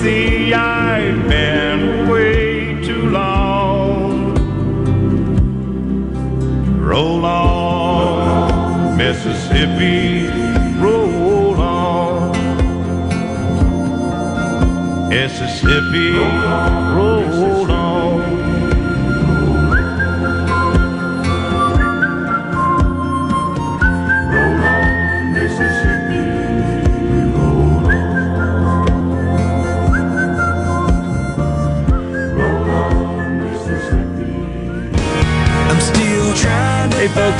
see 0.00 0.52
I've 0.52 1.28
been 1.28 2.08
way 2.08 2.84
too 2.84 3.08
long. 3.10 4.34
Roll 6.80 7.24
on, 7.24 8.96
Mississippi. 8.96 10.28
Roll 10.78 11.60
on. 11.60 12.36
Mississippi, 15.08 16.10
roll 16.10 16.85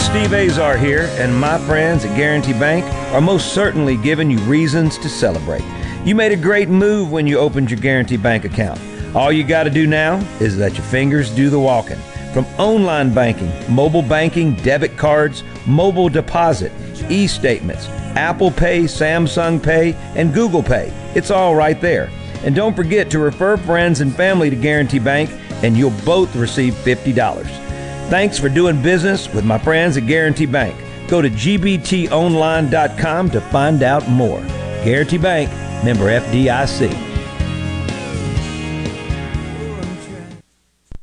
Steve 0.07 0.33
Azar 0.33 0.77
here, 0.77 1.11
and 1.19 1.39
my 1.39 1.59
friends 1.67 2.05
at 2.05 2.17
Guarantee 2.17 2.53
Bank 2.53 2.85
are 3.13 3.21
most 3.21 3.53
certainly 3.53 3.97
giving 3.97 4.31
you 4.31 4.39
reasons 4.41 4.97
to 4.99 5.09
celebrate. 5.09 5.65
You 6.05 6.15
made 6.15 6.31
a 6.31 6.37
great 6.37 6.69
move 6.69 7.11
when 7.11 7.27
you 7.27 7.39
opened 7.39 7.73
your 7.73 7.81
Guarantee 7.81 8.17
Bank 8.17 8.45
account. 8.45 8.81
All 9.17 9.33
you 9.33 9.43
got 9.43 9.65
to 9.65 9.71
do 9.71 9.85
now 9.85 10.19
is 10.41 10.57
let 10.57 10.75
your 10.75 10.87
fingers 10.87 11.35
do 11.35 11.51
the 11.51 11.59
walking. 11.59 11.99
From 12.33 12.47
online 12.57 13.13
banking, 13.13 13.51
mobile 13.69 14.01
banking, 14.01 14.55
debit 14.55 14.97
cards, 14.97 15.43
mobile 15.67 16.09
deposit, 16.09 16.73
e 17.11 17.27
statements, 17.27 17.89
Apple 18.17 18.53
Pay, 18.53 18.85
Samsung 18.85 19.61
Pay, 19.61 19.95
and 20.15 20.33
Google 20.33 20.63
Pay. 20.63 20.93
It's 21.17 21.33
all 21.33 21.57
right 21.57 21.81
there. 21.81 22.11
And 22.45 22.55
don't 22.55 22.77
forget 22.77 23.11
to 23.11 23.19
refer 23.19 23.57
friends 23.57 24.01
and 24.01 24.15
family 24.15 24.51
to 24.51 24.57
Guarantee 24.57 25.01
Bank, 25.01 25.31
and 25.65 25.77
you'll 25.77 25.91
both 26.05 26.35
receive 26.37 26.75
$50. 26.75 27.66
Thanks 28.09 28.39
for 28.39 28.49
doing 28.49 28.81
business 28.83 29.33
with 29.35 29.45
my 29.45 29.59
friends 29.59 29.97
at 29.97 30.07
Guarantee 30.07 30.47
Bank. 30.47 30.77
Go 31.09 31.21
to 31.21 31.29
gbtonline.com 31.29 33.31
to 33.31 33.41
find 33.41 33.83
out 33.83 34.09
more. 34.09 34.41
Guarantee 34.85 35.19
Bank, 35.19 35.51
member 35.85 36.05
FDIC. 36.05 37.07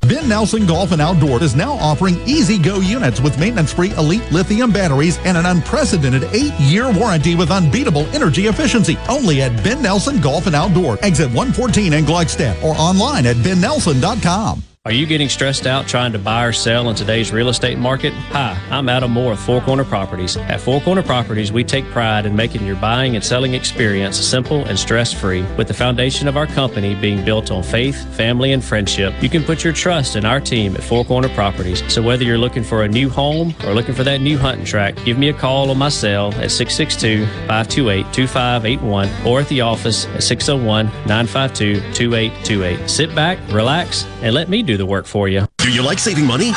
Ben 0.07 0.27
Nelson 0.27 0.65
Golf 0.65 0.91
and 0.91 1.01
Outdoor 1.01 1.41
is 1.41 1.55
now 1.55 1.73
offering 1.73 2.19
easy 2.27 2.57
go 2.57 2.81
units 2.81 3.21
with 3.21 3.39
maintenance 3.39 3.73
free 3.73 3.91
elite 3.91 4.29
lithium 4.31 4.71
batteries 4.71 5.17
and 5.19 5.37
an 5.37 5.45
unprecedented 5.45 6.23
eight 6.33 6.53
year 6.59 6.91
warranty 6.91 7.35
with 7.35 7.51
unbeatable 7.51 8.05
energy 8.15 8.47
efficiency. 8.47 8.97
Only 9.09 9.41
at 9.41 9.63
Ben 9.63 9.81
Nelson 9.81 10.21
Golf 10.21 10.47
and 10.47 10.55
Outdoor, 10.55 11.03
exit 11.03 11.27
114 11.27 11.93
in 11.93 12.05
Gluckstadt, 12.05 12.61
or 12.63 12.75
online 12.77 13.25
at 13.25 13.37
bennelson.com. 13.37 14.63
Are 14.85 14.91
you 14.91 15.05
getting 15.05 15.29
stressed 15.29 15.65
out 15.65 15.87
trying 15.87 16.11
to 16.11 16.19
buy 16.19 16.43
or 16.43 16.51
sell 16.51 16.89
in 16.89 16.95
today's 16.97 17.31
real 17.31 17.47
estate 17.47 17.77
market? 17.77 18.11
Hi, 18.33 18.61
I'm 18.69 18.89
Adam 18.89 19.11
Moore 19.11 19.31
with 19.31 19.39
Four 19.39 19.61
Corner 19.61 19.85
Properties. 19.85 20.35
At 20.35 20.59
Four 20.59 20.81
Corner 20.81 21.01
Properties, 21.01 21.53
we 21.53 21.63
take 21.63 21.85
pride 21.85 22.25
in 22.25 22.35
making 22.35 22.65
your 22.65 22.75
buying 22.75 23.15
and 23.15 23.23
selling 23.23 23.53
experience 23.53 24.17
simple 24.17 24.65
and 24.65 24.77
stress 24.77 25.13
free. 25.13 25.43
With 25.55 25.69
the 25.69 25.73
foundation 25.73 26.27
of 26.27 26.35
our 26.35 26.47
company 26.47 26.95
being 26.95 27.23
built 27.23 27.49
on 27.49 27.63
faith, 27.63 27.95
family, 28.17 28.51
and 28.51 28.61
friendship, 28.61 29.13
you 29.23 29.29
can 29.29 29.45
put 29.45 29.63
your 29.63 29.71
trust 29.71 30.17
in 30.17 30.25
our 30.25 30.41
team 30.41 30.75
at 30.75 30.83
Four 30.83 31.05
Corner 31.05 31.29
Properties. 31.29 31.81
So 31.89 32.01
whether 32.01 32.25
you're 32.25 32.37
looking 32.37 32.65
for 32.65 32.83
a 32.83 32.87
new 32.89 33.09
home 33.09 33.55
or 33.63 33.73
looking 33.73 33.95
for 33.95 34.03
that 34.03 34.19
new 34.19 34.37
hunting 34.37 34.65
track, 34.65 34.97
give 35.05 35.17
me 35.17 35.29
a 35.29 35.33
call 35.33 35.71
on 35.71 35.77
my 35.77 35.87
cell 35.87 36.33
at 36.33 36.51
662 36.51 37.25
528 37.47 38.11
2581 38.11 39.09
or 39.25 39.39
at 39.39 39.47
the 39.47 39.61
office 39.61 40.07
at 40.07 40.23
601 40.23 40.87
952 41.07 41.75
2828. 41.93 42.89
Sit 42.89 43.15
back, 43.15 43.39
relax, 43.47 44.05
and 44.21 44.35
let 44.35 44.49
me 44.49 44.61
do 44.61 44.72
the 44.77 44.85
work 44.85 45.05
for 45.05 45.27
you. 45.27 45.47
Do 45.57 45.71
you 45.71 45.81
like 45.81 45.99
saving 45.99 46.25
money? 46.25 46.51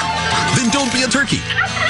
Then 0.56 0.70
don't 0.70 0.92
be 0.92 1.02
a 1.02 1.08
turkey. 1.08 1.40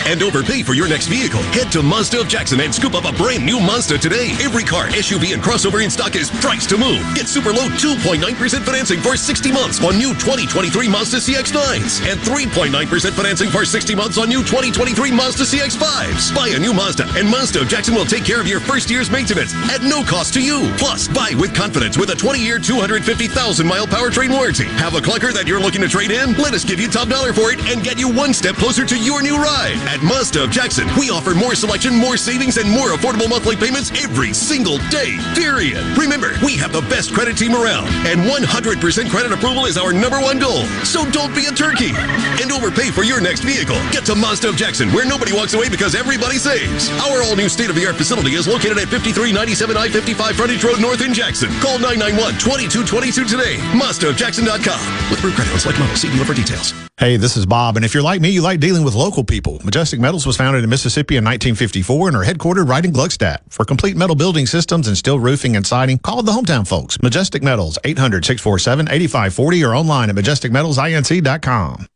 And 0.06 0.22
overpay 0.22 0.62
for 0.62 0.74
your 0.74 0.88
next 0.88 1.06
vehicle. 1.06 1.42
Head 1.50 1.72
to 1.72 1.82
Mazda 1.82 2.20
of 2.20 2.28
Jackson 2.28 2.60
and 2.60 2.72
scoop 2.72 2.94
up 2.94 3.04
a 3.04 3.12
brand 3.18 3.44
new 3.44 3.58
Mazda 3.58 3.98
today. 3.98 4.30
Every 4.38 4.62
car, 4.62 4.86
SUV, 4.94 5.34
and 5.34 5.42
crossover 5.42 5.82
in 5.82 5.90
stock 5.90 6.14
is 6.14 6.30
priced 6.30 6.70
to 6.70 6.78
move. 6.78 7.02
Get 7.14 7.26
super 7.26 7.52
low 7.52 7.66
2.9% 7.74 8.22
financing 8.62 9.00
for 9.00 9.16
60 9.16 9.50
months 9.50 9.82
on 9.82 9.98
new 9.98 10.14
2023 10.14 10.88
Mazda 10.88 11.18
CX-9s 11.18 12.06
and 12.06 12.20
3.9% 12.20 13.12
financing 13.12 13.50
for 13.50 13.64
60 13.64 13.94
months 13.94 14.16
on 14.16 14.28
new 14.28 14.40
2023 14.46 15.10
Mazda 15.10 15.42
CX-5s. 15.42 16.34
Buy 16.34 16.54
a 16.54 16.58
new 16.58 16.72
Mazda 16.72 17.10
and 17.18 17.28
Mazda 17.28 17.62
of 17.62 17.68
Jackson 17.68 17.94
will 17.94 18.06
take 18.06 18.24
care 18.24 18.40
of 18.40 18.46
your 18.46 18.60
first 18.60 18.88
year's 18.88 19.10
maintenance 19.10 19.54
at 19.74 19.82
no 19.82 20.04
cost 20.04 20.34
to 20.34 20.42
you. 20.42 20.70
Plus, 20.78 21.08
buy 21.08 21.32
with 21.36 21.54
confidence 21.54 21.98
with 21.98 22.10
a 22.10 22.14
20-year, 22.14 22.58
250,000-mile 22.58 23.86
powertrain 23.88 24.30
warranty. 24.30 24.66
Have 24.78 24.94
a 24.94 25.00
clunker 25.00 25.32
that 25.32 25.48
you're 25.48 25.60
looking 25.60 25.82
to 25.82 25.88
trade 25.88 26.12
in? 26.12 26.34
Let 26.34 26.54
us 26.54 26.64
give 26.64 26.78
you 26.78 26.88
top 26.88 27.08
dollar 27.08 27.32
for 27.32 27.50
it 27.50 27.58
and 27.66 27.82
get 27.82 27.98
you 27.98 28.12
one 28.12 28.32
step 28.32 28.54
closer 28.54 28.84
to 28.86 28.96
your 28.98 29.22
new 29.22 29.36
ride. 29.36 29.74
At 29.88 29.95
Mazda 30.02 30.44
of 30.44 30.50
Jackson, 30.50 30.88
we 30.98 31.10
offer 31.10 31.34
more 31.34 31.54
selection, 31.54 31.94
more 31.94 32.16
savings, 32.16 32.56
and 32.56 32.70
more 32.70 32.90
affordable 32.90 33.28
monthly 33.28 33.56
payments 33.56 33.90
every 34.02 34.32
single 34.32 34.78
day, 34.88 35.18
period. 35.34 35.84
Remember, 35.96 36.32
we 36.44 36.56
have 36.56 36.72
the 36.72 36.82
best 36.82 37.12
credit 37.12 37.36
team 37.36 37.54
around, 37.54 37.88
and 38.06 38.20
100% 38.20 39.10
credit 39.10 39.32
approval 39.32 39.66
is 39.66 39.76
our 39.76 39.92
number 39.92 40.20
one 40.20 40.38
goal. 40.38 40.64
So 40.84 41.08
don't 41.10 41.34
be 41.34 41.46
a 41.46 41.52
turkey 41.52 41.92
and 42.40 42.50
overpay 42.52 42.90
for 42.90 43.02
your 43.02 43.20
next 43.20 43.40
vehicle. 43.40 43.76
Get 43.90 44.04
to 44.06 44.14
Mazda 44.14 44.48
of 44.50 44.56
Jackson, 44.56 44.90
where 44.92 45.06
nobody 45.06 45.32
walks 45.32 45.54
away 45.54 45.68
because 45.68 45.94
everybody 45.94 46.38
saves. 46.38 46.88
Our 47.02 47.22
all-new 47.22 47.48
state-of-the-art 47.48 47.96
facility 47.96 48.34
is 48.34 48.46
located 48.46 48.78
at 48.78 48.88
5397 48.88 49.76
I-55 49.76 50.34
Frontage 50.34 50.64
Road 50.64 50.80
North 50.80 51.02
in 51.02 51.12
Jackson. 51.12 51.50
Call 51.60 51.78
991-2222 51.78 53.28
today. 53.28 53.56
MazdaofJackson.com. 53.74 55.10
With 55.10 55.18
approved 55.18 55.36
credit 55.36 55.58
select 55.58 55.78
models. 55.78 56.00
See 56.00 56.10
dealer 56.10 56.24
for 56.24 56.34
details. 56.34 56.85
Hey, 56.98 57.18
this 57.18 57.36
is 57.36 57.44
Bob, 57.44 57.76
and 57.76 57.84
if 57.84 57.92
you're 57.92 58.02
like 58.02 58.22
me, 58.22 58.30
you 58.30 58.40
like 58.40 58.58
dealing 58.58 58.82
with 58.82 58.94
local 58.94 59.22
people. 59.22 59.60
Majestic 59.62 60.00
Metals 60.00 60.24
was 60.24 60.38
founded 60.38 60.64
in 60.64 60.70
Mississippi 60.70 61.18
in 61.18 61.24
1954 61.24 62.08
and 62.08 62.16
are 62.16 62.24
headquartered 62.24 62.66
right 62.66 62.82
in 62.82 62.90
Gluckstadt. 62.90 63.40
For 63.50 63.66
complete 63.66 63.98
metal 63.98 64.16
building 64.16 64.46
systems 64.46 64.88
and 64.88 64.96
steel 64.96 65.20
roofing 65.20 65.56
and 65.56 65.66
siding, 65.66 65.98
call 65.98 66.22
the 66.22 66.32
hometown 66.32 66.66
folks. 66.66 66.96
Majestic 67.02 67.42
Metals, 67.42 67.78
800-647-8540 67.84 69.68
or 69.68 69.74
online 69.74 70.08
at 70.08 70.16
majesticmetalsinc.com. 70.16 71.86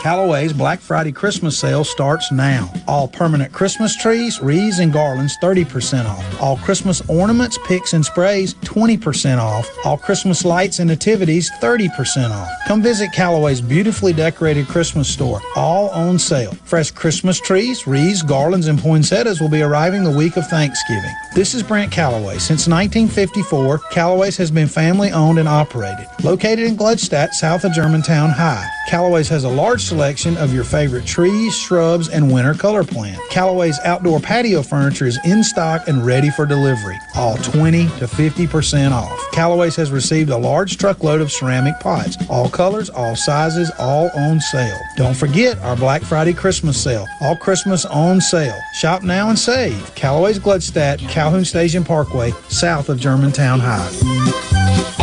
Callaway's 0.00 0.54
Black 0.54 0.80
Friday 0.80 1.12
Christmas 1.12 1.58
sale 1.58 1.84
starts 1.84 2.32
now. 2.32 2.72
All 2.88 3.06
permanent 3.06 3.52
Christmas 3.52 3.94
trees, 3.94 4.40
wreaths, 4.40 4.78
and 4.78 4.90
garlands 4.90 5.36
30% 5.42 6.06
off. 6.06 6.40
All 6.40 6.56
Christmas 6.56 7.02
ornaments, 7.06 7.58
picks, 7.66 7.92
and 7.92 8.02
sprays 8.02 8.54
20% 8.54 9.36
off. 9.36 9.68
All 9.84 9.98
Christmas 9.98 10.42
lights 10.42 10.78
and 10.78 10.88
nativities 10.88 11.50
30% 11.60 12.30
off. 12.30 12.48
Come 12.66 12.80
visit 12.80 13.12
Callaway's 13.12 13.60
beautifully 13.60 14.14
decorated 14.14 14.68
Christmas 14.68 15.06
store, 15.06 15.42
all 15.54 15.90
on 15.90 16.18
sale. 16.18 16.52
Fresh 16.64 16.92
Christmas 16.92 17.38
trees, 17.38 17.86
wreaths, 17.86 18.22
garlands, 18.22 18.68
and 18.68 18.78
poinsettias 18.78 19.38
will 19.38 19.50
be 19.50 19.60
arriving 19.60 20.02
the 20.02 20.16
week 20.16 20.38
of 20.38 20.46
Thanksgiving. 20.46 21.12
This 21.34 21.54
is 21.54 21.62
Brent 21.62 21.92
Callaway. 21.92 22.38
Since 22.38 22.66
1954, 22.66 23.80
Callaway's 23.90 24.38
has 24.38 24.50
been 24.50 24.66
family 24.66 25.12
owned 25.12 25.38
and 25.38 25.48
operated. 25.48 26.06
Located 26.24 26.60
in 26.60 26.78
Gluckstadt, 26.78 27.32
south 27.32 27.64
of 27.64 27.74
Germantown 27.74 28.30
High. 28.30 28.66
Callaway's 28.90 29.28
has 29.28 29.44
a 29.44 29.48
large 29.48 29.84
selection 29.84 30.36
of 30.38 30.52
your 30.52 30.64
favorite 30.64 31.06
trees, 31.06 31.56
shrubs, 31.56 32.08
and 32.08 32.32
winter 32.32 32.54
color 32.54 32.82
plant. 32.82 33.22
Callaway's 33.30 33.78
outdoor 33.84 34.18
patio 34.18 34.62
furniture 34.62 35.06
is 35.06 35.16
in 35.24 35.44
stock 35.44 35.86
and 35.86 36.04
ready 36.04 36.28
for 36.30 36.44
delivery, 36.44 36.98
all 37.14 37.36
20 37.36 37.84
to 37.84 38.06
50% 38.08 38.90
off. 38.90 39.16
Callaway's 39.30 39.76
has 39.76 39.92
received 39.92 40.30
a 40.30 40.36
large 40.36 40.76
truckload 40.76 41.20
of 41.20 41.30
ceramic 41.30 41.78
pots, 41.78 42.16
all 42.28 42.50
colors, 42.50 42.90
all 42.90 43.14
sizes, 43.14 43.70
all 43.78 44.10
on 44.16 44.40
sale. 44.40 44.80
Don't 44.96 45.16
forget 45.16 45.56
our 45.60 45.76
Black 45.76 46.02
Friday 46.02 46.32
Christmas 46.32 46.82
sale, 46.82 47.06
all 47.20 47.36
Christmas 47.36 47.84
on 47.84 48.20
sale. 48.20 48.60
Shop 48.72 49.04
now 49.04 49.28
and 49.28 49.38
save. 49.38 49.94
Callaway's 49.94 50.40
Gluckstadt, 50.40 50.98
Calhoun 51.08 51.44
Station 51.44 51.84
Parkway, 51.84 52.32
south 52.48 52.88
of 52.88 52.98
Germantown 52.98 53.60
High. 53.60 54.99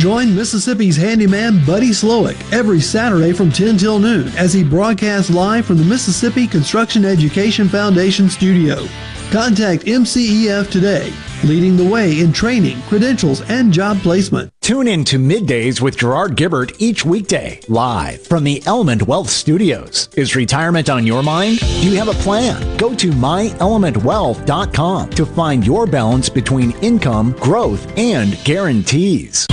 Join 0.00 0.34
Mississippi's 0.34 0.96
handyman 0.96 1.62
Buddy 1.66 1.90
Slowick 1.90 2.40
every 2.54 2.80
Saturday 2.80 3.34
from 3.34 3.52
10 3.52 3.76
till 3.76 3.98
noon 3.98 4.28
as 4.28 4.54
he 4.54 4.64
broadcasts 4.64 5.30
live 5.30 5.66
from 5.66 5.76
the 5.76 5.84
Mississippi 5.84 6.46
Construction 6.46 7.04
Education 7.04 7.68
Foundation 7.68 8.30
studio. 8.30 8.86
Contact 9.30 9.84
MCEF 9.84 10.70
today, 10.70 11.12
leading 11.44 11.76
the 11.76 11.84
way 11.84 12.20
in 12.20 12.32
training, 12.32 12.80
credentials, 12.88 13.42
and 13.50 13.74
job 13.74 13.98
placement. 13.98 14.50
Tune 14.62 14.88
in 14.88 15.04
to 15.04 15.18
Middays 15.18 15.82
with 15.82 15.98
Gerard 15.98 16.34
Gibert 16.34 16.74
each 16.78 17.04
weekday, 17.04 17.60
live 17.68 18.22
from 18.22 18.42
the 18.42 18.62
Element 18.64 19.02
Wealth 19.02 19.28
Studios. 19.28 20.08
Is 20.16 20.34
retirement 20.34 20.88
on 20.88 21.06
your 21.06 21.22
mind? 21.22 21.58
Do 21.58 21.90
you 21.90 21.98
have 21.98 22.08
a 22.08 22.14
plan? 22.22 22.78
Go 22.78 22.94
to 22.94 23.10
myelementwealth.com 23.10 25.10
to 25.10 25.26
find 25.26 25.66
your 25.66 25.86
balance 25.86 26.30
between 26.30 26.70
income, 26.78 27.32
growth, 27.32 27.86
and 27.98 28.42
guarantees. 28.44 29.46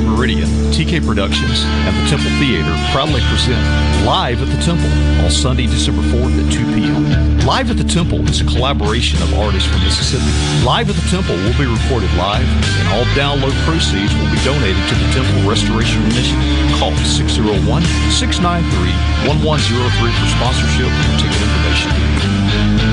Meridian, 0.00 0.48
TK 0.70 1.04
Productions, 1.04 1.64
and 1.86 1.96
the 1.96 2.04
Temple 2.10 2.30
Theater 2.38 2.70
proudly 2.92 3.20
present 3.30 3.60
Live 4.04 4.42
at 4.42 4.48
the 4.48 4.60
Temple 4.62 4.90
on 5.24 5.30
Sunday, 5.30 5.66
December 5.66 6.02
4th 6.02 6.34
at 6.38 6.52
2 6.52 6.64
p.m. 6.74 7.38
Live 7.46 7.70
at 7.70 7.76
the 7.76 7.84
Temple 7.84 8.20
is 8.28 8.40
a 8.40 8.46
collaboration 8.46 9.20
of 9.22 9.34
artists 9.34 9.68
from 9.68 9.80
Mississippi. 9.82 10.30
Live 10.64 10.88
at 10.88 10.96
the 10.96 11.08
Temple 11.10 11.36
will 11.36 11.56
be 11.58 11.66
recorded 11.66 12.12
live, 12.14 12.46
and 12.78 12.86
all 12.94 13.04
download 13.18 13.54
proceeds 13.66 14.14
will 14.14 14.30
be 14.30 14.40
donated 14.44 14.80
to 14.88 14.94
the 14.94 15.08
Temple 15.12 15.48
Restoration 15.48 16.02
Initiative. 16.08 16.46
Call 16.78 16.94
601 16.96 17.82
693 18.12 19.28
1103 19.28 19.52
for 19.52 20.28
sponsorship 20.36 20.90
and 20.90 21.14
ticket 21.18 21.40
information. 21.42 22.87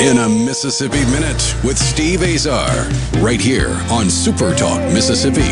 In 0.00 0.16
a 0.16 0.28
Mississippi 0.30 1.04
Minute 1.10 1.54
with 1.62 1.78
Steve 1.78 2.22
Azar, 2.22 2.88
right 3.22 3.38
here 3.38 3.78
on 3.90 4.08
Super 4.08 4.54
Talk 4.54 4.80
Mississippi. 4.94 5.42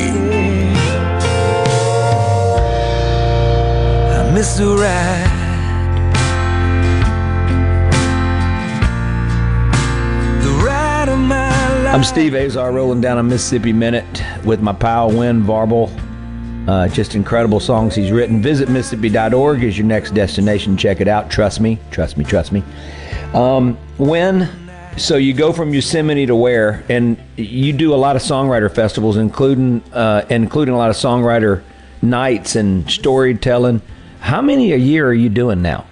I 4.10 4.30
miss 4.32 4.56
the 4.56 4.68
ride. 4.68 5.28
The 10.42 10.64
ride 10.64 11.10
of 11.10 11.18
my 11.18 11.82
life. 11.82 11.94
I'm 11.94 12.02
Steve 12.02 12.34
Azar, 12.34 12.72
rolling 12.72 13.02
down 13.02 13.18
a 13.18 13.22
Mississippi 13.22 13.74
Minute 13.74 14.24
with 14.46 14.62
my 14.62 14.72
pal 14.72 15.10
Wynn 15.10 15.42
Varble. 15.42 15.90
Uh, 16.66 16.88
just 16.88 17.14
incredible 17.14 17.60
songs 17.60 17.94
he's 17.94 18.10
written. 18.10 18.40
Visit 18.40 18.70
Mississippi.org 18.70 19.62
is 19.62 19.76
your 19.76 19.86
next 19.86 20.12
destination. 20.14 20.78
Check 20.78 21.02
it 21.02 21.08
out. 21.08 21.30
Trust 21.30 21.60
me, 21.60 21.78
trust 21.90 22.16
me, 22.16 22.24
trust 22.24 22.50
me. 22.50 22.64
Um, 23.34 23.78
Wynn 23.98 24.48
so 24.98 25.16
you 25.16 25.32
go 25.32 25.52
from 25.52 25.72
Yosemite 25.72 26.26
to 26.26 26.34
where, 26.34 26.84
and 26.88 27.16
you 27.36 27.72
do 27.72 27.94
a 27.94 27.96
lot 27.96 28.16
of 28.16 28.22
songwriter 28.22 28.72
festivals, 28.72 29.16
including 29.16 29.82
uh, 29.92 30.26
including 30.28 30.74
a 30.74 30.76
lot 30.76 30.90
of 30.90 30.96
songwriter 30.96 31.62
nights 32.02 32.56
and 32.56 32.90
storytelling. 32.90 33.80
How 34.20 34.42
many 34.42 34.72
a 34.72 34.76
year 34.76 35.06
are 35.06 35.14
you 35.14 35.28
doing 35.28 35.62
now? 35.62 35.86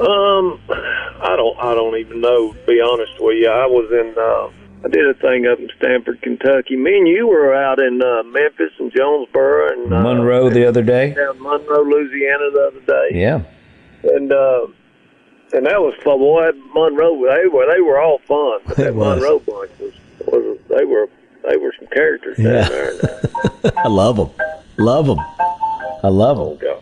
Um, 0.00 0.58
I 0.68 1.34
don't, 1.36 1.58
I 1.58 1.74
don't 1.74 1.96
even 1.98 2.20
know. 2.20 2.52
To 2.52 2.66
be 2.66 2.80
honest 2.80 3.12
with 3.20 3.36
you, 3.36 3.48
I 3.48 3.66
was 3.66 3.90
in, 3.92 4.14
uh, 4.16 4.86
I 4.86 4.88
did 4.88 5.06
a 5.06 5.14
thing 5.14 5.46
up 5.46 5.58
in 5.58 5.68
Stanford, 5.76 6.20
Kentucky. 6.22 6.76
Me 6.76 6.96
and 6.96 7.06
you 7.06 7.28
were 7.28 7.54
out 7.54 7.78
in 7.78 8.02
uh, 8.02 8.22
Memphis 8.24 8.72
and 8.78 8.92
Jonesboro 8.92 9.72
and 9.72 9.92
uh, 9.92 10.02
Monroe 10.02 10.50
the 10.50 10.66
other 10.66 10.82
day. 10.82 11.14
down 11.14 11.40
Monroe, 11.40 11.82
Louisiana 11.82 12.50
the 12.52 12.70
other 12.72 12.80
day. 12.86 13.20
Yeah. 13.20 13.42
and 14.02 14.32
uh, 14.32 14.66
and 15.54 15.66
that 15.66 15.80
was 15.80 15.94
fun. 16.02 16.18
Boy, 16.18 16.42
that 16.46 16.56
Monroe, 16.74 17.16
they 17.16 17.46
were 17.48 17.66
they 17.72 17.80
were 17.80 18.00
all 18.00 18.18
fun. 18.18 18.60
But 18.66 18.76
that 18.76 18.94
was. 18.94 19.20
Monroe 19.20 19.38
bunch 19.40 19.70
was, 19.80 19.92
was 20.26 20.58
they 20.68 20.84
were 20.84 21.08
they 21.48 21.56
were 21.56 21.72
some 21.78 21.88
characters 21.88 22.36
down 22.36 22.46
Yeah. 22.46 22.68
there. 22.68 23.72
I 23.84 23.88
love 23.88 24.16
them. 24.16 24.30
Love 24.76 25.06
them. 25.06 25.18
I 26.02 26.08
love 26.08 26.58
them. 26.60 26.78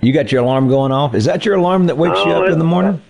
You 0.00 0.12
got 0.14 0.32
your 0.32 0.42
alarm 0.42 0.68
going 0.68 0.92
off? 0.92 1.14
Is 1.14 1.26
that 1.26 1.44
your 1.44 1.56
alarm 1.56 1.86
that 1.86 1.96
wakes 1.98 2.18
you 2.24 2.32
up 2.32 2.48
in 2.48 2.58
the 2.58 2.64
morning? 2.64 3.00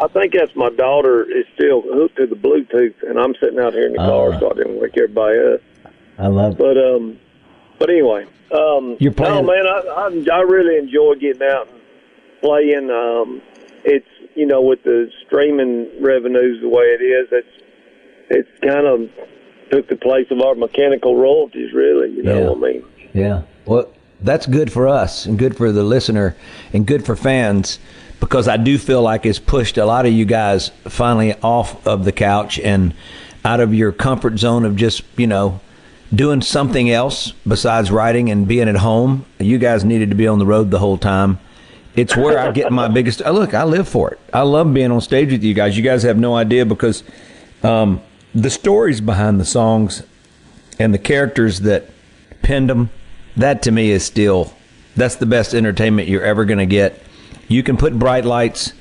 I 0.00 0.06
think 0.08 0.32
that's 0.32 0.54
my 0.56 0.70
daughter 0.70 1.24
is 1.24 1.44
still 1.54 1.82
hooked 1.82 2.16
to 2.16 2.26
the 2.26 2.36
Bluetooth, 2.36 2.94
and 3.02 3.18
I'm 3.18 3.34
sitting 3.40 3.58
out 3.58 3.72
here 3.74 3.86
in 3.86 3.92
the 3.92 3.98
car, 3.98 4.32
Oh. 4.32 4.38
so 4.40 4.50
I 4.52 4.54
didn't 4.54 4.80
wake 4.80 4.96
everybody 4.96 5.38
up. 5.54 5.60
I 6.18 6.28
love 6.28 6.52
it. 6.52 6.58
But 6.58 6.78
um, 6.78 7.18
but 7.78 7.90
anyway, 7.90 8.24
um, 8.52 8.96
You're 9.00 9.12
playing- 9.12 9.44
No, 9.44 9.52
man, 9.52 9.66
I, 9.66 9.80
I 10.32 10.36
I 10.38 10.40
really 10.42 10.76
enjoy 10.78 11.14
getting 11.16 11.42
out 11.42 11.68
and 11.68 11.80
playing. 12.40 12.90
Um, 12.90 13.42
it's 13.88 14.06
you 14.36 14.46
know 14.46 14.60
with 14.62 14.82
the 14.84 15.10
streaming 15.26 15.88
revenues 16.00 16.60
the 16.60 16.68
way 16.68 16.84
it 16.84 17.02
is, 17.02 17.28
it's 17.32 17.64
it's 18.30 18.60
kind 18.62 18.86
of 18.86 19.08
took 19.70 19.88
the 19.88 19.96
place 19.96 20.26
of 20.30 20.40
our 20.40 20.54
mechanical 20.54 21.16
royalties. 21.16 21.72
Really, 21.72 22.10
you 22.10 22.22
know 22.22 22.38
Yeah. 22.38 22.48
what 22.50 22.56
I 22.68 22.72
mean? 22.72 22.84
Yeah. 23.14 23.42
Well, 23.66 23.88
That's 24.20 24.46
good 24.46 24.72
for 24.72 24.88
us 24.88 25.26
and 25.26 25.38
good 25.38 25.56
for 25.56 25.70
the 25.70 25.84
listener 25.84 26.34
and 26.72 26.84
good 26.84 27.06
for 27.06 27.14
fans 27.14 27.78
because 28.18 28.48
I 28.48 28.56
do 28.56 28.76
feel 28.76 29.00
like 29.00 29.24
it's 29.24 29.38
pushed 29.38 29.78
a 29.78 29.84
lot 29.86 30.06
of 30.06 30.12
you 30.12 30.24
guys 30.24 30.72
finally 30.88 31.34
off 31.40 31.86
of 31.86 32.04
the 32.04 32.10
couch 32.10 32.58
and 32.58 32.94
out 33.44 33.60
of 33.60 33.72
your 33.72 33.92
comfort 33.92 34.36
zone 34.40 34.64
of 34.64 34.74
just, 34.74 35.04
you 35.16 35.28
know, 35.28 35.60
doing 36.12 36.40
something 36.40 36.90
else 36.90 37.32
besides 37.46 37.92
writing 37.92 38.28
and 38.28 38.48
being 38.48 38.68
at 38.68 38.74
home. 38.78 39.24
You 39.38 39.56
guys 39.58 39.84
needed 39.84 40.10
to 40.10 40.16
be 40.16 40.26
on 40.26 40.40
the 40.40 40.46
road 40.46 40.72
the 40.72 40.80
whole 40.80 40.98
time. 40.98 41.38
It's 41.96 42.16
where 42.16 42.38
I 42.38 42.52
get 42.52 42.70
my 42.70 42.88
biggest. 42.88 43.22
uh, 43.22 43.30
Look, 43.30 43.54
I 43.54 43.64
live 43.64 43.88
for 43.88 44.10
it. 44.12 44.20
I 44.32 44.42
love 44.42 44.72
being 44.72 44.92
on 44.92 45.00
stage 45.00 45.32
with 45.32 45.42
you 45.42 45.54
guys. 45.54 45.76
You 45.76 45.82
guys 45.82 46.02
have 46.04 46.16
no 46.18 46.36
idea 46.36 46.64
because 46.64 47.02
um, 47.62 48.00
the 48.34 48.50
stories 48.50 49.00
behind 49.00 49.40
the 49.40 49.44
songs 49.44 50.02
and 50.78 50.94
the 50.94 50.98
characters 50.98 51.60
that 51.60 51.86
penned 52.42 52.70
them, 52.70 52.90
that 53.36 53.62
to 53.62 53.72
me 53.72 53.90
is 53.90 54.04
still 54.04 54.52
that's 54.96 55.16
the 55.16 55.26
best 55.26 55.54
entertainment 55.54 56.08
you're 56.08 56.24
ever 56.24 56.44
going 56.44 56.58
to 56.58 56.66
get. 56.66 57.00
You 57.48 57.62
can 57.62 57.76
put 57.76 57.98
bright 57.98 58.24
lights 58.24 58.72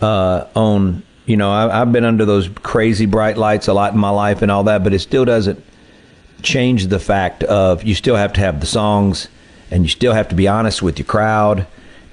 uh, 0.00 0.46
on. 0.54 1.02
You 1.26 1.36
know, 1.36 1.50
I, 1.50 1.80
I've 1.80 1.90
been 1.92 2.04
under 2.04 2.24
those 2.24 2.48
crazy 2.48 3.04
bright 3.06 3.36
lights 3.36 3.66
a 3.66 3.74
lot 3.74 3.92
in 3.92 3.98
my 3.98 4.10
life 4.10 4.42
and 4.42 4.50
all 4.50 4.64
that, 4.64 4.84
but 4.84 4.94
it 4.94 5.00
still 5.00 5.24
doesn't 5.24 5.62
change 6.42 6.86
the 6.86 7.00
fact 7.00 7.42
of 7.44 7.82
you 7.82 7.94
still 7.96 8.14
have 8.14 8.32
to 8.34 8.40
have 8.40 8.60
the 8.60 8.66
songs 8.66 9.26
and 9.70 9.82
you 9.82 9.88
still 9.88 10.12
have 10.12 10.28
to 10.28 10.36
be 10.36 10.46
honest 10.46 10.82
with 10.82 10.98
your 10.98 11.06
crowd 11.06 11.66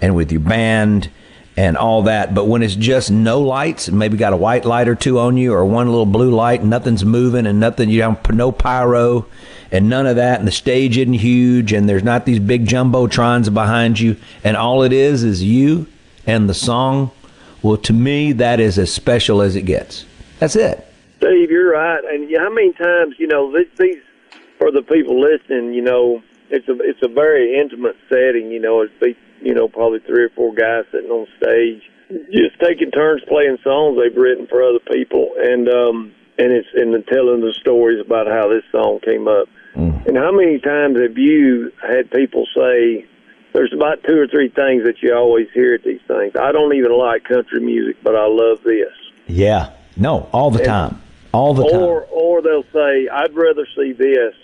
and 0.03 0.15
with 0.15 0.33
your 0.33 0.41
band 0.41 1.09
and 1.55 1.77
all 1.77 2.03
that. 2.03 2.35
But 2.35 2.45
when 2.45 2.61
it's 2.61 2.75
just 2.75 3.09
no 3.09 3.39
lights, 3.39 3.89
maybe 3.89 4.17
got 4.17 4.33
a 4.33 4.37
white 4.37 4.65
light 4.65 4.89
or 4.89 4.95
two 4.95 5.17
on 5.17 5.37
you 5.37 5.53
or 5.53 5.63
one 5.65 5.87
little 5.87 6.05
blue 6.05 6.29
light 6.29 6.59
and 6.59 6.69
nothing's 6.69 7.05
moving 7.05 7.45
and 7.45 7.57
nothing, 7.57 7.89
you 7.89 8.01
have 8.01 8.29
no 8.29 8.51
pyro 8.51 9.25
and 9.71 9.87
none 9.87 10.05
of 10.05 10.17
that 10.17 10.39
and 10.39 10.47
the 10.47 10.51
stage 10.51 10.97
isn't 10.97 11.13
huge 11.13 11.71
and 11.71 11.87
there's 11.87 12.03
not 12.03 12.25
these 12.25 12.39
big 12.39 12.65
jumbotrons 12.65 13.51
behind 13.53 13.97
you 13.97 14.17
and 14.43 14.57
all 14.57 14.83
it 14.83 14.91
is 14.91 15.23
is 15.23 15.41
you 15.41 15.87
and 16.27 16.49
the 16.49 16.53
song. 16.53 17.09
Well, 17.61 17.77
to 17.77 17.93
me, 17.93 18.33
that 18.33 18.59
is 18.59 18.77
as 18.77 18.91
special 18.91 19.41
as 19.41 19.55
it 19.55 19.61
gets. 19.61 20.05
That's 20.39 20.57
it. 20.57 20.85
Steve, 21.17 21.49
you're 21.49 21.71
right. 21.71 22.03
And 22.03 22.29
how 22.37 22.49
many 22.49 22.73
times, 22.73 23.15
you 23.17 23.27
know, 23.27 23.55
these 23.79 24.01
for 24.57 24.69
the 24.69 24.81
people 24.81 25.21
listening, 25.21 25.73
you 25.73 25.81
know, 25.81 26.21
it's 26.49 26.67
a 26.67 26.77
it's 26.81 27.01
a 27.01 27.07
very 27.07 27.57
intimate 27.57 27.95
setting. 28.09 28.51
You 28.51 28.59
know, 28.59 28.81
it's 28.81 29.17
you 29.43 29.53
know 29.53 29.67
probably 29.67 29.99
three 29.99 30.23
or 30.23 30.29
four 30.29 30.53
guys 30.53 30.85
sitting 30.91 31.11
on 31.11 31.27
stage, 31.41 31.81
just 32.31 32.59
taking 32.61 32.91
turns 32.91 33.21
playing 33.27 33.57
songs 33.63 33.97
they've 34.01 34.15
written 34.15 34.47
for 34.47 34.63
other 34.63 34.79
people, 34.91 35.31
and 35.37 35.67
um 35.69 36.13
and 36.37 36.51
it's 36.51 36.67
and 36.73 36.91
telling 37.07 37.41
the 37.41 37.53
stories 37.59 37.99
about 38.03 38.27
how 38.27 38.47
this 38.49 38.63
song 38.71 38.99
came 39.05 39.27
up. 39.27 39.47
And 40.05 40.17
how 40.17 40.31
many 40.31 40.59
times 40.59 40.99
have 40.99 41.17
you 41.17 41.71
had 41.81 42.11
people 42.11 42.45
say? 42.55 43.05
There's 43.53 43.71
about 43.73 44.03
two 44.03 44.17
or 44.19 44.27
three 44.27 44.49
things 44.49 44.83
that 44.83 44.95
you 45.01 45.15
always 45.15 45.47
hear 45.53 45.75
at 45.75 45.83
these 45.83 46.01
things. 46.07 46.33
I 46.39 46.51
don't 46.51 46.73
even 46.75 46.91
like 46.97 47.23
country 47.23 47.59
music, 47.61 47.97
but 48.03 48.15
I 48.15 48.25
love 48.27 48.59
this. 48.65 48.91
Yeah. 49.27 49.69
No, 49.95 50.27
all 50.31 50.51
the 50.51 50.59
And- 50.59 50.67
time. 50.67 51.01
All 51.33 51.53
the 51.55 51.63
time. 51.67 51.81
or 51.81 52.05
or 52.11 52.41
they'll 52.43 52.65
say, 52.73 53.07
"I'd 53.07 53.33
rather 53.33 53.65
see 53.75 53.93
this 53.93 54.35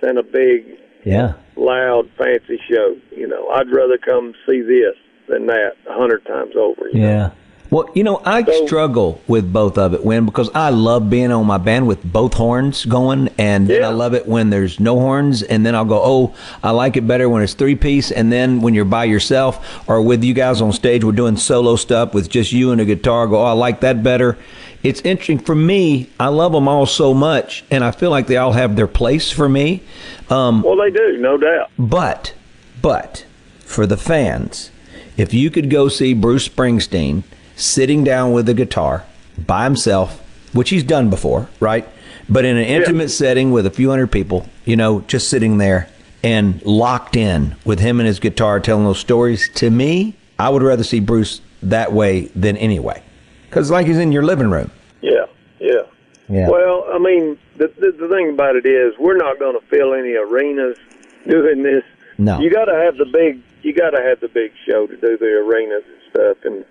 than 0.00 0.18
a 0.18 0.22
big, 0.22 0.78
Yeah. 1.04 1.32
Loud, 1.60 2.08
fancy 2.18 2.60
show." 2.68 2.96
You 3.14 3.28
know, 3.28 3.48
I'd 3.50 3.70
rather 3.70 3.98
come 3.98 4.34
see 4.46 4.62
this 4.62 4.96
than 5.28 5.46
that 5.46 5.74
a 5.88 5.92
hundred 5.92 6.24
times 6.26 6.56
over. 6.56 6.88
Yeah. 6.92 7.30
Well, 7.70 7.88
you 7.94 8.02
know, 8.02 8.20
I 8.24 8.42
struggle 8.66 9.22
with 9.28 9.52
both 9.52 9.78
of 9.78 9.94
it, 9.94 10.04
when 10.04 10.26
because 10.26 10.50
I 10.56 10.70
love 10.70 11.08
being 11.08 11.30
on 11.30 11.46
my 11.46 11.58
band 11.58 11.86
with 11.86 12.02
both 12.02 12.34
horns 12.34 12.84
going, 12.84 13.28
and 13.38 13.68
then 13.68 13.84
I 13.84 13.90
love 13.90 14.12
it 14.12 14.26
when 14.26 14.50
there's 14.50 14.80
no 14.80 14.98
horns, 14.98 15.44
and 15.44 15.64
then 15.64 15.76
I'll 15.76 15.84
go, 15.84 16.02
oh, 16.02 16.34
I 16.64 16.72
like 16.72 16.96
it 16.96 17.06
better 17.06 17.28
when 17.28 17.42
it's 17.42 17.54
three 17.54 17.76
piece, 17.76 18.10
and 18.10 18.32
then 18.32 18.60
when 18.60 18.74
you're 18.74 18.84
by 18.84 19.04
yourself 19.04 19.88
or 19.88 20.02
with 20.02 20.24
you 20.24 20.34
guys 20.34 20.60
on 20.60 20.72
stage, 20.72 21.04
we're 21.04 21.12
doing 21.12 21.36
solo 21.36 21.76
stuff 21.76 22.12
with 22.12 22.28
just 22.28 22.50
you 22.50 22.72
and 22.72 22.80
a 22.80 22.84
guitar. 22.84 23.28
I 23.28 23.30
go, 23.30 23.40
oh, 23.40 23.44
I 23.44 23.52
like 23.52 23.82
that 23.82 24.02
better. 24.02 24.36
It's 24.82 25.00
interesting 25.02 25.38
for 25.38 25.54
me. 25.54 26.08
I 26.18 26.28
love 26.28 26.52
them 26.52 26.66
all 26.66 26.86
so 26.86 27.12
much, 27.12 27.64
and 27.70 27.84
I 27.84 27.90
feel 27.90 28.10
like 28.10 28.26
they 28.26 28.38
all 28.38 28.52
have 28.52 28.76
their 28.76 28.86
place 28.86 29.30
for 29.30 29.48
me. 29.48 29.82
Um, 30.30 30.62
well, 30.62 30.76
they 30.76 30.90
do, 30.90 31.18
no 31.18 31.36
doubt. 31.36 31.70
But, 31.78 32.34
but 32.80 33.26
for 33.60 33.86
the 33.86 33.98
fans, 33.98 34.70
if 35.16 35.34
you 35.34 35.50
could 35.50 35.68
go 35.68 35.88
see 35.88 36.14
Bruce 36.14 36.48
Springsteen 36.48 37.24
sitting 37.56 38.04
down 38.04 38.32
with 38.32 38.48
a 38.48 38.54
guitar 38.54 39.04
by 39.46 39.64
himself, 39.64 40.18
which 40.54 40.70
he's 40.70 40.84
done 40.84 41.10
before, 41.10 41.48
right? 41.60 41.86
But 42.28 42.44
in 42.44 42.56
an 42.56 42.64
intimate 42.64 43.10
setting 43.10 43.50
with 43.50 43.66
a 43.66 43.70
few 43.70 43.90
hundred 43.90 44.12
people, 44.12 44.48
you 44.64 44.76
know, 44.76 45.00
just 45.02 45.28
sitting 45.28 45.58
there 45.58 45.88
and 46.22 46.62
locked 46.64 47.16
in 47.16 47.56
with 47.64 47.80
him 47.80 48.00
and 48.00 48.06
his 48.06 48.18
guitar 48.18 48.60
telling 48.60 48.84
those 48.84 48.98
stories, 48.98 49.50
to 49.56 49.68
me, 49.68 50.14
I 50.38 50.48
would 50.48 50.62
rather 50.62 50.84
see 50.84 51.00
Bruce 51.00 51.40
that 51.62 51.92
way 51.92 52.30
than 52.34 52.56
anyway. 52.56 53.02
Because, 53.50 53.70
like, 53.70 53.86
he's 53.86 53.98
in 53.98 54.12
your 54.12 54.22
living 54.22 54.48
room. 54.48 54.70
Yeah, 55.02 55.26
yeah. 55.58 55.82
Yeah. 56.28 56.48
Well, 56.48 56.86
I 56.92 56.98
mean, 56.98 57.36
the, 57.56 57.66
the 57.66 57.90
the 57.90 58.08
thing 58.08 58.30
about 58.30 58.54
it 58.54 58.64
is, 58.64 58.94
we're 59.00 59.16
not 59.16 59.40
going 59.40 59.58
to 59.58 59.66
fill 59.66 59.94
any 59.94 60.14
arenas 60.14 60.78
doing 61.26 61.64
this. 61.64 61.82
No. 62.18 62.38
You 62.38 62.50
got 62.50 62.66
to 62.66 62.74
have 62.74 62.96
the 62.96 63.06
big. 63.06 63.42
You 63.62 63.74
got 63.74 63.90
to 63.90 64.00
have 64.00 64.20
the 64.20 64.28
big 64.28 64.52
show 64.64 64.86
to 64.86 64.96
do 64.96 65.18
the 65.18 65.26
arenas 65.26 65.82
and 65.84 66.00
stuff, 66.08 66.36
and 66.44 66.64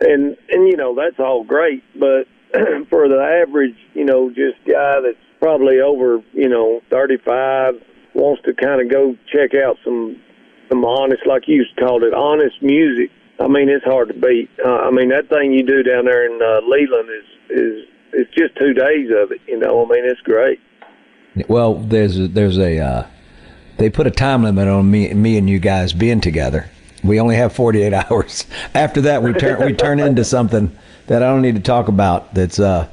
and 0.00 0.36
and 0.48 0.68
you 0.68 0.76
know 0.76 0.94
that's 0.94 1.20
all 1.20 1.44
great, 1.44 1.84
but 1.94 2.26
for 2.88 3.08
the 3.08 3.42
average, 3.46 3.76
you 3.94 4.04
know, 4.04 4.30
just 4.30 4.56
guy 4.66 5.00
that's 5.00 5.18
probably 5.40 5.80
over, 5.80 6.22
you 6.32 6.48
know, 6.48 6.80
thirty 6.90 7.18
five, 7.18 7.74
wants 8.14 8.42
to 8.44 8.54
kind 8.54 8.80
of 8.80 8.90
go 8.90 9.16
check 9.30 9.54
out 9.54 9.76
some 9.84 10.20
some 10.68 10.84
honest, 10.84 11.26
like 11.26 11.46
you 11.46 11.64
called 11.78 12.02
it, 12.02 12.14
honest 12.14 12.62
music. 12.62 13.10
I 13.38 13.48
mean, 13.48 13.68
it's 13.68 13.84
hard 13.84 14.08
to 14.08 14.14
beat. 14.14 14.48
Uh, 14.64 14.70
I 14.76 14.90
mean, 14.90 15.08
that 15.10 15.28
thing 15.28 15.52
you 15.52 15.62
do 15.64 15.82
down 15.82 16.06
there 16.06 16.24
in 16.26 16.40
uh, 16.42 16.60
Leland 16.66 17.08
is 17.10 17.24
is 17.58 17.88
it's 18.12 18.30
just 18.34 18.56
two 18.56 18.72
days 18.72 19.10
of 19.10 19.30
it. 19.32 19.40
You 19.46 19.58
know, 19.58 19.84
I 19.84 19.88
mean, 19.88 20.04
it's 20.04 20.20
great. 20.22 20.60
Well, 21.48 21.74
there's 21.74 22.18
a, 22.18 22.28
there's 22.28 22.58
a 22.58 22.78
uh, 22.78 23.06
they 23.76 23.90
put 23.90 24.06
a 24.06 24.10
time 24.10 24.42
limit 24.42 24.68
on 24.68 24.90
me 24.90 25.12
me 25.12 25.36
and 25.36 25.48
you 25.50 25.58
guys 25.58 25.92
being 25.92 26.20
together. 26.20 26.70
We 27.04 27.20
only 27.20 27.36
have 27.36 27.52
48 27.52 27.92
hours. 28.10 28.46
After 28.74 29.02
that, 29.02 29.22
we 29.22 29.32
turn 29.34 29.64
we 29.64 29.72
turn 29.74 30.00
into 30.00 30.24
something 30.24 30.76
that 31.08 31.22
I 31.22 31.26
don't 31.26 31.42
need 31.42 31.56
to 31.56 31.62
talk 31.62 31.88
about. 31.88 32.32
That's 32.34 32.58
uh 32.58 32.88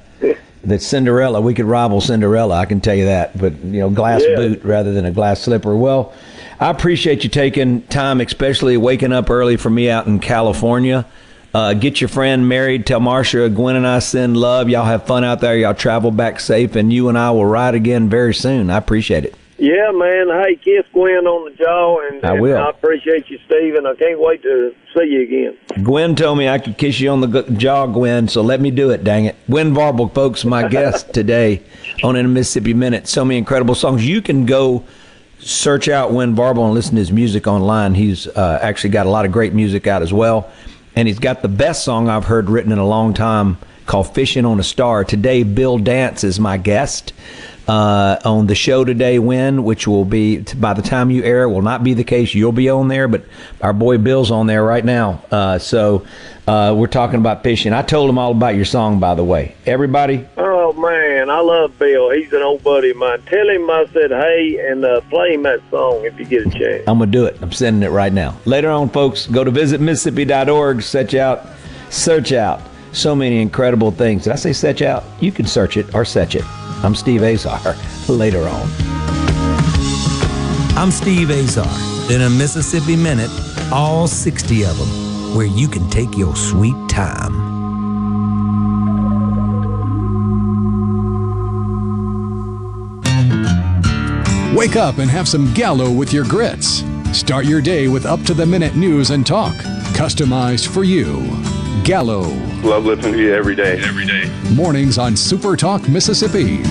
that's 0.66 0.86
Cinderella. 0.86 1.42
We 1.42 1.54
could 1.54 1.66
rival 1.66 2.00
Cinderella. 2.02 2.56
I 2.56 2.66
can 2.66 2.80
tell 2.82 2.96
you 2.96 3.06
that. 3.06 3.38
But 3.38 3.54
you 3.64 3.80
know, 3.80 3.90
glass 3.90 4.24
Yeah. 4.28 4.36
boot 4.36 4.64
rather 4.64 4.92
than 4.94 5.06
a 5.06 5.12
glass 5.12 5.42
slipper. 5.42 5.76
Well, 5.76 6.14
I 6.60 6.70
appreciate 6.70 7.24
you 7.24 7.30
taking 7.30 7.82
time, 7.84 8.22
especially 8.22 8.78
waking 8.78 9.12
up 9.12 9.30
early 9.30 9.58
for 9.58 9.70
me 9.70 9.90
out 9.90 10.08
in 10.08 10.20
California. 10.20 11.06
Uh, 11.54 11.74
get 11.74 12.02
your 12.02 12.08
friend 12.08 12.50
married. 12.50 12.88
Tell 12.88 13.00
Marsha, 13.00 13.54
Gwen, 13.54 13.76
and 13.76 13.86
I 13.86 14.00
send 14.00 14.36
love. 14.36 14.70
Y'all 14.70 14.86
have 14.86 15.06
fun 15.06 15.24
out 15.24 15.40
there. 15.40 15.56
Y'all 15.56 15.76
travel 15.76 16.10
back 16.10 16.40
safe, 16.40 16.76
and 16.76 16.92
you 16.92 17.10
and 17.10 17.18
I 17.18 17.32
will 17.32 17.46
ride 17.46 17.76
again 17.76 18.10
very 18.10 18.34
soon. 18.34 18.70
I 18.70 18.78
appreciate 18.78 19.26
it. 19.26 19.36
Yeah, 19.58 19.92
man. 19.92 20.30
Hey, 20.30 20.56
kiss 20.56 20.86
Gwen 20.92 21.28
on 21.28 21.50
the 21.50 21.56
jaw, 21.56 22.00
and, 22.08 22.26
I 22.26 22.34
and 22.34 22.42
will. 22.42 22.58
I 22.58 22.70
appreciate 22.72 23.30
you, 23.30 23.38
Steve, 23.46 23.76
and 23.76 23.88
I 23.88 23.94
can't 23.96 24.20
wait 24.20 24.42
to 24.42 24.74
see 24.96 25.06
you 25.06 25.22
again. 25.22 25.58
Gwen 25.84 26.16
told 26.16 26.40
me 26.40 26.50
I 26.50 26.58
could 26.58 26.78
kiss 26.78 27.00
you 27.00 27.12
on 27.12 27.22
the 27.22 27.44
jaw, 27.44 27.86
Gwen, 27.86 28.28
so 28.28 28.42
let 28.42 28.60
me 28.60 28.72
do 28.72 28.90
it, 28.90 29.04
dang 29.04 29.26
it. 29.26 29.36
Wynn 29.48 29.74
Varble, 29.74 30.14
folks, 30.14 30.44
my 30.44 30.68
guest 30.68 31.14
today 31.14 31.62
on 32.04 32.16
In 32.16 32.26
a 32.26 32.30
Mississippi 32.30 32.74
Minute. 32.74 33.08
So 33.08 33.24
many 33.24 33.38
incredible 33.38 33.76
songs. 33.76 34.06
You 34.06 34.24
can 34.24 34.48
go 34.48 34.84
search 35.44 35.88
out 35.88 36.12
Wynn 36.12 36.36
Varble 36.36 36.66
and 36.66 36.74
listen 36.74 36.96
to 36.96 37.00
his 37.00 37.12
music 37.12 37.48
online. 37.48 37.94
He's 37.94 38.28
uh, 38.28 38.60
actually 38.62 38.92
got 38.92 39.06
a 39.06 39.10
lot 39.10 39.26
of 39.26 39.32
great 39.32 39.54
music 39.54 39.88
out 39.88 40.02
as 40.02 40.14
well. 40.14 40.52
And 40.96 41.08
he's 41.08 41.20
got 41.20 41.42
the 41.42 41.48
best 41.48 41.84
song 41.84 42.10
I've 42.10 42.26
heard 42.26 42.50
written 42.50 42.72
in 42.72 42.78
a 42.78 42.88
long 42.88 43.14
time 43.14 43.58
called 43.86 44.14
Fishing 44.14 44.46
on 44.46 44.60
a 44.60 44.64
Star. 44.64 45.04
Today, 45.04 45.44
Bill 45.44 45.78
Dance 45.78 46.24
is 46.24 46.40
my 46.40 46.58
guest 46.58 47.14
uh, 47.68 48.18
on 48.24 48.48
the 48.48 48.56
show 48.56 48.84
today, 48.84 49.20
Wynn, 49.20 49.64
which 49.64 49.88
will 49.88 50.06
be, 50.06 50.40
by 50.40 50.74
the 50.74 50.82
time 50.82 51.10
you 51.10 51.24
air, 51.24 51.48
will 51.48 51.62
not 51.62 51.84
be 51.84 51.94
the 51.94 52.04
case. 52.04 52.34
You'll 52.34 52.52
be 52.52 52.70
on 52.70 52.88
there, 52.88 53.08
but 53.08 53.26
our 53.62 53.74
boy 53.74 53.98
Bill's 53.98 54.32
on 54.32 54.48
there 54.48 54.64
right 54.64 54.84
now. 54.84 55.24
Uh, 55.32 55.60
so 55.60 56.06
uh, 56.48 56.74
we're 56.76 56.88
talking 56.88 57.20
about 57.20 57.44
fishing. 57.44 57.74
I 57.74 57.82
told 57.82 58.10
him 58.10 58.18
all 58.18 58.32
about 58.32 58.56
your 58.56 58.66
song, 58.66 59.00
by 59.00 59.16
the 59.16 59.24
way. 59.24 59.56
Everybody, 59.66 60.26
Oh 60.38 60.72
man, 60.74 61.30
I 61.30 61.40
love 61.40 61.78
Bill. 61.78 62.10
He's 62.12 62.32
an 62.34 62.42
old 62.42 62.64
buddy 62.64 62.92
of 62.92 62.98
mine. 62.98 63.22
Tell 63.28 63.48
him 63.50 63.70
I 63.70 63.86
said 63.94 64.12
hey, 64.12 64.68
and 64.70 64.84
uh, 64.84 65.02
play 65.02 65.34
him 65.34 65.44
that 65.44 65.62
song 65.70 66.04
if 66.06 66.18
you 66.18 66.26
get 66.26 66.48
a 66.48 66.50
chance. 66.50 66.84
I'm 66.88 66.98
going 66.98 67.12
to 67.12 67.18
do 67.18 67.26
it. 67.26 67.38
I'm 67.42 67.52
sending 67.52 67.84
it 67.84 67.92
right 67.92 68.12
now. 68.12 68.38
Later 68.46 68.72
on, 68.72 68.90
folks, 68.90 69.28
go 69.28 69.44
to 69.44 69.52
visitmississippi.org, 69.52 70.82
search 70.82 71.14
out, 71.16 71.46
search 71.90 72.32
out 72.32 72.62
so 72.92 73.16
many 73.16 73.42
incredible 73.42 73.92
things. 73.92 74.24
Did 74.24 74.34
I 74.34 74.36
say 74.36 74.54
search 74.54 74.82
out? 74.82 75.04
You 75.20 75.32
can 75.32 75.46
search 75.46 75.78
it 75.78 75.94
or 75.94 76.06
search 76.06 76.36
it. 76.36 76.44
I'm 76.84 76.96
Steve 76.96 77.24
Azar. 77.24 77.76
Later 78.08 78.48
on. 78.48 78.68
I'm 80.76 80.92
Steve 80.92 81.30
Azar. 81.30 82.12
In 82.12 82.22
a 82.22 82.30
Mississippi 82.30 82.96
Minute, 82.96 83.30
all 83.72 84.08
60 84.08 84.64
of 84.66 84.78
them, 84.78 85.03
where 85.36 85.46
you 85.46 85.68
can 85.68 85.90
take 85.90 86.18
your 86.18 86.36
sweet 86.36 86.76
time. 86.90 87.54
Wake 94.56 94.76
up 94.76 95.00
and 95.00 95.10
have 95.10 95.28
some 95.28 95.52
Gallo 95.54 95.92
with 95.92 96.14
your 96.14 96.26
grits. 96.26 96.84
Start 97.12 97.46
your 97.46 97.62
day 97.62 97.88
with 97.88 98.06
up 98.06 98.22
to 98.24 98.34
the 98.34 98.46
minute 98.46 98.76
news 98.76 99.10
and 99.10 99.26
talk, 99.26 99.54
customized 99.94 100.68
for 100.68 100.84
you. 100.84 101.22
Gallo. 101.84 102.22
Love 102.62 102.86
listening 102.86 103.14
to 103.14 103.20
you 103.20 103.34
every 103.34 103.56
day. 103.56 103.82
Every 103.82 104.06
day. 104.06 104.32
Mornings 104.54 104.98
on 104.98 105.18
Super 105.18 105.58
Talk 105.58 105.90
Mississippi. 105.90 106.62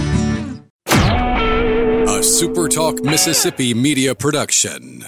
A 0.86 2.22
Super 2.22 2.68
Talk 2.68 3.02
Mississippi 3.02 3.74
media 3.74 4.14
production. 4.14 5.04